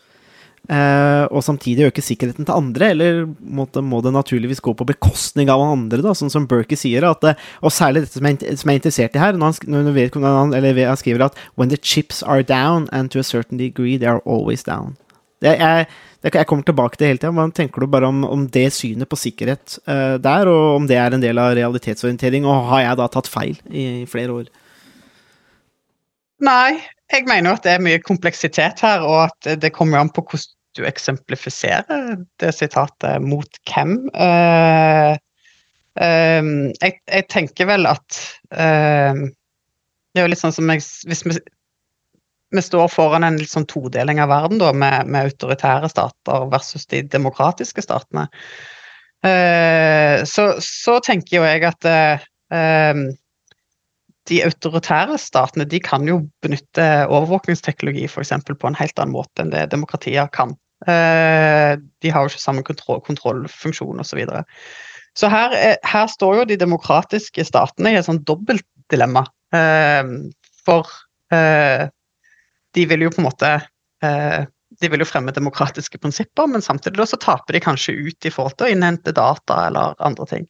eh, 0.68 1.24
og 1.30 1.40
samtidig 1.46 1.86
øke 1.86 2.02
sikkerheten 2.02 2.44
til 2.44 2.52
andre, 2.52 2.90
eller 2.90 3.24
må 3.40 3.66
det, 3.72 3.82
må 3.82 4.02
det 4.02 4.12
naturligvis 4.12 4.60
gå 4.60 4.74
på 4.76 4.84
bekostning 4.90 5.48
av 5.48 5.62
andre, 5.62 6.02
da, 6.02 6.12
sånn 6.12 6.30
som 6.30 6.46
Berkey 6.50 6.76
sier, 6.76 7.00
det- 7.22 7.36
og 7.62 7.70
særlig 7.70 8.02
dette 8.04 8.18
som 8.18 8.26
jeg, 8.26 8.58
som 8.58 8.68
jeg 8.68 8.74
er 8.74 8.82
interessert 8.82 9.16
i 9.16 9.22
her, 9.22 9.32
når 9.32 9.54
han, 9.54 9.84
når 9.84 9.94
vet, 9.94 10.14
når 10.14 10.52
han, 10.52 10.96
skriver 10.96 11.24
at 11.24 11.34
when 11.56 11.70
the 11.70 11.78
chips 11.78 12.22
are 12.22 12.42
down, 12.42 12.88
and 12.92 13.10
to 13.10 13.20
a 13.20 13.22
certain 13.22 13.56
degree 13.56 13.96
they 13.96 14.06
are 14.06 14.20
always 14.26 14.62
down. 14.62 14.96
Det 15.40 15.58
er, 15.58 15.86
jeg 16.22 16.46
kommer 16.48 16.66
tilbake 16.68 16.98
til 16.98 17.04
det 17.04 17.10
hele 17.10 17.20
tida. 17.22 17.32
Hva 17.32 17.46
tenker 17.56 17.80
du 17.80 17.88
bare 17.90 18.08
om, 18.10 18.24
om 18.28 18.44
det 18.52 18.66
synet 18.76 19.08
på 19.08 19.18
sikkerhet 19.18 19.78
uh, 19.88 20.16
der, 20.20 20.50
og 20.52 20.76
om 20.76 20.88
det 20.88 20.98
er 21.00 21.16
en 21.16 21.22
del 21.22 21.40
av 21.40 21.54
realitetsorientering, 21.56 22.44
og 22.44 22.68
har 22.74 22.84
jeg 22.84 23.00
da 23.00 23.06
tatt 23.14 23.30
feil 23.30 23.60
i, 23.70 23.84
flere 24.10 24.36
år? 24.42 24.50
Nei, 26.44 26.80
jeg 27.12 27.26
mener 27.28 27.50
jo 27.50 27.56
at 27.56 27.64
det 27.64 27.72
er 27.72 27.84
mye 27.84 28.02
kompleksitet 28.04 28.84
her, 28.84 29.04
og 29.04 29.30
at 29.30 29.54
det 29.62 29.72
kommer 29.76 30.00
an 30.00 30.12
på 30.12 30.24
hvordan 30.26 30.56
du 30.78 30.84
eksemplifiserer 30.86 32.20
det 32.38 32.52
sitatet 32.54 33.24
mot 33.24 33.58
hvem. 33.72 33.96
Uh, 34.14 35.16
eh, 35.98 36.50
jeg, 36.76 37.00
jeg 37.10 37.26
tenker 37.32 37.66
vel 37.72 37.88
at 37.90 38.20
uh, 38.54 39.24
Det 40.10 40.20
er 40.20 40.28
jo 40.28 40.30
litt 40.30 40.42
sånn 40.42 40.54
som 40.54 40.70
jeg, 40.70 40.84
hvis 41.10 41.24
vi, 41.26 41.34
vi 42.50 42.62
står 42.64 42.88
foran 42.90 43.24
en 43.26 43.38
litt 43.38 43.52
sånn 43.52 43.68
todeling 43.70 44.20
av 44.22 44.30
verden 44.32 44.60
da, 44.62 44.72
med, 44.74 45.06
med 45.10 45.30
autoritære 45.30 45.90
stater 45.92 46.46
versus 46.50 46.86
de 46.90 47.02
demokratiske 47.12 47.84
statene, 47.84 48.26
eh, 49.26 50.22
så, 50.26 50.52
så 50.64 50.98
tenker 51.06 51.38
jo 51.38 51.44
jeg 51.46 51.66
at 51.68 51.86
eh, 51.88 52.24
eh, 52.56 53.02
de 54.30 54.40
autoritære 54.46 55.18
statene 55.18 55.66
de 55.68 55.80
kan 55.82 56.06
jo 56.08 56.20
benytte 56.44 56.86
overvåkningsteknologi 57.08 58.06
for 58.10 58.24
eksempel, 58.24 58.58
på 58.58 58.68
en 58.70 58.78
helt 58.78 58.98
annen 59.00 59.14
måte 59.16 59.44
enn 59.44 59.52
det 59.54 59.68
demokratier 59.72 60.28
kan. 60.34 60.54
Eh, 60.88 61.76
de 61.76 62.12
har 62.12 62.24
jo 62.24 62.32
ikke 62.32 62.42
samme 62.42 62.64
kontroll, 62.66 63.02
kontrollfunksjon 63.06 64.00
osv. 64.00 64.10
Så, 64.12 64.18
videre. 64.20 64.44
så 65.18 65.30
her, 65.32 65.54
er- 65.56 65.80
her 65.86 66.06
står 66.10 66.40
jo 66.40 66.48
de 66.50 66.58
demokratiske 66.60 67.44
statene 67.48 67.94
i 67.94 67.98
et 68.00 68.06
sånn 68.06 68.22
dobbeltdilemma. 68.28 69.24
Eh, 69.56 70.12
for 70.64 70.88
eh, 71.34 71.88
de 72.76 72.86
vil 72.90 73.06
jo 73.06 73.12
på 73.14 73.22
en 73.22 73.28
måte 73.28 73.52
eh, 74.04 74.42
de 74.80 74.90
vil 74.90 75.02
jo 75.02 75.08
fremme 75.08 75.34
demokratiske 75.34 75.98
prinsipper, 75.98 76.46
men 76.46 76.62
samtidig 76.62 77.08
så 77.10 77.18
taper 77.20 77.56
de 77.56 77.64
kanskje 77.64 77.96
ut 77.98 78.26
i 78.26 78.32
forhold 78.32 78.56
til 78.58 78.68
å 78.68 78.76
innhente 78.76 79.14
data 79.16 79.66
eller 79.66 79.98
andre 79.98 80.28
ting. 80.30 80.46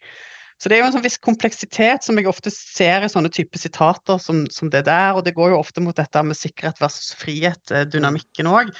Så 0.60 0.68
det 0.68 0.76
er 0.76 0.82
jo 0.82 0.90
en 0.90 0.94
sånn 0.98 1.06
viss 1.06 1.16
kompleksitet 1.24 2.04
som 2.04 2.18
jeg 2.20 2.28
ofte 2.28 2.52
ser 2.52 3.06
i 3.06 3.08
sånne 3.08 3.30
type 3.32 3.56
sitater 3.56 4.20
som, 4.20 4.42
som 4.52 4.68
det 4.72 4.84
der, 4.90 5.16
og 5.16 5.24
det 5.24 5.32
går 5.38 5.54
jo 5.54 5.60
ofte 5.62 5.80
mot 5.80 5.96
dette 5.96 6.20
med 6.26 6.36
sikkerhet 6.36 6.82
versus 6.82 7.14
frihet, 7.16 7.62
eh, 7.72 7.86
dynamikken 7.88 8.50
òg. 8.50 8.74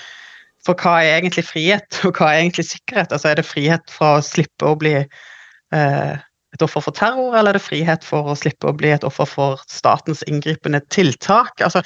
For 0.66 0.76
hva 0.76 0.98
er 1.00 1.14
egentlig 1.16 1.46
frihet, 1.48 2.02
og 2.04 2.20
hva 2.20 2.34
er 2.34 2.42
egentlig 2.42 2.66
sikkerhet? 2.68 3.14
Altså 3.16 3.30
Er 3.30 3.40
det 3.40 3.48
frihet 3.48 3.88
fra 3.88 4.18
å 4.18 4.24
slippe 4.24 4.68
å 4.68 4.76
bli 4.76 4.98
eh, 5.00 6.14
et 6.52 6.64
offer 6.66 6.84
for 6.84 6.92
terror, 6.92 7.32
eller 7.32 7.54
er 7.54 7.56
det 7.56 7.64
frihet 7.64 8.04
for 8.04 8.28
å 8.28 8.36
slippe 8.36 8.68
å 8.68 8.76
bli 8.76 8.92
et 8.92 9.06
offer 9.08 9.28
for 9.30 9.64
statens 9.72 10.20
inngripende 10.28 10.82
tiltak? 10.92 11.64
Altså, 11.64 11.80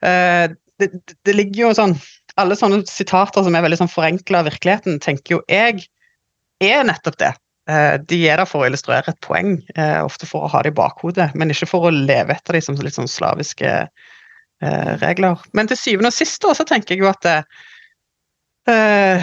eh, 0.00 0.48
det, 0.82 0.90
det- 1.24 1.34
ligger 1.36 1.68
jo 1.68 1.74
sånn 1.76 1.94
Alle 2.40 2.56
sånne 2.58 2.82
sitater 2.90 3.44
som 3.46 3.54
er 3.54 3.62
veldig 3.62 3.78
sånn 3.78 3.92
forenkla 3.92 4.40
av 4.40 4.48
virkeligheten, 4.48 4.96
tenker 4.98 5.36
jo 5.36 5.42
jeg 5.46 5.84
er 6.64 6.82
nettopp 6.82 7.18
det. 7.20 7.28
Eh, 7.70 7.96
De 8.02 8.18
er 8.26 8.40
der 8.40 8.48
for 8.50 8.64
å 8.64 8.66
illustrere 8.66 9.12
et 9.12 9.20
poeng, 9.22 9.52
eh, 9.76 10.00
ofte 10.02 10.26
for 10.26 10.42
å 10.42 10.50
ha 10.50 10.62
det 10.62 10.72
i 10.72 10.74
bakhodet, 10.74 11.28
men 11.38 11.52
ikke 11.54 11.68
for 11.70 11.86
å 11.86 11.92
leve 11.94 12.34
etter 12.34 12.58
de 12.58 12.60
som 12.66 12.74
litt 12.74 12.96
sånn 12.96 13.06
slaviske 13.06 13.70
eh, 13.86 14.90
regler. 14.98 15.38
Men 15.54 15.70
til 15.70 15.78
syvende 15.78 16.10
og 16.10 16.16
sist 16.16 16.42
så 16.42 16.66
tenker 16.66 16.96
jeg 16.96 17.04
jo 17.04 17.12
at 17.12 17.30
eh, 18.66 19.22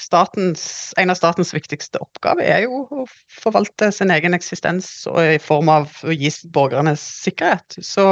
statens, 0.00 0.92
en 1.00 1.10
av 1.12 1.16
statens 1.16 1.54
viktigste 1.56 2.00
oppgaver 2.04 2.44
er 2.44 2.62
jo 2.66 2.84
å 2.92 3.06
forvalte 3.40 3.90
sin 3.92 4.12
egen 4.12 4.36
eksistens 4.36 5.06
og 5.10 5.20
i 5.36 5.40
form 5.40 5.68
av 5.72 5.96
å 6.04 6.12
gi 6.12 6.30
borgerne 6.52 6.92
sikkerhet. 7.00 7.80
Så 7.84 8.06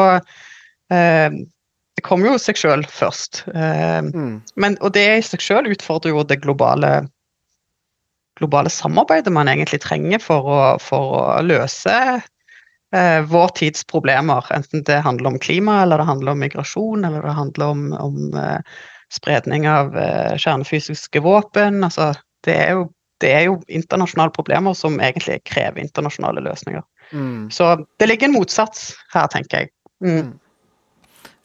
det 1.98 2.06
kommer 2.06 2.30
jo 2.30 2.38
seg 2.40 2.58
sjøl 2.60 2.86
først. 2.86 3.42
Eh, 3.50 4.00
Mm. 4.06 4.40
men, 4.56 4.78
og 4.80 4.94
det 4.94 5.06
i 5.18 5.22
seg 5.26 5.42
sjøl 5.42 5.70
utfordrer 5.74 6.14
jo 6.14 6.22
det 6.22 6.40
globale 6.44 7.08
globale 8.38 8.70
samarbeidet 8.70 9.32
man 9.34 9.48
egentlig 9.50 9.80
trenger 9.82 10.20
for 10.22 10.46
å, 10.46 10.58
for 10.78 11.14
å 11.18 11.22
løse 11.42 11.94
eh, 12.94 13.20
vår 13.26 13.48
tids 13.58 13.82
problemer. 13.90 14.46
Enten 14.54 14.84
det 14.86 15.00
handler 15.02 15.32
om 15.32 15.40
klima, 15.42 15.82
eller 15.82 15.98
det 15.98 16.06
handler 16.08 16.36
om 16.36 16.44
migrasjon, 16.44 17.04
eller 17.04 17.26
det 17.26 17.34
handler 17.34 17.74
om, 17.74 17.88
om 17.98 18.38
eh, 18.38 18.78
spredning 19.14 19.66
av 19.68 19.96
eh, 19.98 20.36
kjernefysiske 20.38 21.22
våpen. 21.24 21.82
Altså, 21.84 22.12
det, 22.46 22.54
er 22.54 22.78
jo, 22.78 22.86
det 23.24 23.32
er 23.34 23.48
jo 23.48 23.58
internasjonale 23.66 24.34
problemer 24.36 24.76
som 24.78 25.00
egentlig 25.02 25.40
krever 25.48 25.82
internasjonale 25.82 26.44
løsninger. 26.46 26.84
Mm. 27.10 27.48
Så 27.50 27.74
det 27.98 28.10
ligger 28.10 28.28
en 28.28 28.36
motsats 28.36 28.92
her, 29.14 29.26
tenker 29.32 29.64
jeg. 29.64 29.74
Mm. 30.04 30.36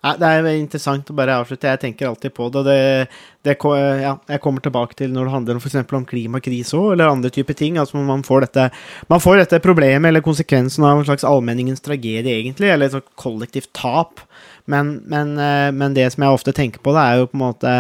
Nei, 0.04 0.18
det 0.20 0.30
er 0.30 0.48
interessant 0.58 1.08
å 1.08 1.16
bare 1.16 1.38
avslutte. 1.40 1.70
Jeg 1.72 1.80
tenker 1.80 2.10
alltid 2.10 2.34
på 2.36 2.50
det. 2.52 2.64
det, 2.68 2.80
det 3.48 3.56
ja, 3.56 4.18
jeg 4.28 4.42
kommer 4.44 4.64
tilbake 4.64 4.98
til 5.00 5.14
når 5.16 5.30
det 5.30 5.34
handler 5.38 5.60
om, 5.60 5.64
eksempel 5.64 6.00
om 6.02 6.08
klimakrise 6.10 6.76
òg, 6.76 6.90
eller 6.94 7.14
andre 7.14 7.32
typer 7.32 7.56
ting. 7.56 7.78
altså 7.80 8.02
Man 8.04 8.26
får 8.28 8.48
dette 8.48 8.68
man 9.08 9.24
får 9.24 9.40
dette 9.46 9.62
problemet 9.64 10.10
eller 10.10 10.26
konsekvensen 10.26 10.84
av 10.84 11.00
en 11.00 11.08
slags 11.08 11.24
allmenningens 11.24 11.84
tragedie, 11.86 12.36
egentlig, 12.36 12.74
eller 12.74 12.92
et 12.92 13.14
kollektivt 13.16 13.72
tap. 13.72 14.26
Men, 14.68 14.98
men, 15.08 15.38
eh, 15.40 15.72
men 15.72 15.96
det 15.96 16.10
som 16.12 16.28
jeg 16.28 16.36
ofte 16.36 16.56
tenker 16.56 16.84
på, 16.84 16.92
det 16.96 17.04
er 17.04 17.22
jo 17.22 17.32
på 17.32 17.40
en 17.40 17.46
måte 17.46 17.74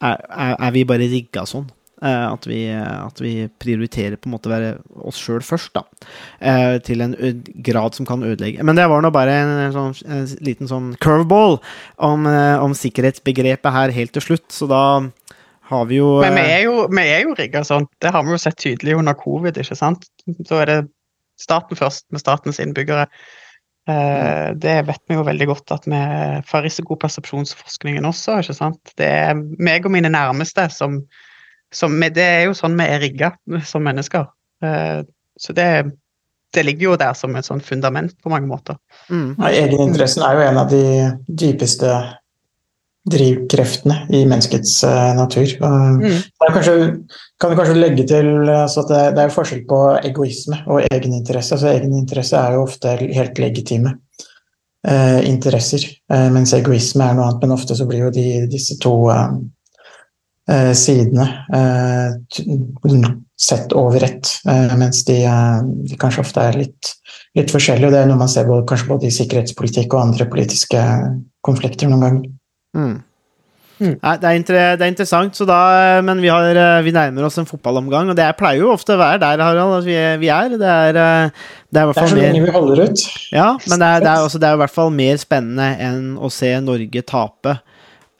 er, 0.00 0.22
er 0.56 0.74
vi 0.74 0.86
bare 0.88 1.06
rigga 1.10 1.46
sånn? 1.46 1.70
Eh, 2.02 2.32
At 2.32 2.46
vi, 2.48 2.62
at 2.72 3.20
vi 3.20 3.48
prioriterer 3.60 4.16
på 4.16 4.28
en 4.30 4.34
måte 4.36 4.60
oss 5.04 5.18
sjøl 5.20 5.42
først, 5.44 5.74
da. 5.76 5.82
Eh, 6.40 6.78
Til 6.86 7.00
en 7.04 7.14
grad 7.66 7.94
som 7.94 8.06
kan 8.08 8.22
ødelegge. 8.24 8.64
Men 8.64 8.76
det 8.78 8.88
var 8.88 9.02
nå 9.04 9.10
bare 9.12 9.34
en, 9.42 9.72
sånn, 9.74 9.96
en 10.08 10.26
liten 10.40 10.70
sånn 10.70 10.94
curveball 11.04 11.58
om, 11.98 12.24
eh, 12.26 12.56
om 12.62 12.72
sikkerhetsbegrepet 12.72 13.72
her 13.74 13.92
helt 13.92 14.14
til 14.16 14.22
slutt, 14.30 14.48
så 14.48 14.68
da 14.70 14.82
har 15.70 15.84
vi 15.86 16.00
jo 16.00 16.20
Men 16.24 16.34
vi 16.34 16.46
er 16.50 16.64
jo, 16.64 16.86
vi 16.90 17.02
er 17.04 17.20
jo 17.28 17.34
rigga 17.38 17.60
sånn. 17.62 17.86
Det 18.00 18.10
har 18.10 18.24
vi 18.24 18.32
jo 18.34 18.40
sett 18.42 18.56
tydelig 18.58 18.96
under 18.98 19.14
covid. 19.14 19.60
ikke 19.60 19.76
sant? 19.78 20.08
Så 20.48 20.62
er 20.62 20.66
det 20.66 20.80
staten 21.38 21.76
først, 21.78 22.06
med 22.10 22.20
statens 22.20 22.58
innbyggere. 22.60 23.06
Eh, 23.88 24.52
Det 24.60 24.86
vet 24.88 25.00
vi 25.08 25.14
jo 25.14 25.22
veldig 25.24 25.46
godt 25.46 25.72
at 25.72 25.86
vi 25.86 26.00
fra 26.48 26.60
risikopersepsjonsforskningen 26.64 28.04
også. 28.08 28.40
ikke 28.40 28.56
sant? 28.56 28.80
Det 28.96 29.06
er 29.06 29.34
meg 29.36 29.84
og 29.86 29.92
mine 29.92 30.10
nærmeste 30.10 30.66
som, 30.74 31.02
som 31.72 31.92
vi- 32.00 32.10
Det 32.10 32.22
er 32.24 32.44
jo 32.46 32.52
sånn 32.52 32.76
vi 32.76 32.84
er 32.84 33.00
rigga 33.00 33.32
som 33.64 33.82
mennesker. 33.82 34.26
Eh, 34.62 35.02
Så 35.40 35.54
det, 35.54 35.92
det 36.52 36.64
ligger 36.66 36.82
jo 36.90 36.96
der 36.96 37.14
som 37.14 37.34
et 37.36 37.44
sånn 37.46 37.62
fundament 37.62 38.12
på 38.22 38.28
mange 38.28 38.46
måter. 38.46 38.76
mm, 39.08 39.36
Ja, 39.38 39.46
Egeninteressen 39.48 40.22
er 40.22 40.34
jo 40.34 40.40
en 40.48 40.58
av 40.58 40.68
de 40.68 41.12
dypeste 41.30 42.16
drivkreftene 43.08 44.06
i 44.12 44.24
menneskets 44.28 44.82
eh, 44.84 45.14
natur. 45.16 45.46
Mm. 45.62 46.00
det 46.02 46.50
kanskje, 46.52 46.74
kan 47.40 47.50
du 47.50 47.56
kanskje 47.56 47.76
legge 47.78 48.04
til 48.06 48.28
altså 48.52 48.82
at 48.84 48.88
det, 48.92 49.14
det 49.16 49.22
er 49.24 49.32
forskjell 49.34 49.62
på 49.70 49.78
egoisme 50.10 50.58
og 50.68 50.82
egeninteresse. 50.90 51.56
Altså, 51.56 51.70
egeninteresse 51.72 52.36
er 52.36 52.58
jo 52.58 52.66
ofte 52.66 52.92
helt 53.00 53.40
legitime 53.40 53.94
eh, 54.86 55.20
interesser, 55.30 55.86
eh, 56.12 56.28
mens 56.34 56.52
egoisme 56.56 57.08
er 57.08 57.16
noe 57.16 57.30
annet. 57.30 57.40
Men 57.46 57.56
ofte 57.56 57.76
så 57.78 57.88
blir 57.88 58.04
jo 58.04 58.10
de, 58.14 58.26
disse 58.52 58.76
to 58.82 58.94
eh, 59.12 59.26
sidene 60.74 61.26
eh, 61.54 62.14
sett 63.40 63.72
over 63.72 64.04
ett, 64.04 64.28
eh, 64.48 64.76
mens 64.76 65.04
de, 65.04 65.24
eh, 65.24 65.60
de 65.88 65.96
kanskje 66.00 66.24
ofte 66.24 66.42
er 66.44 66.58
litt, 66.60 66.94
litt 67.38 67.52
forskjellige. 67.52 67.86
og 67.86 67.92
Det 67.92 68.00
er 68.02 68.10
noe 68.10 68.20
man 68.20 68.28
ser 68.28 68.48
både, 68.48 68.66
kanskje 68.68 68.90
både 68.90 69.08
i 69.08 69.14
sikkerhetspolitikk 69.14 69.94
og 69.94 70.02
andre 70.02 70.26
politiske 70.28 70.82
konflikter 71.46 71.88
noen 71.88 72.04
ganger. 72.06 72.34
mm. 72.76 72.98
Mm. 73.80 73.94
Nei, 73.96 74.16
det, 74.20 74.28
er 74.28 74.36
inter 74.36 74.56
det 74.76 74.84
er 74.84 74.90
interessant, 74.92 75.32
så 75.32 75.46
da, 75.48 75.56
men 76.04 76.18
vi, 76.20 76.28
har, 76.28 76.52
eh, 76.52 76.82
vi 76.84 76.92
nærmer 76.92 77.24
oss 77.24 77.38
en 77.40 77.46
fotballomgang, 77.48 78.10
og 78.12 78.16
det 78.18 78.26
er- 78.26 78.36
pleier 78.36 78.60
jo 78.60 78.74
ofte 78.74 78.92
å 78.92 79.00
være 79.00 79.20
der, 79.22 79.40
Harald, 79.40 79.78
at 79.78 79.86
vi, 79.86 79.96
vi 80.20 80.28
er. 80.28 80.50
Det 80.50 80.68
er, 80.68 80.98
eh, 81.00 81.30
det 81.72 81.80
er 81.80 81.86
Det 81.88 81.96
er 81.96 82.08
så 82.08 82.14
mer 82.14 82.20
lenge 82.20 82.44
vi 82.44 82.52
holder 82.52 82.82
ut. 82.84 83.06
Ja, 83.32 83.56
men 83.70 83.78
det 83.78 83.88
er, 83.88 84.00
det, 84.04 84.10
er 84.12 84.20
også, 84.20 84.38
det 84.38 84.48
er 84.50 84.52
i 84.52 84.60
hvert 84.60 84.76
fall 84.76 84.90
mer 84.90 85.16
spennende 85.16 85.80
enn 85.80 86.18
å 86.20 86.28
se 86.30 86.60
Norge 86.60 87.02
tape 87.08 87.56
eh, 87.56 87.58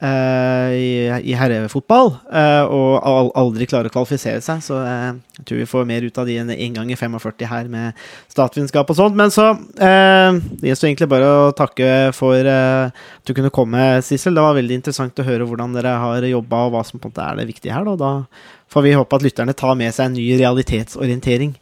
i, 0.01 0.93
i 1.29 1.35
herrefotball 1.37 2.15
eh, 2.33 2.63
og 2.73 3.35
aldri 3.37 3.67
klarer 3.69 3.91
å 3.91 3.93
kvalifisere 3.93 4.41
seg. 4.45 4.63
Så 4.65 4.79
eh, 4.81 5.11
jeg 5.37 5.45
tror 5.49 5.59
vi 5.61 5.67
får 5.69 5.89
mer 5.91 6.07
ut 6.07 6.21
av 6.23 6.29
de 6.31 6.39
enn 6.41 6.53
en 6.55 6.77
gang 6.79 6.93
i 6.93 6.97
45 6.97 7.45
her 7.51 7.69
med 7.73 8.01
statsvitenskap 8.33 8.89
og 8.95 8.97
sånt. 8.97 9.19
Men 9.19 9.33
så 9.35 9.51
eh, 9.53 10.39
Det 10.61 10.71
gjenstår 10.71 10.89
egentlig 10.91 11.11
bare 11.13 11.29
å 11.29 11.51
takke 11.57 11.91
for 12.17 12.39
eh, 12.41 12.89
at 12.89 13.29
du 13.29 13.35
kunne 13.37 13.53
komme, 13.53 13.85
Sissel. 14.07 14.37
Det 14.39 14.47
var 14.47 14.57
veldig 14.57 14.81
interessant 14.81 15.21
å 15.21 15.27
høre 15.27 15.45
hvordan 15.49 15.77
dere 15.77 15.93
har 16.01 16.25
jobba, 16.31 16.65
og 16.69 16.75
hva 16.77 16.85
som 16.89 16.97
på 17.03 17.11
en 17.11 17.15
måte 17.15 17.27
er 17.29 17.43
det 17.43 17.49
viktige 17.53 17.77
her. 17.77 17.85
Da, 17.91 17.97
da 18.01 18.73
får 18.73 18.87
vi 18.87 18.97
håpe 18.97 19.21
at 19.21 19.27
lytterne 19.29 19.57
tar 19.59 19.77
med 19.77 19.93
seg 19.97 20.09
en 20.11 20.17
ny 20.17 20.27
realitetsorientering 20.41 21.57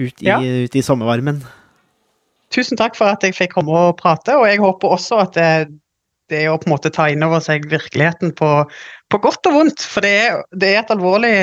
ut 0.00 0.22
i, 0.22 0.28
Ja. 0.28 0.40
ut 0.40 0.76
i 0.76 0.82
sommervarmen. 0.86 1.42
tusen 2.50 2.78
takk 2.78 2.96
for 2.98 3.06
at 3.12 3.22
jeg 3.22 3.34
fikk 3.36 3.52
komme 3.58 3.70
og 3.74 3.96
prate, 4.00 4.34
og 4.38 4.46
jeg 4.48 4.58
håper 4.62 4.96
også 4.96 5.20
at 5.22 5.36
det, 5.36 5.50
det 6.30 6.44
er 6.44 6.52
å 6.52 6.58
på 6.60 6.68
en 6.70 6.74
måte 6.76 6.92
ta 6.94 7.08
inn 7.12 7.22
over 7.26 7.42
seg 7.44 7.66
virkeligheten 7.70 8.32
på, 8.38 8.50
på 9.10 9.20
godt 9.22 9.50
og 9.50 9.58
vondt. 9.58 9.82
For 9.84 10.06
det 10.06 10.12
er, 10.24 10.40
det 10.54 10.74
er 10.74 10.84
et 10.84 10.94
alvorlig 10.96 11.34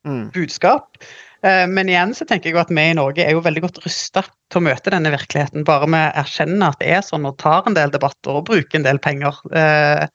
Mm. 0.00 0.30
budskap. 0.32 0.96
Eh, 1.44 1.66
Men 1.68 1.88
igjen 1.92 2.14
så 2.16 2.24
tenker 2.24 2.48
jeg 2.48 2.56
at 2.56 2.70
vi 2.72 2.80
i 2.88 2.94
Norge 2.96 3.20
er 3.20 3.34
jo 3.34 3.42
veldig 3.44 3.60
godt 3.66 3.82
rusta 3.84 4.22
til 4.48 4.60
å 4.60 4.64
møte 4.64 4.88
denne 4.94 5.12
virkeligheten. 5.12 5.64
Bare 5.68 5.84
vi 5.84 6.00
erkjenner 6.22 6.72
at 6.72 6.80
det 6.80 6.88
er 6.88 7.02
sånn 7.04 7.26
og 7.28 7.36
tar 7.36 7.68
en 7.68 7.76
del 7.76 7.92
debatter 7.92 8.38
og 8.40 8.46
bruker 8.48 8.80
en 8.80 8.86
del 8.88 8.98
penger. 8.98 9.36
eh, 9.52 10.06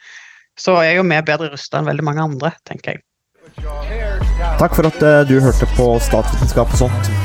Så 0.58 0.82
er 0.82 0.96
jo 0.96 1.04
vi 1.04 1.22
bedre 1.22 1.52
rusta 1.52 1.78
enn 1.78 1.86
veldig 1.86 2.04
mange 2.08 2.24
andre, 2.26 2.54
tenker 2.66 2.96
jeg. 2.96 3.04
Takk 4.58 4.74
for 4.74 4.88
at 4.90 5.04
eh, 5.04 5.22
du 5.30 5.40
hørte 5.40 5.70
på 5.76 6.00
Statsvitenskap 6.02 6.74
og 6.74 6.88
sånt. 6.88 7.25